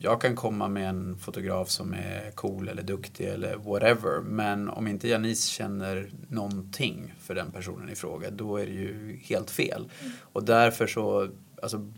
jag 0.00 0.20
kan 0.20 0.36
komma 0.36 0.68
med 0.68 0.88
en 0.88 1.18
fotograf 1.18 1.70
som 1.70 1.94
är 1.94 2.30
cool 2.30 2.68
eller 2.68 2.82
duktig 2.82 3.24
eller 3.26 3.56
whatever. 3.56 4.20
Men 4.20 4.68
om 4.68 4.86
inte 4.86 5.08
Janice 5.08 5.50
känner 5.50 6.10
någonting 6.28 7.14
för 7.20 7.34
den 7.34 7.50
personen 7.50 7.90
i 7.90 7.94
fråga, 7.94 8.30
då 8.30 8.56
är 8.56 8.66
det 8.66 8.72
ju 8.72 9.20
helt 9.22 9.50
fel. 9.50 9.88
Och 10.20 10.44
därför 10.44 10.86
så, 10.86 11.28
alltså, 11.62 11.92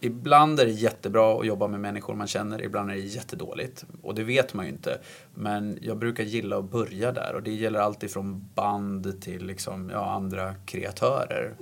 ibland 0.00 0.60
är 0.60 0.66
det 0.66 0.72
jättebra 0.72 1.40
att 1.40 1.46
jobba 1.46 1.68
med 1.68 1.80
människor 1.80 2.14
man 2.14 2.26
känner, 2.26 2.62
ibland 2.62 2.90
är 2.90 2.94
det 2.94 3.00
jättedåligt. 3.00 3.84
Och 4.02 4.14
det 4.14 4.24
vet 4.24 4.54
man 4.54 4.66
ju 4.66 4.72
inte. 4.72 5.00
Men 5.34 5.78
jag 5.82 5.98
brukar 5.98 6.24
gilla 6.24 6.58
att 6.58 6.70
börja 6.70 7.12
där 7.12 7.34
och 7.34 7.42
det 7.42 7.52
gäller 7.52 7.80
alltid 7.80 8.10
från 8.10 8.48
band 8.54 9.22
till 9.22 9.46
liksom, 9.46 9.90
ja, 9.90 10.10
andra 10.10 10.54
kreatörer. 10.54 11.54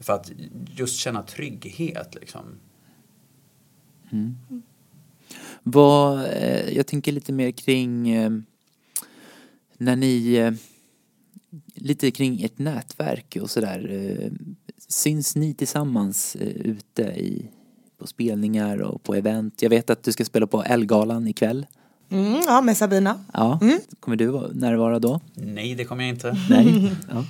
För 0.00 0.12
att 0.12 0.32
just 0.66 0.98
känna 0.98 1.22
trygghet 1.22 2.14
liksom. 2.14 2.60
Vad, 5.62 6.24
eh, 6.24 6.70
jag 6.70 6.86
tänker 6.86 7.12
lite 7.12 7.32
mer 7.32 7.50
kring 7.50 8.10
eh, 8.10 8.30
när 9.76 9.96
ni, 9.96 10.34
eh, 10.34 10.52
lite 11.74 12.10
kring 12.10 12.42
ett 12.42 12.58
nätverk 12.58 13.36
och 13.40 13.50
sådär. 13.50 14.30
Syns 14.88 15.36
ni 15.36 15.54
tillsammans 15.54 16.36
ute 16.40 17.02
i, 17.02 17.50
på 17.98 18.06
spelningar 18.06 18.78
och 18.82 19.02
på 19.02 19.14
event? 19.14 19.62
Jag 19.62 19.70
vet 19.70 19.90
att 19.90 20.02
du 20.02 20.12
ska 20.12 20.24
spela 20.24 20.46
på 20.46 20.62
Elgalan 20.62 21.28
ikväll. 21.28 21.66
Mm, 22.10 22.42
ja, 22.46 22.60
med 22.60 22.76
Sabina. 22.76 23.24
Ja, 23.32 23.60
kommer 24.00 24.16
du 24.16 24.26
vara- 24.26 24.48
närvara 24.52 24.98
då? 24.98 25.20
Nej, 25.34 25.74
det 25.74 25.84
kommer 25.84 26.04
jag 26.04 26.14
inte. 26.14 26.36
Nej? 26.50 26.92
Ja. 27.10 27.24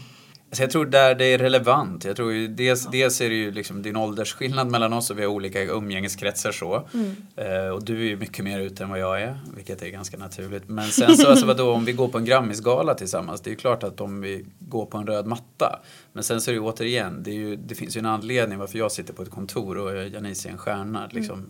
Alltså 0.51 0.63
jag 0.63 0.71
tror 0.71 0.87
där 0.87 1.15
det 1.15 1.25
är 1.25 1.39
relevant. 1.39 2.05
Jag 2.05 2.17
tror 2.17 2.33
ju 2.33 2.49
dels, 2.49 2.87
dels 2.87 3.21
är 3.21 3.29
det 3.29 3.35
ju 3.35 3.51
liksom 3.51 3.83
din 3.83 3.97
åldersskillnad 3.97 4.71
mellan 4.71 4.93
oss 4.93 5.11
och 5.11 5.19
vi 5.19 5.23
har 5.23 5.29
olika 5.29 5.63
umgängeskretsar 5.65 6.53
så. 6.53 6.89
Eh, 7.37 7.69
och 7.69 7.85
du 7.85 8.01
är 8.01 8.05
ju 8.05 8.17
mycket 8.17 8.45
mer 8.45 8.61
ute 8.61 8.85
än 8.85 8.91
vad 8.91 8.99
jag 8.99 9.23
är, 9.23 9.39
vilket 9.57 9.83
är 9.83 9.89
ganska 9.89 10.17
naturligt. 10.17 10.69
Men 10.69 10.85
sen 10.85 11.17
så, 11.17 11.31
alltså 11.31 11.47
vadå, 11.47 11.73
om 11.73 11.85
vi 11.85 11.93
går 11.93 12.09
på 12.09 12.19
en 12.19 12.25
Grammisgala 12.25 12.95
tillsammans, 12.95 13.41
det 13.41 13.49
är 13.49 13.53
ju 13.53 13.57
klart 13.57 13.83
att 13.83 14.01
om 14.01 14.21
vi 14.21 14.47
går 14.59 14.87
på 14.87 14.99
en 14.99 15.07
röd 15.07 15.27
matta. 15.27 15.81
Men 16.13 16.25
sen 16.25 16.41
så 16.41 16.51
är 16.51 16.53
det 16.53 16.61
ju 16.61 16.65
återigen, 16.65 17.23
det, 17.23 17.31
är 17.31 17.35
ju, 17.35 17.57
det 17.57 17.75
finns 17.75 17.97
ju 17.97 17.99
en 17.99 18.07
anledning 18.07 18.59
varför 18.59 18.79
jag 18.79 18.93
sitter 18.93 19.13
på 19.15 19.23
ett 19.23 19.31
kontor 19.31 19.79
och 19.79 20.09
Janice 20.09 20.49
är 20.49 20.53
en 20.53 20.59
stjärna, 20.59 21.09
liksom. 21.13 21.47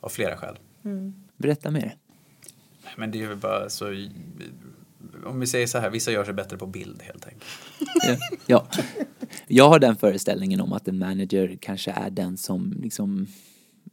Av 0.00 0.08
flera 0.08 0.36
skäl. 0.36 0.58
Berätta 1.36 1.70
mer. 1.70 1.96
Men 2.96 3.10
det 3.10 3.22
är 3.22 3.28
väl 3.28 3.36
bara 3.36 3.68
så... 3.68 4.06
Om 5.24 5.40
vi 5.40 5.46
säger 5.46 5.66
så 5.66 5.78
här, 5.78 5.90
vissa 5.90 6.12
gör 6.12 6.24
sig 6.24 6.34
bättre 6.34 6.56
på 6.56 6.66
bild 6.66 7.02
helt 7.02 7.26
enkelt. 7.26 7.44
Ja. 8.06 8.16
ja. 8.46 8.66
Jag 9.46 9.68
har 9.68 9.78
den 9.78 9.96
föreställningen 9.96 10.60
om 10.60 10.72
att 10.72 10.88
en 10.88 10.98
manager 10.98 11.58
kanske 11.60 11.90
är 11.90 12.10
den 12.10 12.36
som 12.36 12.74
liksom 12.82 13.26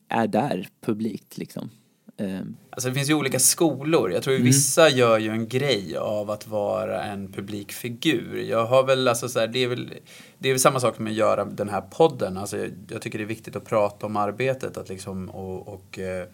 är 0.10 0.28
där 0.28 0.68
publikt 0.82 1.38
liksom. 1.38 1.70
Ehm, 2.18 2.56
Alltså 2.70 2.90
det 2.90 2.96
finns 2.96 3.10
ju 3.10 3.14
olika 3.14 3.40
skolor. 3.40 4.12
Jag 4.12 4.24
tror 4.24 4.36
ju 4.36 4.44
vissa 4.44 4.90
gör 4.90 5.18
ju 5.18 5.30
en 5.30 5.48
grej 5.48 5.98
av 5.98 6.32
att 6.32 6.48
vara 6.48 7.04
en 7.04 7.32
publikfigur. 7.32 8.38
Jag 8.50 8.66
har 8.66 8.84
väl, 8.84 9.08
alltså 9.08 9.30
så 9.30 9.40
här, 9.40 9.48
det 9.48 9.60
är 9.60 9.68
väl, 9.68 9.94
det 10.38 10.50
är 10.50 10.54
väl 10.54 10.60
samma 10.60 10.80
sak 10.80 11.00
med 11.00 11.12
att 11.12 11.18
göra 11.18 11.46
den 11.46 11.70
här 11.70 11.82
podden. 11.82 12.38
Alltså 12.38 12.58
jag, 12.58 12.72
jag 12.90 13.02
tycker 13.02 13.18
det 13.18 13.24
är 13.24 13.28
viktigt 13.28 13.56
att 13.56 13.66
prata 13.66 14.06
om 14.06 14.18
arbetet 14.18 14.78
att 14.78 14.90
liksom, 14.90 15.30
och, 15.30 15.68
och 15.68 16.00
eh, 16.00 16.28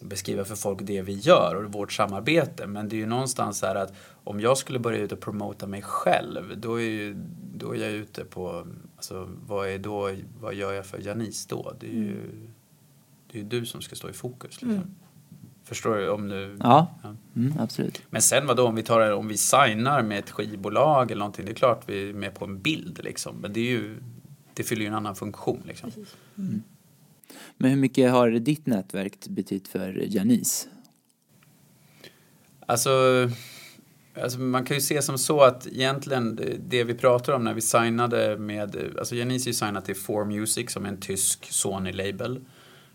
beskriva 0.00 0.44
för 0.44 0.56
folk 0.56 0.78
det 0.82 1.02
vi 1.02 1.12
gör 1.12 1.54
och 1.54 1.72
vårt 1.72 1.92
samarbete. 1.92 2.66
Men 2.66 2.88
det 2.88 2.96
är 2.96 2.98
ju 2.98 3.06
någonstans 3.06 3.58
så 3.58 3.66
här 3.66 3.74
att 3.74 3.92
om 4.24 4.40
jag 4.40 4.58
skulle 4.58 4.78
börja 4.78 4.98
ut 4.98 5.12
och 5.12 5.20
promota 5.20 5.66
mig 5.66 5.82
själv, 5.82 6.60
då 6.60 6.80
är, 6.80 6.84
ju, 6.84 7.16
då 7.54 7.74
är 7.74 7.78
jag 7.78 7.92
ute 7.92 8.24
på, 8.24 8.66
alltså 8.96 9.28
vad 9.46 9.68
är 9.68 9.78
då, 9.78 10.10
vad 10.40 10.54
gör 10.54 10.72
jag 10.72 10.86
för 10.86 10.98
Janice 10.98 11.46
då? 11.48 11.74
Det 11.80 11.86
är 11.86 11.94
ju, 11.94 12.30
det 13.32 13.40
är 13.40 13.44
du 13.44 13.66
som 13.66 13.82
ska 13.82 13.96
stå 13.96 14.08
i 14.08 14.12
fokus 14.12 14.62
liksom. 14.62 14.94
Förstår 15.64 15.96
du? 15.96 16.08
Om 16.08 16.28
du... 16.28 16.56
ja, 16.60 16.94
mm, 17.36 17.52
absolut. 17.58 18.02
Men 18.10 18.22
sen 18.22 18.46
vadå, 18.46 18.66
om 18.66 18.74
vi 18.74 18.82
tar 18.82 19.10
om 19.12 19.28
vi 19.28 19.36
signar 19.36 20.02
med 20.02 20.18
ett 20.18 20.30
skivbolag 20.30 21.10
eller 21.10 21.18
någonting, 21.18 21.44
det 21.44 21.52
är 21.52 21.54
klart 21.54 21.82
vi 21.86 22.10
är 22.10 22.14
med 22.14 22.34
på 22.34 22.44
en 22.44 22.62
bild 22.62 23.00
liksom. 23.04 23.36
Men 23.36 23.52
det 23.52 23.60
är 23.60 23.70
ju, 23.70 24.02
det 24.54 24.62
fyller 24.62 24.82
ju 24.82 24.88
en 24.88 24.94
annan 24.94 25.16
funktion 25.16 25.62
liksom. 25.64 25.90
Men 27.56 27.70
hur 27.70 27.76
mycket 27.76 28.10
har 28.10 28.30
ditt 28.30 28.66
nätverk 28.66 29.28
betytt 29.28 29.68
för 29.68 30.04
Janice? 30.08 30.68
Alltså, 32.66 32.90
alltså 34.22 34.38
man 34.38 34.64
kan 34.64 34.76
ju 34.76 34.80
se 34.80 35.02
som 35.02 35.18
så 35.18 35.40
att 35.42 35.66
egentligen 35.66 36.40
det- 36.58 36.84
vi 36.84 36.94
pratar 36.94 37.32
om 37.32 37.44
när 37.44 37.54
vi 37.54 37.60
signade 37.60 38.36
med, 38.38 38.76
alltså 38.98 39.14
Janice 39.14 39.46
är 39.46 39.50
ju 39.50 39.54
signat 39.54 39.84
till 39.84 39.96
4Music 39.96 40.70
som 40.72 40.84
är 40.84 40.88
en 40.88 41.00
tysk 41.00 41.44
Sony-label. 41.52 42.40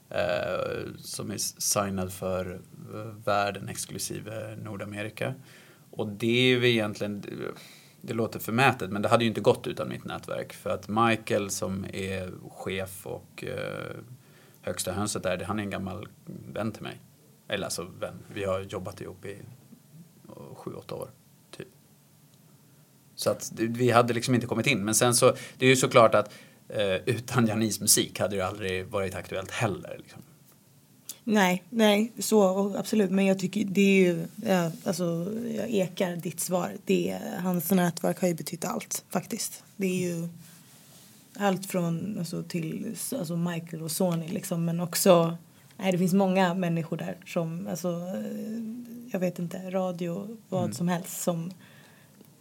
Eh, 0.10 0.86
som 0.98 1.32
är 1.32 1.38
signad 1.62 2.14
för 2.14 2.62
eh, 2.94 3.00
världen 3.26 3.70
exklusive 3.70 4.56
Nordamerika. 4.64 5.34
Och 5.92 6.08
det 6.08 6.28
är 6.54 6.58
ju 6.60 6.70
egentligen, 6.70 7.24
det 8.02 8.14
låter 8.14 8.40
förmätet 8.40 8.92
men 8.92 9.02
det 9.02 9.08
hade 9.10 9.24
ju 9.24 9.28
inte 9.30 9.42
gått 9.42 9.68
utan 9.68 9.90
mitt 9.90 10.06
nätverk. 10.06 10.54
För 10.54 10.70
att 10.70 10.88
Michael 10.88 11.50
som 11.50 11.86
är 11.94 12.32
chef 12.50 13.08
och 13.08 13.44
eh, 13.48 13.96
högsta 14.62 14.92
hönset 14.92 15.24
där, 15.24 15.44
han 15.48 15.60
är 15.60 15.64
en 15.64 15.70
gammal 15.70 16.08
vän 16.54 16.72
till 16.72 16.84
mig. 16.84 17.02
Eller 17.48 17.66
alltså 17.66 17.88
vän, 18.00 18.16
vi 18.34 18.44
har 18.44 18.60
jobbat 18.62 19.02
ihop 19.02 19.26
i 19.26 19.38
sju, 20.66 20.74
åtta 20.74 20.96
år. 20.96 21.10
Typ. 21.58 21.68
Så 23.16 23.30
att 23.30 23.52
vi 23.56 23.92
hade 23.92 24.14
liksom 24.14 24.36
inte 24.36 24.48
kommit 24.48 24.68
in. 24.68 24.86
Men 24.86 24.96
sen 24.96 25.16
så, 25.16 25.36
det 25.58 25.66
är 25.66 25.70
ju 25.70 25.76
såklart 25.76 26.16
att 26.16 26.34
eh, 26.70 26.96
utan 27.06 27.48
Janis 27.48 27.80
musik 27.80 28.20
hade 28.20 28.36
det 28.36 28.48
aldrig 28.48 28.88
varit 28.88 29.16
aktuellt 29.16 29.52
heller. 29.52 29.96
Liksom. 29.98 30.22
Nej, 31.28 31.64
nej, 31.70 32.12
så 32.20 32.76
absolut. 32.78 33.12
Men 33.12 33.26
jag 33.26 33.40
tycker 33.40 33.66
det 33.66 33.82
är 33.82 34.14
ju, 34.14 34.26
ja, 34.46 34.72
alltså 34.84 35.34
jag 35.56 35.70
ekar 35.70 36.16
ditt 36.16 36.40
svar. 36.40 36.72
Det, 36.86 37.20
hans 37.40 37.72
nätverk 37.72 38.22
har 38.22 38.28
ju 38.28 38.34
betytt 38.34 38.66
allt 38.66 39.04
faktiskt. 39.10 39.64
Det 39.76 39.88
är 39.88 40.10
ju 40.10 40.28
allt 41.38 41.66
från 41.66 42.16
alltså, 42.20 42.44
till 42.44 42.96
alltså 43.18 43.36
Michael 43.38 43.84
och 43.84 43.92
Sony 43.92 44.28
liksom. 44.28 44.66
Men 44.66 44.80
också, 44.80 45.38
nej 45.78 45.92
det 45.92 45.98
finns 45.98 46.14
många 46.14 46.54
människor 46.54 46.98
där 46.98 47.18
som, 47.26 47.68
alltså 47.68 48.02
jag 49.12 49.20
vet 49.20 49.40
inte, 49.40 49.58
radio, 49.58 50.38
vad 50.50 50.76
som 50.76 50.88
helst 50.88 51.22
som, 51.22 51.52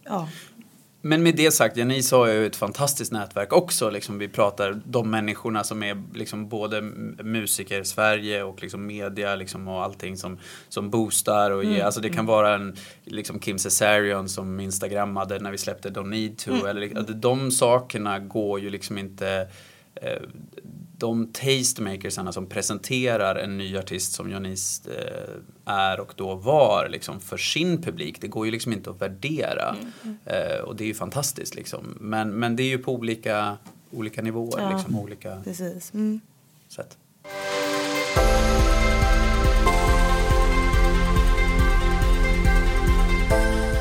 ja. 0.03 0.29
Men 1.01 1.23
med 1.23 1.35
det 1.35 1.51
sagt, 1.51 1.77
Janice 1.77 2.15
har 2.15 2.27
ju 2.27 2.45
ett 2.45 2.55
fantastiskt 2.55 3.11
nätverk 3.11 3.53
också. 3.53 3.89
Liksom, 3.89 4.17
vi 4.17 4.27
pratar 4.27 4.81
de 4.85 5.11
människorna 5.11 5.63
som 5.63 5.83
är 5.83 6.03
liksom 6.13 6.49
både 6.49 6.81
musiker 7.23 7.81
i 7.81 7.85
Sverige 7.85 8.43
och 8.43 8.61
liksom 8.61 8.85
media 8.85 9.35
liksom, 9.35 9.67
och 9.67 9.83
allting 9.83 10.17
som, 10.17 10.39
som 10.69 10.89
boostar. 10.89 11.51
Och 11.51 11.63
ger, 11.63 11.83
alltså 11.83 12.01
det 12.01 12.09
kan 12.09 12.25
vara 12.25 12.55
en 12.55 12.75
liksom 13.03 13.39
Kim 13.39 13.59
Cesarion 13.59 14.29
som 14.29 14.59
instagrammade 14.59 15.39
när 15.39 15.51
vi 15.51 15.57
släppte 15.57 15.89
Don't 15.89 16.09
Need 16.09 16.37
To. 16.37 16.65
Eller, 16.65 16.97
alltså, 16.97 17.13
de 17.13 17.51
sakerna 17.51 18.19
går 18.19 18.59
ju 18.59 18.69
liksom 18.69 18.97
inte 18.97 19.47
eh, 19.95 20.21
de 20.97 21.27
tastemakersarna 21.33 22.31
som 22.31 22.45
presenterar 22.45 23.35
en 23.35 23.57
ny 23.57 23.77
artist 23.77 24.13
som 24.13 24.29
Janice 24.31 24.89
eh, 24.91 25.73
är 25.73 25.99
och 25.99 26.13
då 26.15 26.35
var 26.35 26.89
liksom 26.89 27.19
för 27.19 27.37
sin 27.37 27.81
publik, 27.81 28.21
det 28.21 28.27
går 28.27 28.45
ju 28.45 28.51
liksom 28.51 28.73
inte 28.73 28.89
att 28.89 29.01
värdera. 29.01 29.75
Eh, 30.25 30.59
och 30.65 30.75
det 30.75 30.83
är 30.83 30.87
ju 30.87 30.93
fantastiskt 30.93 31.55
liksom. 31.55 31.97
Men, 31.99 32.29
men 32.39 32.55
det 32.55 32.63
är 32.63 32.67
ju 32.67 32.77
på 32.77 32.93
olika, 32.93 33.57
olika 33.91 34.21
nivåer, 34.21 34.61
Ja. 34.61 34.77
liksom, 34.77 34.99
olika 34.99 35.41
Precis. 35.43 35.93
Mm. 35.93 36.19
sätt. 36.67 36.97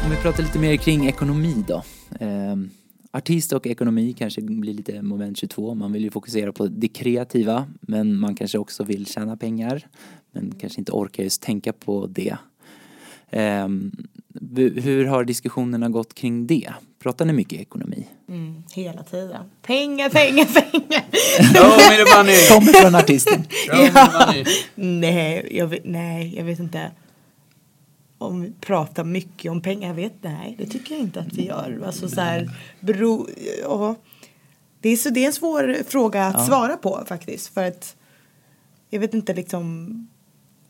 Om 0.04 0.10
vi 0.10 0.16
pratar 0.16 0.42
lite 0.42 0.58
mer 0.58 0.76
kring 0.76 1.06
ekonomi 1.08 1.64
då. 1.68 1.82
Ehm, 2.20 2.70
artist 3.14 3.52
och 3.52 3.66
ekonomi 3.66 4.14
kanske 4.18 4.40
blir 4.42 4.74
lite 4.74 5.02
moment 5.02 5.36
22. 5.38 5.74
Man 5.74 5.92
vill 5.92 6.02
ju 6.04 6.10
fokusera 6.10 6.52
på 6.52 6.66
det 6.66 6.88
kreativa 6.88 7.66
men 7.80 8.16
man 8.20 8.34
kanske 8.34 8.58
också 8.58 8.84
vill 8.84 9.06
tjäna 9.06 9.36
pengar 9.36 9.86
men 10.32 10.54
kanske 10.60 10.80
inte 10.80 10.92
orkar 10.92 11.22
just 11.22 11.42
tänka 11.42 11.72
på 11.72 12.06
det. 12.06 12.36
Bu- 14.40 14.80
hur 14.80 15.04
har 15.06 15.24
diskussionerna 15.24 15.88
gått 15.88 16.14
kring 16.14 16.46
det? 16.46 16.70
Pratar 17.02 17.24
ni 17.24 17.32
mycket 17.32 17.60
ekonomi? 17.60 18.06
Mm, 18.28 18.62
hela 18.74 19.02
tiden. 19.02 19.44
Pengar, 19.62 20.08
pengar, 20.10 20.44
pengar. 20.70 21.04
Kommer 22.58 22.72
från 22.82 22.94
artisten. 22.94 23.42
Money! 23.72 24.44
Nej, 24.74 25.48
jag 25.50 25.66
vet, 25.66 25.80
nej, 25.84 26.34
jag 26.36 26.44
vet 26.44 26.58
inte. 26.58 26.90
Om 28.18 28.40
vi 28.40 28.52
pratar 28.60 29.04
mycket 29.04 29.50
om 29.52 29.60
pengar, 29.60 29.88
jag 29.88 29.94
vet 29.94 30.12
nej, 30.20 30.54
det 30.58 30.66
tycker 30.66 30.94
jag 30.94 31.00
inte 31.02 31.20
att 31.20 31.32
vi 31.32 31.46
gör. 31.46 31.82
Alltså 31.86 32.08
så 32.08 32.20
här, 32.20 32.50
bero, 32.80 33.28
ja. 33.62 33.94
det, 34.80 34.88
är 34.88 34.96
så, 34.96 35.10
det 35.10 35.22
är 35.22 35.26
en 35.26 35.32
svår 35.32 35.76
fråga 35.88 36.24
att 36.26 36.34
Ja. 36.38 36.46
svara 36.46 36.76
på 36.76 37.04
faktiskt. 37.06 37.54
För 37.54 37.64
att 37.64 37.96
jag 38.90 39.00
vet 39.00 39.14
inte 39.14 39.34
liksom, 39.34 39.88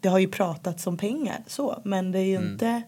det 0.01 0.09
har 0.09 0.19
ju 0.19 0.29
pratats 0.29 0.87
om 0.87 0.97
pengar 0.97 1.45
så, 1.47 1.81
men 1.85 2.13
det 2.13 2.19
är 2.19 2.25
ju 2.25 2.37
inte, 2.37 2.83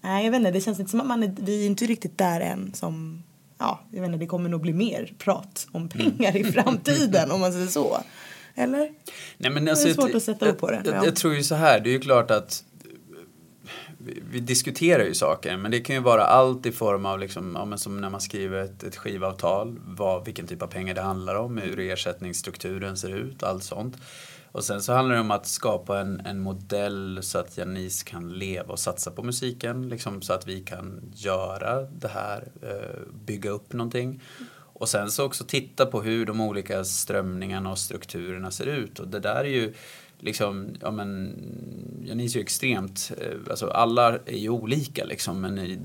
nej 0.00 0.24
jag 0.24 0.30
vet 0.32 0.38
inte, 0.38 0.50
det 0.50 0.60
känns 0.60 0.78
inte 0.80 0.90
som 0.90 1.00
att 1.00 1.06
man 1.06 1.22
är, 1.22 1.34
vi 1.40 1.62
är 1.62 1.66
inte 1.66 1.86
riktigt 1.86 2.18
där 2.18 2.40
än 2.40 2.74
som, 2.74 3.22
ja, 3.58 3.80
jag 3.90 4.00
vet 4.00 4.06
inte, 4.08 4.18
det 4.18 4.26
kommer 4.26 4.48
nog 4.50 4.60
bli 4.60 4.72
mer 4.72 5.12
prat 5.18 5.66
om 5.72 5.88
pengar 5.88 6.36
i 6.36 6.44
framtiden 6.52 7.30
om 7.30 7.40
man 7.40 7.52
säger 7.52 7.66
så. 7.66 7.98
Eller? 8.54 8.90
Nej, 9.38 9.50
men 9.50 9.66
är 9.66 9.70
alltså, 9.70 9.94
svårt 9.94 10.08
jag- 10.08 10.16
att 10.16 10.22
sätta 10.22 10.50
ord 10.50 10.58
på 10.58 10.70
det, 10.70 10.82
Jag, 10.84 10.94
ja. 10.94 11.04
jag 11.04 11.16
tror 11.16 11.34
ju 11.34 11.42
så 11.42 11.54
här, 11.54 11.80
det 11.80 11.90
är 11.90 11.92
ju 11.92 12.00
klart 12.00 12.30
att 12.30 12.64
vi, 14.04 14.22
vi 14.30 14.40
diskuterar 14.40 15.04
ju 15.04 15.14
saker, 15.14 15.56
men 15.56 15.70
det 15.70 15.80
kan 15.80 15.96
ju 15.96 16.02
vara 16.02 16.24
allt 16.24 16.66
i 16.66 16.72
form 16.72 17.06
av 17.06 17.18
liksom, 17.18 17.54
ja, 17.58 17.64
men 17.64 17.78
som 17.78 18.00
när 18.00 18.10
man 18.10 18.20
skriver 18.20 18.62
ett, 18.64 18.82
ett 18.82 18.96
skivavtal, 18.96 19.80
vad, 19.86 20.24
vilken 20.24 20.46
typ 20.46 20.62
av 20.62 20.66
pengar 20.66 20.94
det 20.94 21.00
handlar 21.00 21.34
om, 21.34 21.58
hur 21.58 21.80
ersättningsstrukturen 21.80 22.96
ser 22.96 23.16
ut, 23.16 23.42
allt 23.42 23.64
sånt. 23.64 23.96
Och 24.52 24.64
sen 24.64 24.82
så 24.82 24.92
handlar 24.92 25.14
det 25.14 25.20
om 25.20 25.30
att 25.30 25.46
skapa 25.46 26.00
en, 26.00 26.20
en 26.20 26.40
modell 26.40 27.18
så 27.22 27.38
att 27.38 27.58
Janice 27.58 28.04
kan 28.04 28.32
leva 28.32 28.72
och 28.72 28.78
satsa 28.78 29.10
på 29.10 29.22
musiken, 29.22 29.88
liksom, 29.88 30.22
så 30.22 30.32
att 30.32 30.48
vi 30.48 30.60
kan 30.60 31.12
göra 31.14 31.80
det 31.82 32.08
här, 32.08 32.48
eh, 32.62 33.00
bygga 33.26 33.50
upp 33.50 33.72
någonting. 33.72 34.20
Och 34.82 34.88
sen 34.88 35.10
så 35.10 35.24
också 35.24 35.44
titta 35.44 35.86
på 35.86 36.02
hur 36.02 36.26
de 36.26 36.40
olika 36.40 36.84
strömningarna 36.84 37.70
och 37.70 37.78
strukturerna 37.78 38.50
ser 38.50 38.66
ut. 38.66 38.98
Och 38.98 39.08
det 39.08 39.20
där 39.20 39.44
är 39.44 39.44
ju 39.44 39.74
liksom, 40.22 40.76
ja 40.80 40.90
men, 40.90 41.36
Janice 42.04 42.36
är 42.36 42.38
ju 42.38 42.42
extremt, 42.42 43.12
eh, 43.20 43.38
alltså 43.50 43.66
alla 43.66 44.18
är 44.18 44.38
ju 44.38 44.48
olika 44.48 45.04
liksom, 45.04 45.40
men 45.40 45.58
eh, 45.58 45.78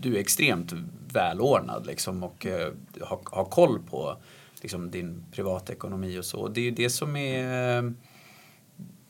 du 0.00 0.16
är 0.16 0.20
extremt 0.20 0.72
välordnad 1.12 1.86
liksom 1.86 2.22
och 2.22 2.46
eh, 2.46 2.72
har, 3.00 3.18
har 3.24 3.44
koll 3.44 3.78
på 3.90 4.16
liksom, 4.62 4.90
din 4.90 5.24
privatekonomi 5.32 6.18
och 6.18 6.24
så. 6.24 6.48
Det 6.48 6.60
är 6.60 6.64
ju 6.64 6.70
det 6.70 6.90
som 6.90 7.16
är 7.16 7.78
eh, 7.78 7.90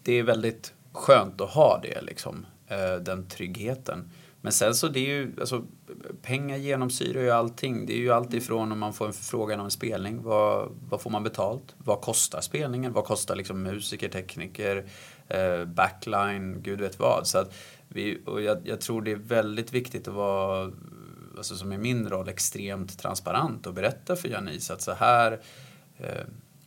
det 0.02 0.12
är 0.12 0.22
väldigt 0.22 0.74
skönt 0.92 1.40
att 1.40 1.50
ha 1.50 1.80
det 1.82 2.02
liksom, 2.02 2.46
eh, 2.68 2.94
den 2.94 3.26
tryggheten. 3.28 4.10
Men 4.44 4.52
sen 4.52 4.74
så 4.74 4.88
det 4.88 4.98
är 5.00 5.08
ju, 5.08 5.32
alltså, 5.40 5.64
pengar 6.22 6.56
genomsyrar 6.56 7.22
ju 7.22 7.30
allting. 7.30 7.86
Det 7.86 7.92
är 7.92 7.98
ju 7.98 8.12
allt 8.12 8.34
ifrån 8.34 8.72
om 8.72 8.78
man 8.78 8.92
får 8.92 9.06
en 9.06 9.12
förfrågan 9.12 9.60
om 9.60 9.64
en 9.64 9.70
spelning, 9.70 10.22
vad, 10.22 10.72
vad 10.88 11.00
får 11.00 11.10
man 11.10 11.22
betalt? 11.22 11.74
Vad 11.78 12.00
kostar 12.00 12.40
spelningen? 12.40 12.92
Vad 12.92 13.04
kostar 13.04 13.36
liksom 13.36 13.62
musiker, 13.62 14.08
tekniker, 14.08 14.84
eh, 15.28 15.64
backline, 15.64 16.62
gud 16.62 16.80
vet 16.80 16.98
vad. 16.98 17.26
Så 17.26 17.38
att 17.38 17.54
vi, 17.88 18.22
och 18.26 18.42
jag, 18.42 18.58
jag 18.64 18.80
tror 18.80 19.02
det 19.02 19.12
är 19.12 19.16
väldigt 19.16 19.72
viktigt 19.72 20.08
att 20.08 20.14
vara, 20.14 20.72
alltså 21.36 21.56
som 21.56 21.72
i 21.72 21.78
min 21.78 22.08
roll, 22.08 22.28
extremt 22.28 22.98
transparent 22.98 23.66
och 23.66 23.74
berätta 23.74 24.16
för 24.16 24.28
Janice 24.28 24.72
att 24.72 24.82
så 24.82 24.92
här 24.92 25.40
eh, 25.96 26.24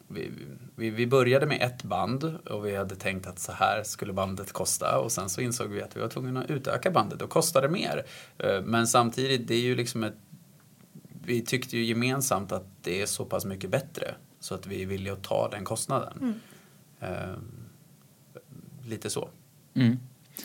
vi, 0.08 0.32
vi, 0.76 0.90
vi, 0.90 1.08
började 1.08 1.46
med 1.46 1.62
ett 1.62 1.84
band 1.84 2.24
och 2.24 2.66
vi 2.66 2.76
hade 2.76 2.96
tänkt 2.96 3.28
att 3.28 3.40
så 3.40 3.52
här 3.52 3.84
skulle 3.84 4.14
bandet 4.14 4.52
kosta 4.52 5.00
och 5.00 5.12
sen 5.12 5.30
så 5.30 5.42
insåg 5.42 5.68
vi 5.68 5.82
att 5.82 5.98
vi 5.98 6.02
var 6.02 6.08
tvungna 6.08 6.44
att 6.44 6.50
utöka 6.50 6.92
bandet 6.92 7.22
och 7.22 7.30
kostade 7.30 7.70
mer. 7.70 8.06
Eh, 8.38 8.62
men 8.62 8.88
samtidigt, 8.88 9.48
det 9.48 9.56
är 9.56 9.62
ju 9.62 9.76
liksom 9.76 10.04
ett 10.04 10.16
vi 11.28 11.42
tyckte 11.42 11.78
ju 11.78 11.86
gemensamt 11.86 12.52
att 12.52 12.68
det 12.82 13.02
är 13.02 13.06
så 13.06 13.26
pass 13.26 13.46
mycket 13.46 13.70
bättre 13.70 14.16
så 14.40 14.56
att 14.56 14.68
vi 14.68 14.82
är 14.82 14.86
villiga 14.86 15.14
att 15.14 15.24
ta 15.24 15.50
den 15.50 15.64
kostnaden. 15.64 16.14
Mm. 16.22 16.34
Uh, 17.14 17.38
lite 18.90 19.10
så. 19.10 19.30
Mm. 19.74 19.98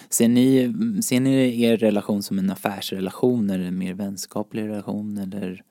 Ser, 0.09 0.29
ni, 0.29 0.73
ser 1.03 1.21
ni 1.21 1.63
er 1.63 1.77
relation 1.77 2.23
som 2.23 2.39
en 2.39 2.51
affärsrelation 2.51 3.51
eller 3.51 3.65
en 3.65 3.79
mer 3.79 3.95
vänskaplig 3.95 4.63
relation 4.63 5.19
eller 5.19 5.63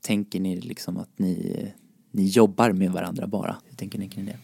tänker 0.00 0.40
ni 0.40 0.60
liksom 0.60 0.96
att 0.96 1.18
ni 1.18 1.72
ni 2.16 2.26
jobbar 2.26 2.72
med 2.72 2.90
varandra 2.90 3.26
bara. 3.26 3.56
Hur 3.68 3.76
tänker 3.76 3.98
ni 3.98 4.08
kring 4.08 4.26
det? 4.26 4.36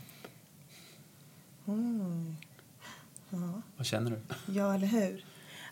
Mm. 1.67 2.37
Ja. 3.31 3.63
Vad 3.77 3.87
känner 3.87 4.11
du? 4.11 4.19
Ja, 4.53 4.75
eller 4.75 4.87
hur? 4.87 5.25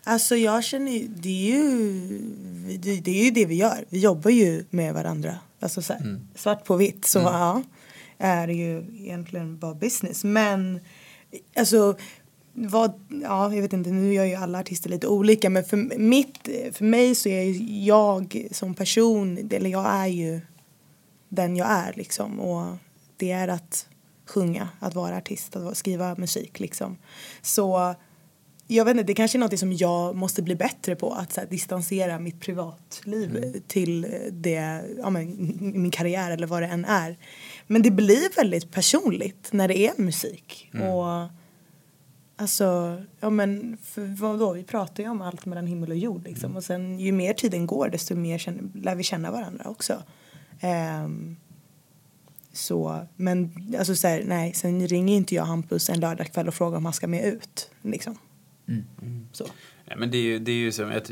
Alltså 0.03 0.35
jag 0.35 0.63
känner 0.63 0.91
ju, 0.91 1.07
det 1.07 1.29
är 1.29 1.57
ju, 1.57 2.77
det, 2.77 2.99
det 2.99 3.19
är 3.21 3.25
ju 3.25 3.31
det 3.31 3.45
vi 3.45 3.55
gör. 3.55 3.85
Vi 3.89 3.99
jobbar 3.99 4.31
ju 4.31 4.65
med 4.69 4.93
varandra. 4.93 5.39
Alltså 5.59 5.81
så 5.81 5.93
här, 5.93 6.01
mm. 6.01 6.27
svart 6.35 6.65
på 6.65 6.75
vitt 6.75 7.05
så 7.05 7.19
mm. 7.19 7.33
ja, 7.33 7.63
är 8.17 8.47
det 8.47 8.53
ju 8.53 8.85
egentligen 8.99 9.57
bara 9.57 9.73
business. 9.73 10.23
Men 10.23 10.79
alltså 11.55 11.97
vad, 12.53 12.91
ja, 13.23 13.55
jag 13.55 13.61
vet 13.61 13.73
inte, 13.73 13.89
nu 13.89 14.13
gör 14.13 14.25
ju 14.25 14.35
alla 14.35 14.59
artister 14.59 14.89
lite 14.89 15.07
olika 15.07 15.49
men 15.49 15.63
för, 15.63 15.77
mitt, 15.97 16.49
för 16.71 16.85
mig 16.85 17.15
så 17.15 17.29
är 17.29 17.55
jag 17.87 18.47
som 18.51 18.73
person, 18.73 19.49
eller 19.51 19.69
jag 19.69 19.85
är 19.85 20.07
ju 20.07 20.41
den 21.31 21.55
jag 21.55 21.67
är 21.67 21.93
liksom. 21.95 22.39
Och 22.39 22.77
det 23.17 23.31
är 23.31 23.47
att 23.47 23.87
sjunga, 24.25 24.69
att 24.79 24.95
vara 24.95 25.17
artist, 25.17 25.55
att 25.55 25.77
skriva 25.77 26.15
musik 26.15 26.59
liksom. 26.59 26.97
Så 27.41 27.95
jag 28.67 28.85
vet 28.85 28.91
inte, 28.91 29.03
det 29.03 29.13
kanske 29.13 29.37
är 29.37 29.39
något 29.39 29.59
som 29.59 29.73
jag 29.73 30.15
måste 30.15 30.41
bli 30.41 30.55
bättre 30.55 30.95
på. 30.95 31.13
Att 31.13 31.37
här, 31.37 31.45
distansera 31.45 32.19
mitt 32.19 32.39
privatliv 32.39 33.37
mm. 33.37 33.61
till 33.67 34.07
det, 34.31 34.81
ja, 34.97 35.09
men, 35.09 35.35
min 35.81 35.91
karriär 35.91 36.31
eller 36.31 36.47
vad 36.47 36.61
det 36.61 36.67
än 36.67 36.85
är. 36.85 37.17
Men 37.67 37.81
det 37.81 37.91
blir 37.91 38.35
väldigt 38.35 38.71
personligt 38.71 39.49
när 39.51 39.67
det 39.67 39.77
är 39.77 40.01
musik. 40.01 40.69
Mm. 40.73 40.87
Och 40.87 41.29
Alltså, 42.35 43.01
ja 43.19 43.29
men 43.29 43.77
för 43.83 44.05
vadå, 44.21 44.53
vi 44.53 44.63
pratar 44.63 45.03
ju 45.03 45.09
om 45.09 45.21
allt 45.21 45.45
mellan 45.45 45.67
himmel 45.67 45.91
och 45.91 45.97
jord 45.97 46.23
liksom. 46.23 46.45
Mm. 46.45 46.57
Och 46.57 46.63
sen 46.63 46.99
ju 46.99 47.11
mer 47.11 47.33
tiden 47.33 47.67
går 47.67 47.89
desto 47.89 48.15
mer 48.15 48.37
känner, 48.37 48.63
lär 48.73 48.95
vi 48.95 49.03
känna 49.03 49.31
varandra 49.31 49.69
också. 49.69 50.03
Um, 50.63 51.37
så, 52.53 53.05
men 53.15 53.51
alltså 53.77 53.95
så 53.95 54.07
här, 54.07 54.23
nej, 54.25 54.53
sen 54.53 54.87
ringer 54.87 55.15
inte 55.15 55.35
jag 55.35 55.43
Hampus 55.43 55.89
en 55.89 55.99
lördagkväll 55.99 56.47
och 56.47 56.53
frågar 56.53 56.77
om 56.77 56.85
han 56.85 56.93
ska 56.93 57.07
med 57.07 57.25
ut. 57.25 57.71
Liksom. 57.81 58.17
Mm. 58.67 58.83
Mm. 59.01 59.27
Så. 59.31 59.45
Ja, 59.85 59.95
men 59.97 60.11
det 60.11 60.17
är 60.17 60.21
ju, 60.21 60.39
det 60.39 60.51
är 60.51 60.55
ju 60.55 60.71
som 60.71 60.91
ett, 60.91 61.11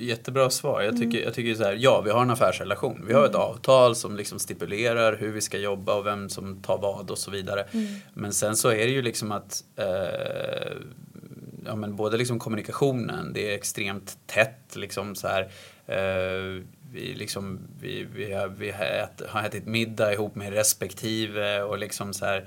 jättebra 0.00 0.50
svar. 0.50 0.82
Jag 0.82 0.96
tycker, 0.96 1.18
mm. 1.18 1.24
jag 1.24 1.34
tycker 1.34 1.54
så 1.54 1.64
här, 1.64 1.76
ja 1.80 2.00
vi 2.00 2.10
har 2.10 2.22
en 2.22 2.30
affärsrelation. 2.30 3.04
Vi 3.06 3.14
har 3.14 3.24
ett 3.24 3.34
mm. 3.34 3.40
avtal 3.40 3.96
som 3.96 4.16
liksom 4.16 4.38
stipulerar 4.38 5.16
hur 5.16 5.32
vi 5.32 5.40
ska 5.40 5.58
jobba 5.58 5.94
och 5.94 6.06
vem 6.06 6.28
som 6.28 6.62
tar 6.62 6.78
vad 6.78 7.10
och 7.10 7.18
så 7.18 7.30
vidare. 7.30 7.62
Mm. 7.62 7.86
Men 8.14 8.32
sen 8.32 8.56
så 8.56 8.68
är 8.68 8.86
det 8.86 8.92
ju 8.92 9.02
liksom 9.02 9.32
att 9.32 9.64
eh, 9.76 10.76
ja, 11.64 11.76
men 11.76 11.96
både 11.96 12.16
liksom 12.16 12.38
kommunikationen, 12.38 13.32
det 13.32 13.50
är 13.50 13.54
extremt 13.54 14.18
tätt 14.26 14.76
liksom 14.76 15.14
så 15.14 15.28
här. 15.28 15.42
Eh, 15.86 16.62
vi, 16.92 17.14
liksom, 17.14 17.60
vi, 17.80 18.06
vi, 18.14 18.32
har, 18.32 18.48
vi 18.48 18.70
har, 18.70 18.84
ät, 18.84 19.22
har 19.28 19.42
ätit 19.42 19.66
middag 19.66 20.12
ihop 20.12 20.34
med 20.34 20.52
respektive 20.52 21.62
och 21.62 21.78
liksom 21.78 22.14
så 22.14 22.24
här, 22.24 22.44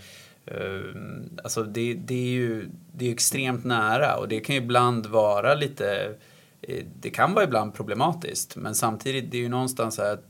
uh, 0.51 0.95
alltså 1.43 1.63
det, 1.63 1.93
det 1.93 2.13
är 2.13 2.31
ju 2.31 2.69
det 2.93 3.07
är 3.07 3.11
extremt 3.13 3.65
nära 3.65 4.17
och 4.17 4.27
det 4.27 4.39
kan 4.39 4.55
ju 4.55 4.61
ibland 4.61 5.05
vara 5.05 5.53
lite, 5.53 6.15
eh, 6.61 6.85
det 6.99 7.09
kan 7.09 7.33
vara 7.33 7.43
ibland 7.43 7.73
problematiskt 7.73 8.55
men 8.55 8.75
samtidigt 8.75 9.31
det 9.31 9.37
är 9.37 9.41
ju 9.41 9.49
någonstans 9.49 9.95
så 9.95 10.01
här 10.01 10.13
att 10.13 10.25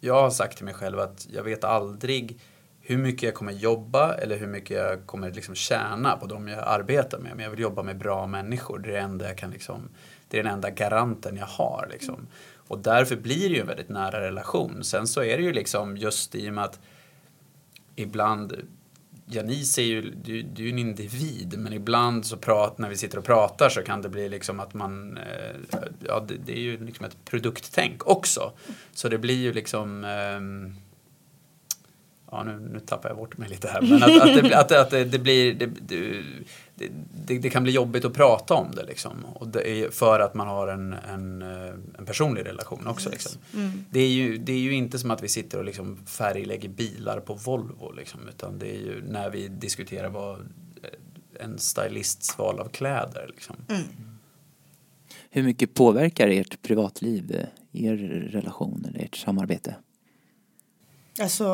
jag 0.00 0.14
har 0.14 0.30
sagt 0.30 0.56
till 0.56 0.64
mig 0.64 0.74
själv 0.74 0.98
att 0.98 1.26
jag 1.30 1.42
vet 1.42 1.64
aldrig 1.64 2.40
hur 2.86 2.98
mycket 2.98 3.22
jag 3.22 3.34
kommer 3.34 3.52
jobba 3.52 4.14
eller 4.14 4.36
hur 4.36 4.46
mycket 4.46 4.76
jag 4.76 5.06
kommer 5.06 5.30
liksom 5.30 5.54
tjäna 5.54 6.16
på 6.16 6.26
de 6.26 6.48
jag 6.48 6.58
arbetar 6.66 7.18
med. 7.18 7.36
Men 7.36 7.44
jag 7.44 7.50
vill 7.50 7.60
jobba 7.60 7.82
med 7.82 7.98
bra 7.98 8.26
människor. 8.26 8.78
Det 8.78 8.88
är, 8.88 8.92
det 8.92 8.98
enda 8.98 9.26
jag 9.28 9.38
kan 9.38 9.50
liksom, 9.50 9.88
det 10.28 10.38
är 10.38 10.42
den 10.42 10.52
enda 10.52 10.70
garanten 10.70 11.36
jag 11.36 11.46
har. 11.46 11.88
Liksom. 11.90 12.26
Och 12.68 12.78
därför 12.78 13.16
blir 13.16 13.48
det 13.48 13.54
ju 13.54 13.60
en 13.60 13.66
väldigt 13.66 13.88
nära 13.88 14.20
relation. 14.20 14.84
Sen 14.84 15.06
så 15.06 15.22
är 15.22 15.36
det 15.36 15.42
ju 15.42 15.52
liksom 15.52 15.96
just 15.96 16.34
i 16.34 16.50
och 16.50 16.54
med 16.54 16.64
att 16.64 16.80
ibland 17.96 18.62
Janice 19.26 19.82
är 19.82 19.84
ju, 19.84 20.00
du, 20.02 20.42
du 20.42 20.62
är 20.62 20.66
ju 20.66 20.72
en 20.72 20.78
individ 20.78 21.58
men 21.58 21.72
ibland 21.72 22.26
så 22.26 22.36
prat, 22.36 22.78
när 22.78 22.88
vi 22.88 22.96
sitter 22.96 23.18
och 23.18 23.24
pratar 23.24 23.68
så 23.68 23.82
kan 23.82 24.02
det 24.02 24.08
bli 24.08 24.28
liksom 24.28 24.60
att 24.60 24.74
man, 24.74 25.16
eh, 25.16 25.78
ja 26.06 26.24
det, 26.28 26.34
det, 26.46 26.52
är 26.52 26.60
ju 26.60 26.84
liksom 26.84 27.06
ett 27.06 27.16
produkttänk 27.24 28.06
också. 28.06 28.52
Så 28.92 29.08
det 29.08 29.18
blir 29.18 29.42
ju 29.42 29.52
liksom 29.52 30.04
ehm, 30.04 30.74
ja 32.30 32.42
nu, 32.42 32.68
nu 32.72 32.80
tappar 32.80 33.08
jag 33.08 33.16
bort 33.16 33.38
mig 33.38 33.48
lite 33.48 33.68
här, 33.68 33.82
men 33.82 34.02
att, 34.02 34.22
att, 34.22 34.42
det, 34.42 34.58
att, 34.58 34.72
att 34.72 34.90
det, 34.90 35.04
det 35.04 35.18
blir, 35.18 35.54
det, 35.54 36.22
det, 36.74 37.38
det, 37.38 37.50
kan 37.50 37.62
bli 37.62 37.72
jobbigt 37.72 38.04
att 38.04 38.12
prata 38.12 38.54
om 38.54 38.74
det 38.74 38.84
liksom. 38.84 39.24
Och 39.24 39.48
det 39.48 39.70
är 39.70 39.90
för 39.90 40.20
att 40.20 40.34
man 40.34 40.48
har 40.48 40.68
en, 40.68 40.92
en, 40.92 41.42
eh, 41.42 41.74
en 41.98 42.06
personlig 42.06 42.46
relation 42.46 42.86
också. 42.86 43.10
Liksom. 43.10 43.32
Mm. 43.54 43.84
Det, 43.90 44.00
är 44.00 44.08
ju, 44.08 44.38
det 44.38 44.52
är 44.52 44.58
ju 44.58 44.74
inte 44.74 44.98
som 44.98 45.10
att 45.10 45.22
vi 45.22 45.28
sitter 45.28 45.58
och 45.58 45.64
liksom 45.64 46.06
färglägger 46.06 46.68
bilar 46.68 47.20
på 47.20 47.34
Volvo 47.34 47.92
liksom, 47.92 48.20
utan 48.28 48.58
det 48.58 48.76
är 48.76 48.80
ju 48.80 49.02
när 49.08 49.30
vi 49.30 49.48
diskuterar 49.48 50.08
vad 50.08 50.38
eh, 50.38 51.44
en 51.44 51.58
stylists 51.58 52.38
val 52.38 52.60
av 52.60 52.68
kläder. 52.68 53.30
Liksom. 53.34 53.56
Mm. 53.68 53.82
Hur 55.30 55.42
mycket 55.42 55.74
påverkar 55.74 56.28
ert 56.28 56.62
privatliv 56.62 57.36
eh, 57.72 57.84
er 57.86 57.96
relation 58.32 58.86
eller 58.88 59.04
ert 59.04 59.16
samarbete? 59.16 59.74
Alltså, 61.20 61.44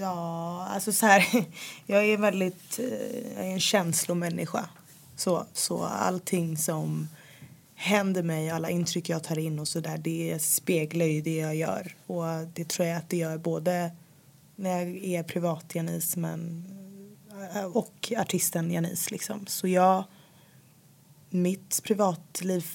ja, 0.00 0.66
alltså 0.70 0.92
så 0.92 1.06
här, 1.06 1.46
jag 1.86 2.04
är 2.04 2.18
väldigt, 2.18 2.78
eh, 2.78 3.34
jag 3.36 3.46
är 3.46 3.52
en 3.52 3.60
känslomänniska. 3.60 4.68
Så, 5.16 5.46
så 5.52 5.84
allting 5.84 6.56
som 6.56 7.08
händer 7.74 8.22
mig, 8.22 8.50
alla 8.50 8.70
intryck 8.70 9.08
jag 9.08 9.22
tar 9.22 9.38
in 9.38 9.58
och 9.58 9.68
så 9.68 9.80
där, 9.80 9.98
det 9.98 10.42
speglar 10.42 11.06
ju 11.06 11.20
det 11.20 11.36
jag 11.36 11.56
gör. 11.56 11.94
Och 12.06 12.24
det 12.54 12.68
tror 12.68 12.88
jag 12.88 12.96
att 12.96 13.10
det 13.10 13.16
gör 13.16 13.38
både 13.38 13.90
när 14.56 14.78
jag 14.78 15.04
är 15.04 15.22
privat 15.22 15.74
Janice 15.74 16.18
men, 16.18 16.64
eh, 17.54 17.64
och 17.64 18.12
artisten 18.16 18.70
Janice 18.70 19.10
liksom. 19.10 19.46
Så 19.46 19.68
jag, 19.68 20.04
mitt 21.30 21.80
privatliv 21.84 22.66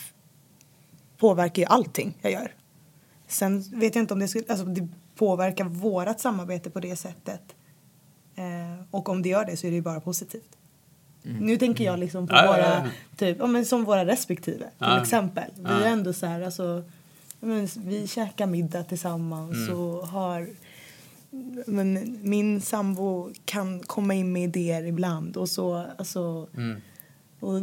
påverkar 1.18 1.62
ju 1.62 1.66
allting 1.66 2.18
jag 2.22 2.32
gör. 2.32 2.56
Sen 3.28 3.62
vet 3.62 3.96
jag 3.96 4.04
inte 4.04 4.14
om 4.14 4.20
det 4.20 4.28
skulle, 4.28 4.46
alltså 4.48 4.66
det 4.66 4.88
påverka 5.20 5.64
vårt 5.64 6.20
samarbete 6.20 6.70
på 6.70 6.80
det 6.80 6.96
sättet. 6.96 7.42
Eh, 8.36 8.84
och 8.92 9.10
om 9.10 9.22
det 9.22 9.30
gör 9.30 9.46
det 9.46 9.58
så 9.58 9.68
är 9.68 9.72
det 9.72 9.82
bara 9.82 10.00
positivt. 10.00 10.58
Mm. 11.26 11.46
Nu 11.46 11.58
tänker 11.58 11.84
jag 11.84 12.00
liksom 12.00 12.28
på 12.28 12.36
mm. 12.36 12.48
våra, 12.48 12.60
ja, 12.60 12.82
ja, 12.86 12.90
typ, 13.18 13.38
ja, 13.40 13.48
men 13.48 13.66
som 13.66 13.84
våra 13.84 14.06
respektive 14.06 14.66
till 14.78 15.02
exempel. 15.02 15.52
Vi 15.56 15.84
är 15.84 15.86
ändå 15.86 16.14
så 16.14 16.26
här, 16.26 16.42
alltså, 16.42 16.84
men, 17.40 17.68
vi 17.78 18.08
käkar 18.08 18.48
middag 18.48 18.84
tillsammans 18.84 19.56
mm. 19.56 19.80
och 19.80 20.08
har 20.08 20.48
men 21.66 22.20
min 22.22 22.62
sambo 22.62 23.30
kan 23.46 23.80
komma 23.80 24.14
in 24.14 24.32
med 24.32 24.44
idéer 24.44 24.84
ibland 24.84 25.38
och 25.38 25.50
så, 25.50 25.86
alltså, 25.98 26.48
mm. 26.58 26.82
och 27.40 27.62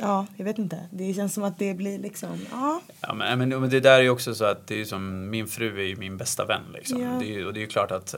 ja, 0.00 0.26
jag 0.36 0.44
vet 0.44 0.58
inte. 0.58 0.88
Det 0.90 1.14
känns 1.14 1.34
som 1.34 1.44
att 1.44 1.58
det 1.58 1.74
blir 1.74 1.98
liksom, 1.98 2.38
ja. 2.50 2.80
Ja 3.00 3.14
men, 3.14 3.48
men 3.48 3.70
det 3.70 3.80
där 3.80 3.98
är 3.98 4.02
ju 4.02 4.10
också 4.10 4.34
så 4.34 4.44
att 4.44 4.66
det 4.66 4.80
är 4.80 4.84
som, 4.84 5.30
min 5.30 5.46
fru 5.46 5.80
är 5.80 5.86
ju 5.86 5.96
min 5.96 6.16
bästa 6.16 6.44
vän 6.44 6.62
liksom. 6.72 7.02
Ja. 7.02 7.08
Det 7.20 7.34
är, 7.34 7.46
och 7.46 7.52
det 7.52 7.58
är 7.58 7.62
ju 7.62 7.66
klart 7.66 7.90
att 7.90 8.14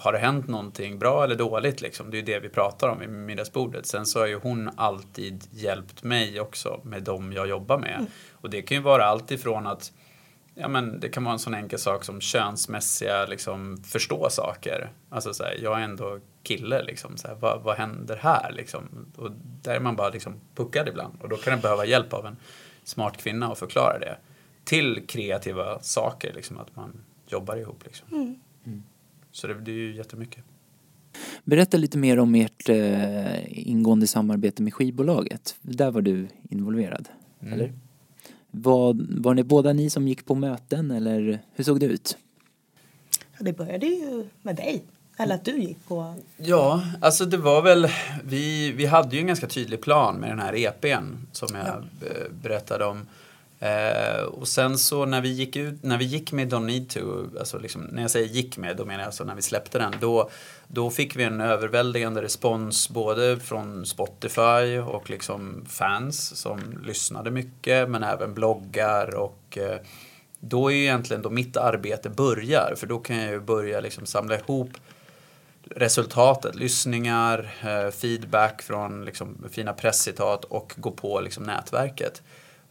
har 0.00 0.12
det 0.12 0.18
hänt 0.18 0.48
någonting 0.48 0.98
bra 0.98 1.24
eller 1.24 1.36
dåligt 1.36 1.80
liksom, 1.80 2.10
det 2.10 2.16
är 2.16 2.18
ju 2.18 2.24
det 2.24 2.40
vi 2.40 2.48
pratar 2.48 2.88
om 2.88 3.02
i 3.02 3.06
middagsbordet. 3.06 3.86
Sen 3.86 4.06
så 4.06 4.18
har 4.18 4.26
ju 4.26 4.38
hon 4.38 4.70
alltid 4.76 5.44
hjälpt 5.50 6.02
mig 6.02 6.40
också 6.40 6.80
med 6.84 7.02
dem 7.02 7.32
jag 7.32 7.48
jobbar 7.48 7.78
med. 7.78 7.94
Mm. 7.94 8.06
Och 8.32 8.50
det 8.50 8.62
kan 8.62 8.76
ju 8.76 8.82
vara 8.82 9.04
allt 9.04 9.30
ifrån 9.30 9.66
att 9.66 9.92
Ja, 10.54 10.68
men 10.68 11.00
det 11.00 11.08
kan 11.08 11.24
vara 11.24 11.32
en 11.32 11.38
sån 11.38 11.54
enkel 11.54 11.78
sak 11.78 12.04
som 12.04 12.20
könsmässiga, 12.20 13.26
liksom, 13.26 13.76
förstå 13.84 14.28
saker. 14.30 14.92
Alltså 15.08 15.34
så 15.34 15.42
här, 15.44 15.58
jag 15.62 15.80
är 15.80 15.84
ändå 15.84 16.18
kille, 16.42 16.82
liksom, 16.82 17.16
så 17.16 17.28
här, 17.28 17.34
vad, 17.34 17.62
vad 17.62 17.76
händer 17.76 18.16
här? 18.16 18.52
Liksom? 18.52 19.06
Och 19.16 19.30
där 19.62 19.74
är 19.74 19.80
man 19.80 19.96
bara 19.96 20.08
liksom 20.10 20.34
puckad 20.54 20.88
ibland. 20.88 21.14
Och 21.22 21.28
då 21.28 21.36
kan 21.36 21.56
det 21.56 21.62
behöva 21.62 21.84
hjälp 21.86 22.12
av 22.12 22.26
en 22.26 22.36
smart 22.84 23.16
kvinna 23.16 23.52
att 23.52 23.58
förklara 23.58 23.98
det. 23.98 24.16
Till 24.64 25.02
kreativa 25.06 25.78
saker, 25.80 26.32
liksom, 26.34 26.58
att 26.58 26.76
man 26.76 26.92
jobbar 27.28 27.56
ihop. 27.56 27.84
Liksom. 27.84 28.06
Mm. 28.64 28.82
Så 29.32 29.46
det, 29.46 29.54
det 29.54 29.70
är 29.70 29.74
ju 29.74 29.96
jättemycket. 29.96 30.44
Berätta 31.44 31.76
lite 31.76 31.98
mer 31.98 32.18
om 32.18 32.34
ert 32.34 32.68
eh, 32.68 33.68
ingående 33.68 34.06
samarbete 34.06 34.62
med 34.62 34.74
skivbolaget. 34.74 35.56
Där 35.62 35.90
var 35.90 36.02
du 36.02 36.28
involverad, 36.50 37.08
Mm. 37.40 37.52
eller? 37.54 37.72
Var, 38.56 38.96
var 39.22 39.34
det 39.34 39.44
båda 39.44 39.72
ni 39.72 39.90
som 39.90 40.08
gick 40.08 40.26
på 40.26 40.34
möten 40.34 40.90
eller 40.90 41.38
hur 41.54 41.64
såg 41.64 41.80
det 41.80 41.86
ut? 41.86 42.18
Ja, 43.18 43.44
det 43.44 43.52
började 43.52 43.86
ju 43.86 44.28
med 44.42 44.56
dig. 44.56 44.84
Eller 45.16 45.34
att 45.34 45.44
du 45.44 45.58
gick 45.58 45.88
på... 45.88 46.14
Ja, 46.36 46.82
alltså 47.00 47.24
det 47.24 47.36
var 47.36 47.62
väl, 47.62 47.88
vi, 48.24 48.72
vi 48.72 48.86
hade 48.86 49.16
ju 49.16 49.20
en 49.20 49.26
ganska 49.26 49.46
tydlig 49.46 49.80
plan 49.80 50.16
med 50.16 50.30
den 50.30 50.38
här 50.38 50.54
EPn 50.56 51.04
som 51.32 51.48
jag 51.56 51.66
eh, 52.10 52.32
berättade 52.42 52.84
om. 52.84 53.06
Eh, 53.64 54.24
och 54.24 54.48
sen 54.48 54.78
så 54.78 55.04
när 55.04 55.20
vi 55.20 55.28
gick 55.28 55.56
ut, 55.56 55.82
när 55.82 55.98
vi 55.98 56.04
gick 56.04 56.32
med 56.32 56.52
Don't 56.52 56.66
Need 56.66 56.88
To, 56.88 57.38
alltså 57.38 57.58
liksom, 57.58 57.82
när 57.82 58.02
jag 58.02 58.10
säger 58.10 58.28
gick 58.28 58.56
med, 58.56 58.76
då 58.76 58.84
menar 58.84 59.00
jag 59.00 59.06
alltså 59.06 59.24
när 59.24 59.34
vi 59.34 59.42
släppte 59.42 59.78
den, 59.78 59.94
då, 60.00 60.30
då 60.68 60.90
fick 60.90 61.16
vi 61.16 61.24
en 61.24 61.40
överväldigande 61.40 62.22
respons 62.22 62.88
både 62.88 63.40
från 63.40 63.86
Spotify 63.86 64.78
och 64.78 65.10
liksom 65.10 65.64
fans 65.68 66.36
som 66.36 66.60
lyssnade 66.86 67.30
mycket, 67.30 67.88
men 67.88 68.02
även 68.02 68.34
bloggar 68.34 69.14
och 69.14 69.58
eh, 69.58 69.78
då 70.40 70.70
är 70.70 70.74
ju 70.74 70.82
egentligen 70.82 71.22
då 71.22 71.30
mitt 71.30 71.56
arbete 71.56 72.10
börjar, 72.10 72.74
för 72.76 72.86
då 72.86 72.98
kan 72.98 73.16
jag 73.16 73.30
ju 73.30 73.40
börja 73.40 73.80
liksom 73.80 74.06
samla 74.06 74.38
ihop 74.38 74.70
resultatet, 75.70 76.54
lyssningar, 76.54 77.54
eh, 77.62 77.90
feedback 77.90 78.62
från 78.62 79.04
liksom, 79.04 79.44
fina 79.50 79.72
presscitat 79.72 80.44
och 80.44 80.74
gå 80.76 80.90
på 80.90 81.20
liksom, 81.20 81.44
nätverket. 81.44 82.22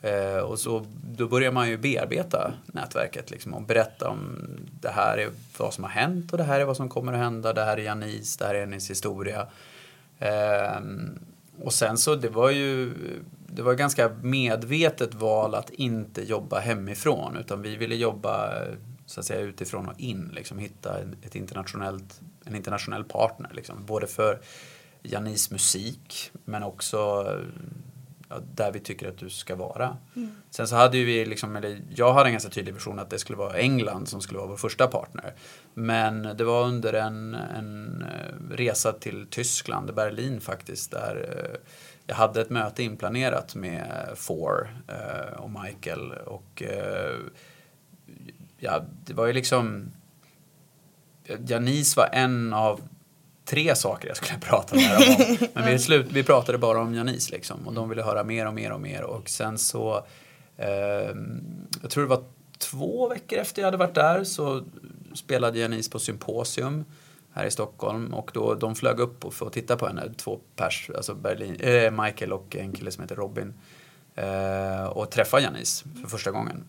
Eh, 0.04 0.38
och 0.38 0.60
så, 0.60 0.86
då 1.12 1.28
börjar 1.28 1.51
man 1.51 1.70
ju 1.70 1.78
bearbeta 1.78 2.54
nätverket 2.66 3.32
liksom, 3.32 3.54
och 3.54 3.62
berätta 3.62 4.10
om 4.10 4.38
det 4.82 4.89
här 4.89 5.18
är 5.18 5.30
vad 5.58 5.74
som 5.74 5.84
har 5.84 5.91
hänt 5.91 6.32
och 6.32 6.38
det 6.38 6.43
här 6.43 6.60
är 6.60 6.66
vad 6.66 6.78
som 6.78 6.89
kommer 6.89 7.14
att 7.14 7.20
hända, 7.20 7.54
det 7.54 7.64
här 7.64 7.78
är 7.78 7.82
Janis, 7.82 8.38
det 8.38 8.45
här 8.45 8.56
är 8.56 8.60
hennes 8.60 8.89
historia. 8.89 9.47
Eh, 10.20 10.80
och 11.62 11.74
sen 11.74 11.97
så, 11.97 12.16
det 12.16 12.30
var 12.30 12.49
ju 12.49 12.93
det 13.47 13.62
var 13.62 13.74
ganska 13.74 14.10
medvetet 14.22 15.14
val 15.14 15.56
att 15.56 15.70
inte 15.70 16.24
jobba 16.24 16.60
hemifrån 16.60 17.38
utan 17.38 17.62
vi 17.62 17.76
ville 17.76 17.95
jobba 17.95 18.54
så 19.06 19.20
att 19.20 19.26
säga 19.26 19.39
utifrån 19.39 19.88
och 19.88 19.99
in, 19.99 20.32
liksom 20.34 20.58
hitta 20.58 20.99
en- 21.01 21.16
ett 21.22 21.36
internationellt, 21.36 22.22
en 22.45 22.56
internationell 22.56 23.04
partner. 23.04 23.49
Liksom. 23.54 23.86
Både 23.86 24.08
för 24.08 24.39
Janis 25.04 25.51
musik 25.51 26.32
men 26.45 26.64
också 26.64 27.26
där 28.53 28.71
vi 28.71 28.79
tycker 28.79 29.09
att 29.09 29.17
du 29.17 29.29
ska 29.29 29.55
vara. 29.55 29.97
Sen 30.49 30.67
så 30.67 30.75
hade 30.75 30.97
ju 30.97 31.05
vi, 31.05 31.25
liksom, 31.25 31.55
eller 31.55 31.81
jag 31.95 32.13
hade 32.13 32.29
en 32.29 32.34
ganska 32.34 32.49
tydlig 32.49 32.73
vision 32.73 32.99
att 32.99 33.09
det 33.09 33.19
skulle 33.19 33.38
vara 33.38 33.57
England 33.57 34.07
som 34.07 34.21
skulle 34.21 34.38
vara 34.38 34.49
vår 34.49 34.57
första 34.57 34.88
partner. 34.88 35.34
Men 35.73 36.23
det 36.38 36.43
var 36.43 36.63
under 36.63 36.93
en, 36.93 37.34
en 37.34 38.01
eh, 38.01 38.55
resa 38.55 38.93
till 38.93 39.27
Tyskland, 39.29 39.93
Berlin 39.93 40.41
faktiskt, 40.41 40.91
där 40.91 41.29
eh, 41.29 41.69
jag 42.05 42.15
hade 42.15 42.41
ett 42.41 42.49
möte 42.49 42.84
inplanerat 42.84 43.55
med 43.55 44.09
Four 44.15 44.69
eh, 44.88 45.39
och 45.39 45.49
Michael 45.63 46.11
och 46.11 46.63
ja, 48.59 48.84
det 49.05 49.13
var 49.13 49.27
ju 49.27 49.34
liksom 49.34 49.91
Janis 51.47 51.97
var 51.97 52.09
en 52.11 52.53
av 52.53 52.81
tre 53.46 53.76
saker 53.76 54.08
jag 54.08 54.18
skulle 54.18 54.39
prata 54.39 54.76
med 54.76 54.91
dem 54.91 55.16
om. 55.20 55.48
Men 55.54 55.66
vi, 55.66 55.80
slut, 55.80 56.08
vi 56.10 56.24
pratade 56.24 56.58
bara 56.58 56.82
om 56.82 56.96
Janis 56.96 57.32
liksom 57.32 57.68
och 57.68 57.74
de 57.74 57.89
ville 57.89 58.04
höra 58.04 58.24
mer 58.24 58.48
och 58.48 58.54
mer 58.54 58.72
och 58.72 58.82
mer 58.82 59.04
och 59.04 59.30
sen 59.30 59.58
så 59.58 60.06
eh, 60.58 60.68
jag 61.82 61.89
tror 61.89 62.04
det 62.04 62.10
var 62.10 62.24
två 62.58 63.10
veckor 63.10 63.39
efter 63.39 63.62
jag 63.62 63.68
hade 63.68 63.78
varit 63.78 63.96
där 63.96 64.24
så 64.24 64.64
spelade 65.14 65.60
Janis 65.60 65.89
på 65.89 66.00
Symposium 66.00 66.86
här 67.34 67.46
i 67.46 67.52
Stockholm 67.52 68.14
och 68.14 68.32
då 68.34 68.56
de 68.56 68.76
flög 68.76 69.00
upp 69.00 69.26
och 69.26 69.34
för 69.34 69.48
att 69.48 69.54
titta 69.54 69.78
på 69.78 69.88
henne, 69.88 70.14
två 70.18 70.39
pers, 70.56 70.89
alltså 70.96 71.16
Berlin, 71.16 71.56
eh, 71.60 71.91
Michael 71.91 72.34
och 72.34 72.56
en 72.56 72.72
kille 72.72 72.91
som 72.91 73.02
heter 73.02 73.16
Robin 73.16 73.54
eh, 74.16 74.86
och 74.86 75.12
träffa 75.12 75.39
Janis 75.39 75.84
för 76.02 76.10
första 76.10 76.32
gången. 76.32 76.64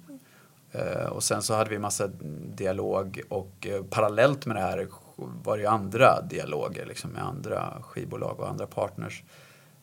Eh, 0.72 1.06
och 1.06 1.22
sen 1.22 1.42
så 1.42 1.54
hade 1.54 1.70
vi 1.70 1.78
massa 1.78 2.06
dialog 2.54 3.20
och 3.28 3.66
eh, 3.66 3.82
parallellt 3.82 4.46
med 4.46 4.56
det 4.56 4.62
här 4.62 4.78
var 5.16 5.56
det 5.56 5.62
ju 5.62 5.68
andra 5.68 6.20
dialoger 6.20 6.86
liksom, 6.86 7.10
med 7.10 7.22
andra 7.22 7.78
skivbolag 7.82 8.40
och 8.40 8.48
andra 8.48 8.66
partners. 8.66 9.22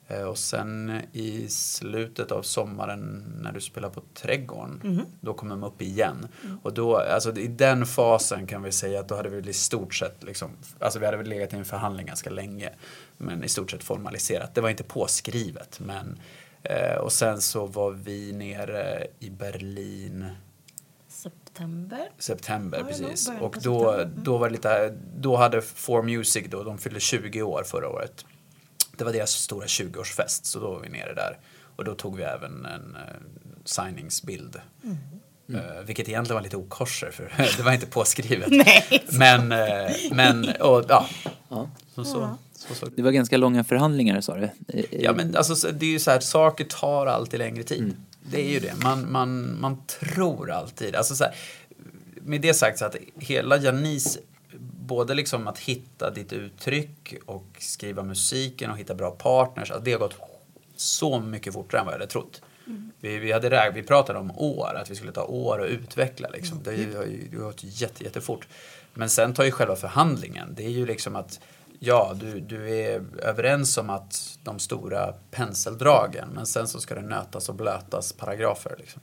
Eh, 0.08 0.24
och 0.24 0.38
sen 0.38 1.02
i 1.12 1.48
slutet 1.50 2.32
av 2.32 2.42
sommaren 2.42 3.24
när 3.42 3.52
du 3.52 3.62
spelar 3.62 3.90
på 3.90 4.02
Trädgården, 4.14 5.06
då 5.22 5.34
kom 5.34 5.50
de 5.50 5.64
upp 5.64 5.82
igen. 5.82 6.28
Och 6.64 6.74
då, 6.74 6.98
alltså 6.98 7.38
i 7.38 7.48
den 7.48 7.86
fasen 7.86 8.48
kan 8.48 8.64
vi 8.64 8.72
säga 8.72 9.00
att 9.00 9.08
då 9.08 9.16
hade 9.16 9.30
vi 9.30 9.50
i 9.50 9.54
stort 9.54 9.96
sett, 9.96 10.24
liksom, 10.24 10.52
alltså 10.80 11.00
vi 11.00 11.06
hade 11.06 11.18
väl 11.18 11.28
legat 11.28 11.54
i 11.54 11.56
en 11.56 11.66
förhandling 11.66 12.06
ganska 12.06 12.30
länge, 12.30 12.70
men 13.18 13.44
i 13.44 13.48
stort 13.48 13.72
sett 13.72 13.84
formaliserat. 13.84 14.56
Det 14.56 14.62
var 14.62 14.70
inte 14.70 14.84
påskrivet, 14.84 15.80
men 15.80 16.20
eh, 16.64 16.96
och 16.96 17.12
sen 17.12 17.42
så 17.42 17.66
var 17.66 17.92
vi 17.92 18.34
nere 18.34 19.08
i 19.20 19.30
Berlin 19.30 20.26
September. 21.54 22.10
september, 22.20 22.84
precis. 22.84 23.30
Och 23.40 23.56
då, 23.64 23.80
september. 23.80 24.04
Mm. 24.04 24.24
då 24.24 24.38
var 24.38 24.48
det 24.48 24.54
lite, 24.54 24.98
då 25.18 25.36
hade 25.36 25.62
For 25.62 26.02
Music 26.04 26.46
då, 26.50 26.64
de 26.64 26.78
fyllde 26.78 27.00
20 27.00 27.42
år 27.42 27.64
förra 27.64 27.90
året. 27.90 28.26
Det 28.98 29.04
var 29.04 29.14
deras 29.14 29.32
stora 29.32 29.66
20-årsfest, 29.66 30.40
så 30.44 30.60
då 30.60 30.72
var 30.72 30.80
vi 30.80 30.90
nere 30.90 31.14
där. 31.14 31.38
Och 31.76 31.86
då 31.86 31.96
tog 31.96 32.18
vi 32.18 32.24
även 32.24 32.66
en 32.66 32.96
uh, 32.96 33.02
signingsbild. 33.66 34.62
Mm. 34.84 34.98
Eh, 35.66 35.82
vilket 35.86 36.10
egentligen 36.10 36.36
var 36.36 36.44
lite 36.44 36.58
okorser 36.58 37.12
för 37.12 37.32
det 37.58 37.64
var 37.64 37.72
inte 37.72 37.86
påskrivet. 37.86 38.48
Nej. 38.52 39.04
Men, 39.12 39.52
eh, 39.52 39.92
men 40.12 40.50
och, 40.60 40.86
ja. 40.90 41.08
Ja. 41.50 41.70
Så, 41.96 42.04
så, 42.04 42.38
så, 42.54 42.76
så. 42.76 42.86
Det 42.96 43.02
var 43.02 43.12
ganska 43.12 43.38
långa 43.38 43.64
förhandlingar 43.64 44.22
sa 44.22 44.36
du? 44.38 44.50
Ja 44.92 45.14
men 45.14 45.36
alltså 45.36 45.56
så- 45.56 45.72
det 45.72 45.86
är 45.86 45.90
ju 45.90 46.00
så 46.00 46.12
här, 46.12 46.20
saker 46.20 46.66
tar 46.66 47.06
alltid 47.08 47.40
längre 47.40 47.64
tid. 47.64 47.80
Mm. 47.80 47.96
Det 48.24 48.42
är 48.42 48.50
ju 48.50 48.60
det. 48.60 48.74
Man, 48.84 49.12
man, 49.12 49.60
man 49.62 49.82
tror 49.88 50.52
alltid. 50.52 50.96
Alltså 50.96 51.16
så 51.16 51.24
här, 51.24 51.36
med 52.22 52.42
det 52.42 52.54
sagt 52.54 52.80
så 52.80 52.86
att 52.86 52.96
hela 53.20 53.58
Janis, 53.58 54.20
både 54.88 55.14
liksom 55.14 55.48
att 55.48 55.60
hitta 55.60 56.10
ditt 56.10 56.34
uttryck 56.34 57.14
och 57.26 57.46
skriva 57.60 58.04
musiken 58.04 58.72
och 58.72 58.78
hitta 58.78 58.96
bra 58.96 59.12
partners, 59.12 59.72
alltså 59.72 59.86
det 59.86 59.92
har 59.92 60.00
gått 60.00 60.16
så 60.76 61.20
mycket 61.20 61.54
fortare 61.54 61.80
än 61.80 61.86
vad 61.86 61.94
jag 61.94 62.00
hade 62.00 62.12
trott. 62.12 62.42
Vi, 63.00 63.18
vi, 63.18 63.32
hade, 63.32 63.50
räk- 63.50 63.72
vi 63.74 63.84
pratade 63.84 64.20
om 64.20 64.32
år, 64.38 64.76
att 64.76 64.92
vi 64.92 64.96
skulle 64.96 65.12
ta 65.12 65.24
år 65.24 65.64
att 65.64 65.70
utveckla. 65.70 66.30
Liksom. 66.30 66.60
Det, 66.64 66.72
har 66.72 66.78
ju- 67.04 67.28
det 67.32 67.38
har 67.38 67.44
gått 67.44 67.64
jätte, 67.64 68.04
jättefort. 68.04 68.48
Men 68.94 69.10
sen 69.10 69.34
tar 69.34 69.44
ju 69.44 69.52
själva 69.52 69.76
förhandlingen, 69.76 70.54
det 70.58 70.66
är 70.66 70.70
ju 70.70 70.86
liksom 70.86 71.16
att 71.16 71.40
ja, 71.84 72.16
du, 72.20 72.40
du 72.40 72.80
är 72.80 73.04
överens 73.22 73.78
om 73.78 73.90
att 73.90 74.40
de 74.44 74.60
stora 74.60 75.14
penseldragen, 75.32 76.30
men 76.34 76.46
sen 76.46 76.68
så 76.68 76.80
ska 76.80 76.96
det 76.96 77.02
nötas 77.02 77.50
och 77.50 77.56
blötas 77.56 78.14
paragrafer. 78.14 78.76
Liksom. 78.78 79.02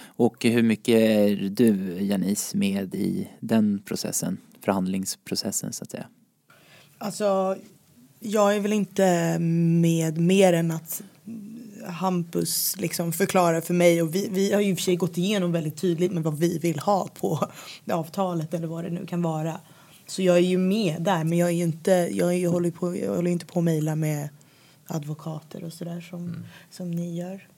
Och 0.00 0.44
hur 0.44 0.62
mycket 0.62 0.94
är 0.94 1.36
du, 1.50 1.98
Janice, 2.02 2.56
med 2.56 2.94
i 2.94 3.28
den 3.40 3.82
processen? 3.84 4.38
Förhandlingsprocessen 4.64 5.72
så 5.72 5.84
att 5.84 5.90
säga. 5.90 6.06
Alltså, 6.98 7.56
jag 8.20 8.56
är 8.56 8.60
väl 8.60 8.72
inte 8.72 9.38
med 9.38 10.18
mer 10.18 10.52
än 10.52 10.70
att 10.70 11.02
Hampus 11.86 12.76
liksom 12.78 13.12
förklarar 13.12 13.60
för 13.60 13.74
mig 13.74 14.02
och 14.02 14.14
vi, 14.14 14.28
vi 14.30 14.52
har 14.52 14.60
ju 14.60 14.70
i 14.70 14.74
och 14.74 14.78
för 14.78 14.82
sig 14.82 14.96
gått 14.96 15.18
igenom 15.18 15.52
väldigt 15.52 15.76
tydligt 15.76 16.12
med 16.12 16.22
vad 16.22 16.38
vi 16.38 16.58
vill 16.58 16.78
ha 16.78 17.08
på 17.20 17.48
avtalet 17.90 18.54
eller 18.54 18.66
vad 18.66 18.84
det 18.84 18.90
nu 18.90 19.06
kan 19.06 19.22
vara. 19.22 19.60
Så 20.12 20.22
jag 20.22 20.36
är 20.36 20.40
ju 20.40 20.58
med 20.58 21.02
där 21.02 21.24
men 21.24 21.38
jag 21.38 21.48
är 21.48 21.52
inte, 21.52 21.90
jag, 21.90 22.28
är, 22.28 22.36
ju- 22.36 22.48
håller, 22.48 22.70
på, 22.70 22.96
jag 22.96 23.14
håller 23.14 23.30
inte 23.30 23.46
på 23.46 23.58
att 23.58 23.64
mejla 23.64 23.96
med 23.96 24.28
advokater 24.86 25.64
och 25.64 25.72
sådär 25.72 26.00
som, 26.00 26.44
som 26.70 26.90
ni 26.90 27.18
gör. 27.18 27.48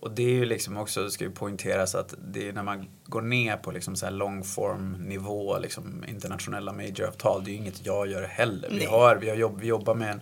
Och 0.00 0.10
det 0.10 0.22
är 0.22 0.30
ju 0.30 0.44
liksom 0.44 0.76
också, 0.76 1.02
det 1.02 1.10
ska 1.10 1.24
ju 1.24 1.30
poängteras 1.30 1.94
att 1.94 2.14
det 2.32 2.48
är 2.48 2.52
när 2.52 2.62
man 2.62 2.86
går 3.06 3.22
ner 3.22 3.56
på 3.56 3.70
liksom 3.70 3.96
så 3.96 4.06
här 4.06 4.98
nivå, 4.98 5.58
liksom 5.58 6.04
internationella 6.08 6.72
majoravtal, 6.72 7.44
det 7.44 7.50
är 7.50 7.52
ju 7.52 7.58
inget 7.58 7.86
jag 7.86 8.08
gör 8.08 8.22
heller. 8.22 8.68
Vi, 8.70 8.84
har, 8.84 9.16
vi, 9.16 9.28
har 9.28 9.36
jobb, 9.36 9.60
vi 9.60 9.66
jobbar 9.66 9.94
med 9.94 10.10
en, 10.10 10.20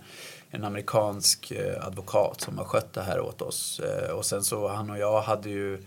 en 0.49 0.63
amerikansk 0.63 1.51
eh, 1.51 1.87
advokat 1.87 2.41
som 2.41 2.57
har 2.57 2.65
skött 2.65 2.93
det 2.93 3.01
här 3.01 3.19
åt 3.19 3.41
oss. 3.41 3.79
Eh, 3.79 4.11
och 4.15 4.25
sen 4.25 4.43
så 4.43 4.67
han 4.67 4.89
och 4.89 4.97
jag 4.97 5.21
hade 5.21 5.49
ju 5.49 5.83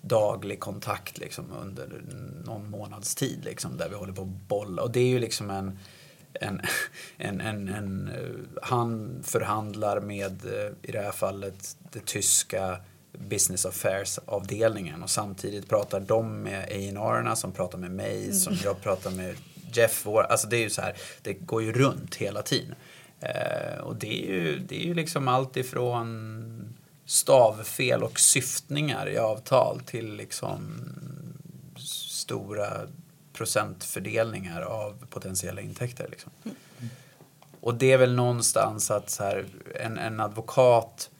daglig 0.00 0.60
kontakt 0.60 1.18
liksom 1.18 1.52
under 1.62 2.02
någon 2.44 2.70
månads 2.70 3.14
tid 3.14 3.44
liksom, 3.44 3.76
där 3.76 3.88
vi 3.88 3.94
håller 3.94 4.12
på 4.12 4.22
att 4.22 4.48
bolla. 4.48 4.82
Och 4.82 4.90
det 4.90 5.00
är 5.00 5.08
ju 5.08 5.18
liksom 5.18 5.50
en 5.50 5.78
en, 6.32 6.60
en, 7.16 7.40
en, 7.40 7.68
en, 7.68 8.10
han 8.62 9.20
förhandlar 9.22 10.00
med, 10.00 10.44
eh, 10.44 10.72
i 10.82 10.92
det 10.92 11.00
här 11.00 11.12
fallet, 11.12 11.76
det 11.92 12.06
tyska 12.06 12.76
business 13.12 13.66
affairs-avdelningen 13.66 15.02
och 15.02 15.10
samtidigt 15.10 15.68
pratar 15.68 16.00
de 16.00 16.42
med 16.42 16.64
A&amppr 16.64 17.34
som 17.34 17.52
pratar 17.52 17.78
med 17.78 17.90
mig, 17.90 18.32
som 18.32 18.56
jag 18.64 18.82
pratar 18.82 19.10
med 19.10 19.34
Jeff. 19.72 20.02
Vår, 20.06 20.22
alltså 20.22 20.46
det 20.46 20.56
är 20.56 20.62
ju 20.62 20.70
så 20.70 20.82
här, 20.82 20.96
det 21.22 21.32
går 21.32 21.62
ju 21.62 21.72
runt 21.72 22.14
hela 22.14 22.42
tiden. 22.42 22.74
Eh, 23.20 23.80
och 23.80 23.96
det 23.96 24.24
är, 24.24 24.28
ju, 24.28 24.58
det 24.58 24.82
är 24.82 24.86
ju 24.86 24.94
liksom 24.94 25.28
allt 25.28 25.56
ifrån 25.56 26.74
stavfel 27.10 28.02
och 28.02 28.20
syftningar 28.20 29.08
i 29.08 29.18
avtal 29.18 29.80
till 29.80 30.14
liksom 30.14 30.80
stora 32.08 32.66
procentfördelningar 33.32 34.62
av 34.62 35.06
potentiella 35.10 35.60
intäkter. 35.60 36.08
Liksom. 36.10 36.32
Mm. 36.44 36.56
Och 37.60 37.74
det 37.74 37.92
är 37.92 37.98
väl 37.98 38.14
någonstans 38.14 38.90
att 38.90 39.10
så 39.10 39.24
här, 39.24 39.46
en, 39.74 39.98
en 39.98 40.20
advokat 40.20 41.10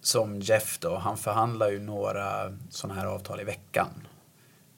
som 0.00 0.40
Jeff 0.40 0.78
då, 0.78 0.96
han 0.96 1.16
förhandlar 1.16 1.70
ju 1.70 1.80
några 1.80 2.56
sådana 2.70 3.00
här 3.00 3.06
avtal 3.06 3.40
i 3.40 3.44
veckan. 3.44 4.08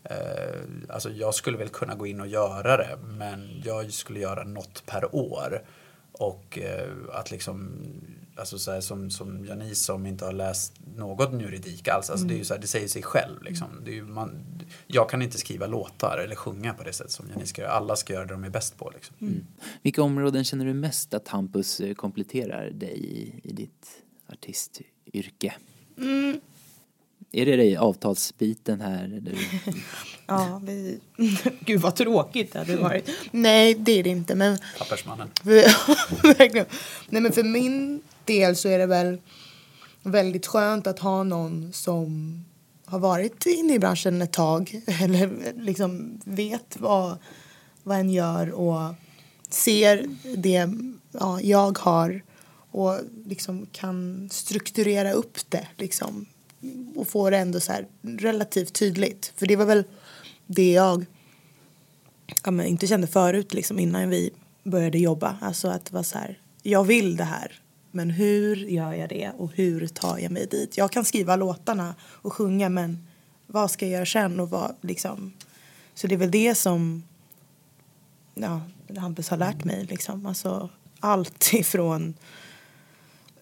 Eh, 0.04 0.60
alltså 0.88 1.10
jag 1.10 1.34
skulle 1.34 1.58
väl 1.58 1.68
kunna 1.68 1.94
gå 1.94 2.06
in 2.06 2.20
och 2.20 2.28
göra 2.28 2.76
det, 2.76 2.98
men 3.02 3.62
jag 3.64 3.92
skulle 3.92 4.20
göra 4.20 4.44
något 4.44 4.82
per 4.86 5.14
år. 5.14 5.62
Och 6.12 6.58
eh, 6.58 6.88
att 7.12 7.30
liksom, 7.30 7.82
alltså 8.38 8.58
så 8.58 8.72
här, 8.72 8.80
som, 8.80 9.10
som 9.10 9.44
Janice 9.44 9.84
som 9.84 10.06
inte 10.06 10.24
har 10.24 10.32
läst 10.32 10.72
något 10.96 11.40
juridik 11.40 11.88
alls, 11.88 12.10
alltså 12.10 12.24
mm. 12.24 12.28
det, 12.28 12.34
är 12.34 12.38
ju 12.38 12.44
så 12.44 12.54
här, 12.54 12.60
det 12.60 12.66
säger 12.66 12.88
sig 12.88 13.02
själv. 13.02 13.42
Liksom. 13.42 13.68
Det 13.84 13.90
är 13.90 13.94
ju, 13.94 14.04
man, 14.04 14.44
jag 14.86 15.10
kan 15.10 15.22
inte 15.22 15.38
skriva 15.38 15.66
låtar 15.66 16.18
eller 16.24 16.34
sjunga 16.34 16.74
på 16.74 16.82
det 16.84 16.92
sätt 16.92 17.10
som 17.10 17.28
Janice 17.28 17.46
ska 17.46 17.62
göra. 17.62 17.72
Alla 17.72 17.96
ska 17.96 18.12
göra 18.12 18.24
det 18.24 18.34
de 18.34 18.44
är 18.44 18.50
bäst 18.50 18.78
på. 18.78 18.90
Liksom. 18.94 19.16
Mm. 19.20 19.46
Vilka 19.82 20.02
områden 20.02 20.44
känner 20.44 20.64
du 20.64 20.74
mest 20.74 21.14
att 21.14 21.28
Hampus 21.28 21.80
eh, 21.80 21.94
kompletterar 21.94 22.70
dig 22.70 22.98
i, 22.98 23.40
i 23.44 23.52
ditt 23.52 24.02
artistyrke? 24.32 25.54
Mm. 25.98 26.40
Är 27.32 27.46
det 27.46 27.64
i 27.64 27.76
avtalsbiten 27.76 28.80
här? 28.80 29.04
Eller? 29.04 29.34
ja, 30.26 30.60
vi... 30.64 31.00
Gud 31.60 31.80
vad 31.80 31.96
tråkigt 31.96 32.52
det 32.52 32.58
hade 32.58 32.76
varit. 32.76 33.10
Nej, 33.30 33.74
det 33.74 33.92
är 33.92 34.02
det 34.02 34.10
inte. 34.10 34.34
Men... 34.34 34.58
Pappersmannen. 34.78 35.28
Verkligen. 36.22 36.66
Nej, 37.08 37.22
men 37.22 37.32
för 37.32 37.42
min 37.42 38.02
del 38.24 38.56
så 38.56 38.68
är 38.68 38.78
det 38.78 38.86
väl 38.86 39.20
väldigt 40.02 40.46
skönt 40.46 40.86
att 40.86 40.98
ha 40.98 41.22
någon 41.22 41.72
som 41.72 42.44
har 42.84 42.98
varit 42.98 43.46
inne 43.46 43.74
i 43.74 43.78
branschen 43.78 44.22
ett 44.22 44.32
tag 44.32 44.80
eller 44.86 45.52
liksom 45.56 46.20
vet 46.24 46.76
vad, 46.78 47.18
vad 47.82 47.98
en 47.98 48.10
gör 48.10 48.50
och 48.50 48.94
ser 49.48 50.06
det 50.36 50.68
ja, 51.12 51.40
jag 51.40 51.78
har 51.78 52.22
och 52.70 53.00
liksom 53.26 53.66
kan 53.72 54.28
strukturera 54.32 55.12
upp 55.12 55.38
det 55.48 55.66
liksom 55.76 56.26
och 56.96 57.08
få 57.08 57.30
det 57.30 57.38
ändå 57.38 57.60
så 57.60 57.72
här 57.72 57.86
relativt 58.02 58.72
tydligt. 58.72 59.32
För 59.36 59.46
det 59.46 59.56
var 59.56 59.64
väl 59.64 59.84
det 60.46 60.72
jag 60.72 61.06
ja, 62.44 62.50
men 62.50 62.66
inte 62.66 62.86
kände 62.86 63.06
förut 63.06 63.54
liksom 63.54 63.78
innan 63.78 64.10
vi 64.10 64.30
började 64.64 64.98
jobba. 64.98 65.36
Alltså 65.40 65.68
att 65.68 65.84
det 65.84 65.94
var 65.94 66.02
så 66.02 66.18
här, 66.18 66.38
jag 66.62 66.84
vill 66.84 67.16
det 67.16 67.24
här. 67.24 67.62
Men 67.90 68.10
hur 68.10 68.56
gör 68.56 68.92
jag 68.92 69.08
det 69.08 69.32
och 69.38 69.52
hur 69.54 69.86
tar 69.86 70.18
jag 70.18 70.32
mig 70.32 70.46
dit? 70.46 70.76
Jag 70.76 70.92
kan 70.92 71.04
skriva 71.04 71.36
låtarna 71.36 71.94
och 72.02 72.32
sjunga 72.32 72.68
men 72.68 73.06
vad 73.46 73.70
ska 73.70 73.86
jag 73.86 73.92
göra 73.92 74.06
sen 74.06 74.40
och 74.40 74.50
vad 74.50 74.76
liksom. 74.80 75.32
Så 75.94 76.06
det 76.06 76.14
är 76.14 76.18
väl 76.18 76.30
det 76.30 76.54
som 76.54 77.02
ja, 78.34 78.60
Hampus 78.96 79.28
har 79.28 79.36
lärt 79.36 79.64
mig 79.64 79.84
liksom. 79.84 80.26
Alltså 80.26 80.70
allt 81.00 81.52
ifrån 81.52 82.14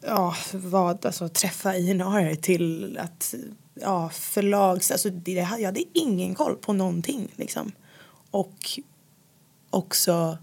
ja, 0.07 0.35
vad, 0.53 1.07
alltså, 1.07 1.29
träffa 1.29 1.77
INR 1.77 2.35
till 2.35 2.99
att 2.99 3.35
ja, 3.75 4.09
förlags... 4.09 4.91
Alltså, 4.91 5.11
det, 5.11 5.33
jag 5.33 5.45
hade 5.45 5.85
ingen 5.93 6.35
koll 6.35 6.57
på 6.57 6.73
någonting. 6.73 7.29
Liksom. 7.37 7.73
Och 8.31 8.81
också 9.71 10.39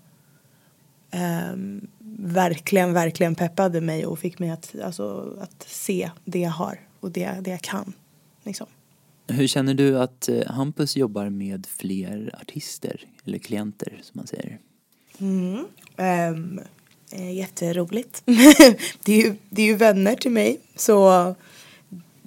um, 1.53 1.87
verkligen, 2.17 2.93
verkligen 2.93 3.35
peppade 3.35 3.81
mig 3.81 4.05
och 4.05 4.19
fick 4.19 4.39
mig 4.39 4.49
att, 4.49 4.75
alltså, 4.83 5.37
att 5.41 5.65
se 5.69 6.11
det 6.25 6.39
jag 6.39 6.51
har 6.51 6.79
och 6.99 7.11
det, 7.11 7.37
det 7.41 7.51
jag 7.51 7.61
kan. 7.61 7.93
Liksom. 8.43 8.67
Hur 9.27 9.47
känner 9.47 9.73
du 9.73 9.99
att 9.99 10.29
eh, 10.29 10.47
Hampus 10.47 10.95
jobbar 10.95 11.29
med 11.29 11.67
fler 11.67 12.35
artister 12.41 13.01
eller 13.25 13.37
klienter 13.37 13.99
som 14.01 14.17
man 14.19 14.27
säger? 14.27 14.59
Mm. 15.17 15.65
Um, 15.97 16.59
Eh, 17.15 17.33
jätteroligt. 17.33 18.23
det, 19.03 19.13
är 19.13 19.21
ju, 19.23 19.35
det 19.49 19.61
är 19.61 19.65
ju 19.65 19.75
vänner 19.75 20.15
till 20.15 20.31
mig. 20.31 20.59
Så 20.75 21.09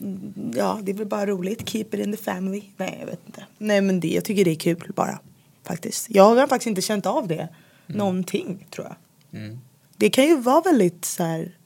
mm, 0.01 0.53
ja, 0.55 0.80
det 0.82 0.93
är 0.93 0.97
väl 0.97 1.07
bara 1.07 1.26
roligt. 1.26 1.68
Keep 1.68 1.84
it 1.93 1.95
in 1.95 2.16
the 2.16 2.22
family. 2.22 2.62
Nej, 2.76 2.97
jag 3.01 3.07
vet 3.07 3.20
inte. 3.26 3.45
Nej, 3.59 3.80
men 3.80 4.01
det, 4.01 4.09
jag 4.09 4.24
tycker 4.24 4.45
det 4.45 4.51
är 4.51 4.55
kul 4.55 4.93
bara. 4.95 5.18
Faktiskt. 5.64 6.11
Jag 6.11 6.34
har 6.34 6.47
faktiskt 6.47 6.66
inte 6.66 6.80
känt 6.82 7.07
av 7.07 7.28
det. 7.28 7.34
Mm. 7.34 7.99
Någonting, 7.99 8.66
tror 8.70 8.87
jag. 8.87 8.97
Mm. 9.41 9.59
Det 9.97 10.11
kan 10.11 10.24
ju 10.24 10.37
vara 10.37 10.61
väldigt 10.61 11.05
så 11.05 11.22
här. 11.22 11.57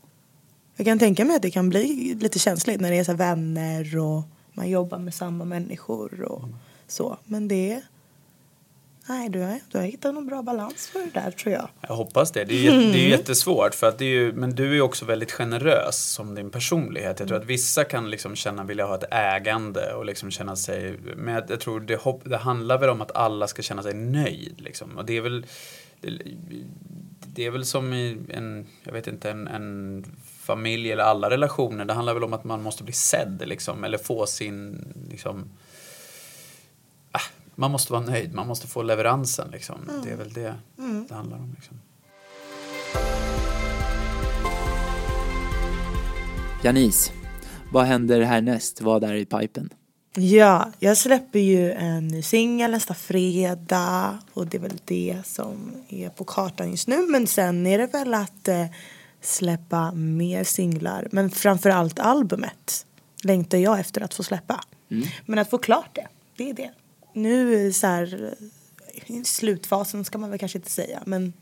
Jag 0.77 0.87
kan 0.87 0.99
tänka 0.99 1.25
mig 1.25 1.37
att 1.37 1.43
det 1.43 1.51
kan 1.51 1.69
bli 1.69 2.15
lite 2.21 2.39
känsligt 2.39 2.81
när 2.81 2.91
det 2.91 2.99
är 2.99 3.05
så 3.05 3.15
vänner 3.15 3.99
och 3.99 4.23
man 4.53 4.71
jobbar 4.71 4.99
med 4.99 5.15
samma 5.15 5.45
människor 5.45 6.23
och 6.23 6.45
mm. 6.45 6.57
så. 6.89 7.19
Men 7.25 7.49
det 7.49 7.83
Nej, 9.09 9.29
du 9.29 9.41
har, 9.41 9.61
du 9.71 9.79
har 9.79 9.85
hittat 9.85 10.15
någon 10.15 10.27
bra 10.27 10.43
balans 10.43 10.87
för 10.87 10.99
det 10.99 11.21
där 11.21 11.31
tror 11.31 11.55
jag. 11.55 11.69
Jag 11.81 11.95
hoppas 11.95 12.33
det. 12.33 12.45
Det 12.45 12.67
är, 12.67 12.73
mm. 12.73 12.93
det 12.93 12.99
är 12.99 13.09
jättesvårt. 13.09 13.75
För 13.75 13.89
att 13.89 13.99
det 13.99 14.05
är 14.05 14.09
ju, 14.09 14.33
men 14.33 14.55
du 14.55 14.77
är 14.77 14.81
också 14.81 15.05
väldigt 15.05 15.33
generös 15.33 15.97
som 15.97 16.35
din 16.35 16.51
personlighet. 16.51 17.21
Jag 17.21 17.29
tror 17.29 17.39
att 17.39 17.47
vissa 17.47 17.85
kan 17.85 18.11
liksom 18.11 18.37
känna, 18.37 18.65
vilja 18.65 18.87
ha 18.87 18.95
ett 18.95 19.13
ägande 19.13 19.95
och 19.95 20.05
liksom 20.05 20.31
känna 20.31 20.57
sig... 20.57 20.99
Men 21.17 21.35
jag, 21.35 21.51
jag 21.51 21.61
tror 21.61 21.81
det, 21.81 22.01
det 22.25 22.37
handlar 22.37 22.79
väl 22.79 22.89
om 22.89 23.01
att 23.01 23.17
alla 23.17 23.47
ska 23.47 23.63
känna 23.63 23.83
sig 23.83 23.95
nöjd. 23.95 24.61
Liksom. 24.61 24.99
Och 24.99 25.05
det 25.05 25.17
är 25.17 25.21
väl... 25.21 25.47
Det, 26.01 26.19
det 27.35 27.47
är 27.47 27.51
väl 27.51 27.65
som 27.65 27.93
i 27.93 28.19
en, 28.29 28.67
jag 28.85 28.93
vet 28.93 29.07
inte, 29.07 29.31
en, 29.31 29.49
en 29.49 30.05
familj 30.41 30.93
eller 30.93 31.05
alla 31.05 31.31
relationer. 31.31 31.85
Det 31.85 31.93
handlar 31.93 32.15
väl 32.15 32.25
om 32.25 32.33
att 32.33 32.45
man 32.45 32.63
måste 32.63 32.85
bli 32.85 32.93
sedd 32.93 33.43
liksom. 33.47 33.85
Eller 33.85 33.99
få 33.99 34.27
sin, 34.27 34.85
liksom 35.11 35.51
man 37.61 37.71
måste 37.71 37.93
vara 37.93 38.03
nöjd, 38.03 38.35
man 38.35 38.47
måste 38.47 38.67
få 38.67 38.83
leveransen. 38.83 39.51
Liksom. 39.51 39.89
Mm. 39.89 40.05
Det 40.05 40.11
är 40.11 40.17
väl 40.17 40.33
det 40.33 40.55
mm. 40.79 41.07
det 41.09 41.15
handlar 41.15 41.37
om. 41.37 41.55
Liksom. 41.55 41.81
Janice, 46.63 47.13
vad 47.73 47.85
händer 47.85 48.21
härnäst? 48.21 48.81
Vad 48.81 49.05
är 49.05 49.15
i 49.15 49.25
pipen? 49.25 49.71
Ja, 50.15 50.73
jag 50.79 50.97
släpper 50.97 51.39
ju 51.39 51.73
en 51.73 52.09
ny 52.09 52.23
singel 52.23 52.71
nästa 52.71 52.95
fredag 52.95 54.19
och 54.35 54.47
det 54.47 54.57
är 54.57 54.61
väl 54.61 54.79
det 54.85 55.23
som 55.25 55.73
är 55.89 56.09
på 56.09 56.25
kartan 56.25 56.71
just 56.71 56.89
nu. 56.89 57.07
Men 57.09 57.27
sen 57.27 57.67
är 57.67 57.79
det 57.79 57.87
väl 57.87 58.15
att 58.15 58.49
eh, 58.49 58.67
släppa 59.21 59.93
mer 59.93 60.45
singlar. 60.45 61.09
Men 61.13 61.31
framförallt 61.31 61.99
albumet 61.99 62.87
längtar 63.23 63.59
jag 63.59 63.81
efter 63.81 64.01
att 64.01 64.15
få 64.15 64.23
släppa. 64.23 64.61
Mm. 64.91 65.09
Men 65.27 65.39
att 65.39 65.51
få 65.51 65.59
klart 65.59 65.91
det, 65.93 66.07
det 66.37 66.51
är 66.51 66.55
det 66.55 66.71
nu 67.13 67.73
så 67.73 67.87
här, 67.87 68.35
i 69.07 69.25
slutfasen 69.25 70.05
ska 70.05 70.19
man 70.19 70.31
väl 70.31 70.39
kanske 70.39 70.59
inte 70.59 70.71
säga 70.71 71.03
men 71.07 71.33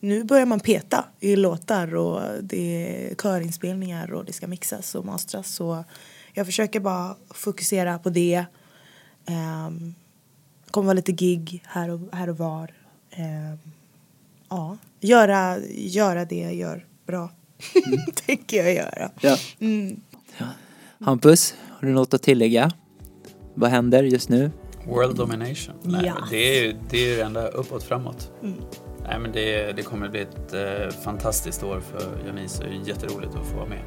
nu 0.00 0.24
börjar 0.24 0.46
man 0.46 0.60
peta 0.60 1.04
i 1.20 1.36
låtar 1.36 1.94
och 1.94 2.22
det 2.42 3.08
är 3.10 3.14
körinspelningar 3.14 4.12
och 4.12 4.24
det 4.24 4.32
ska 4.32 4.46
mixas 4.46 4.94
och 4.94 5.04
mastras 5.04 5.54
så 5.54 5.84
jag 6.32 6.46
försöker 6.46 6.80
bara 6.80 7.16
fokusera 7.30 7.98
på 7.98 8.10
det. 8.10 8.44
Um, 9.28 9.94
kommer 10.70 10.86
vara 10.86 10.94
lite 10.94 11.12
gig 11.12 11.62
här 11.66 11.88
och, 11.88 12.00
här 12.12 12.28
och 12.28 12.38
var. 12.38 12.74
Um, 13.18 13.58
ja, 14.48 14.76
göra, 15.00 15.58
göra 15.70 16.24
det 16.24 16.40
jag 16.40 16.54
gör 16.54 16.86
bra. 17.06 17.30
Mm. 17.86 18.00
Tänker 18.26 18.56
jag 18.56 18.74
göra. 18.74 19.10
Ja. 19.20 19.36
Mm. 19.58 20.00
ja. 20.38 20.46
Hampus, 21.00 21.54
har 21.68 21.88
du 21.88 21.94
något 21.94 22.14
att 22.14 22.22
tillägga? 22.22 22.72
Vad 23.54 23.70
händer 23.70 24.02
just 24.02 24.28
nu? 24.28 24.50
World 24.86 25.16
domination. 25.16 25.74
Nej, 25.82 26.06
ja. 26.06 26.14
det, 26.30 26.36
är, 26.36 26.76
det 26.90 27.12
är 27.12 27.16
det 27.16 27.22
enda 27.22 27.48
uppåt 27.48 27.82
framåt. 27.82 28.30
Mm. 28.42 28.54
Nej, 29.08 29.18
men 29.18 29.32
det, 29.32 29.72
det 29.72 29.82
kommer 29.82 30.08
bli 30.08 30.20
ett 30.20 30.54
eh, 30.54 30.96
fantastiskt 31.04 31.62
år 31.62 31.80
för 31.80 32.26
Janice 32.26 32.62
och 32.62 32.70
det 32.70 32.76
är 32.76 32.88
jätteroligt 32.88 33.34
att 33.34 33.46
få 33.46 33.56
vara 33.56 33.68
med 33.68 33.82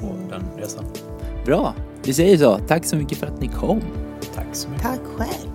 på 0.00 0.06
mm. 0.06 0.28
den 0.28 0.42
resan. 0.58 0.84
Bra, 1.44 1.74
vi 2.02 2.14
säger 2.14 2.38
så. 2.38 2.58
Tack 2.58 2.84
så 2.84 2.96
mycket 2.96 3.18
för 3.18 3.26
att 3.26 3.40
ni 3.40 3.48
kom. 3.48 3.80
Tack 4.34 4.46
så 4.52 4.68
mycket. 4.68 4.82
Tack 4.82 5.00
själv. 5.16 5.50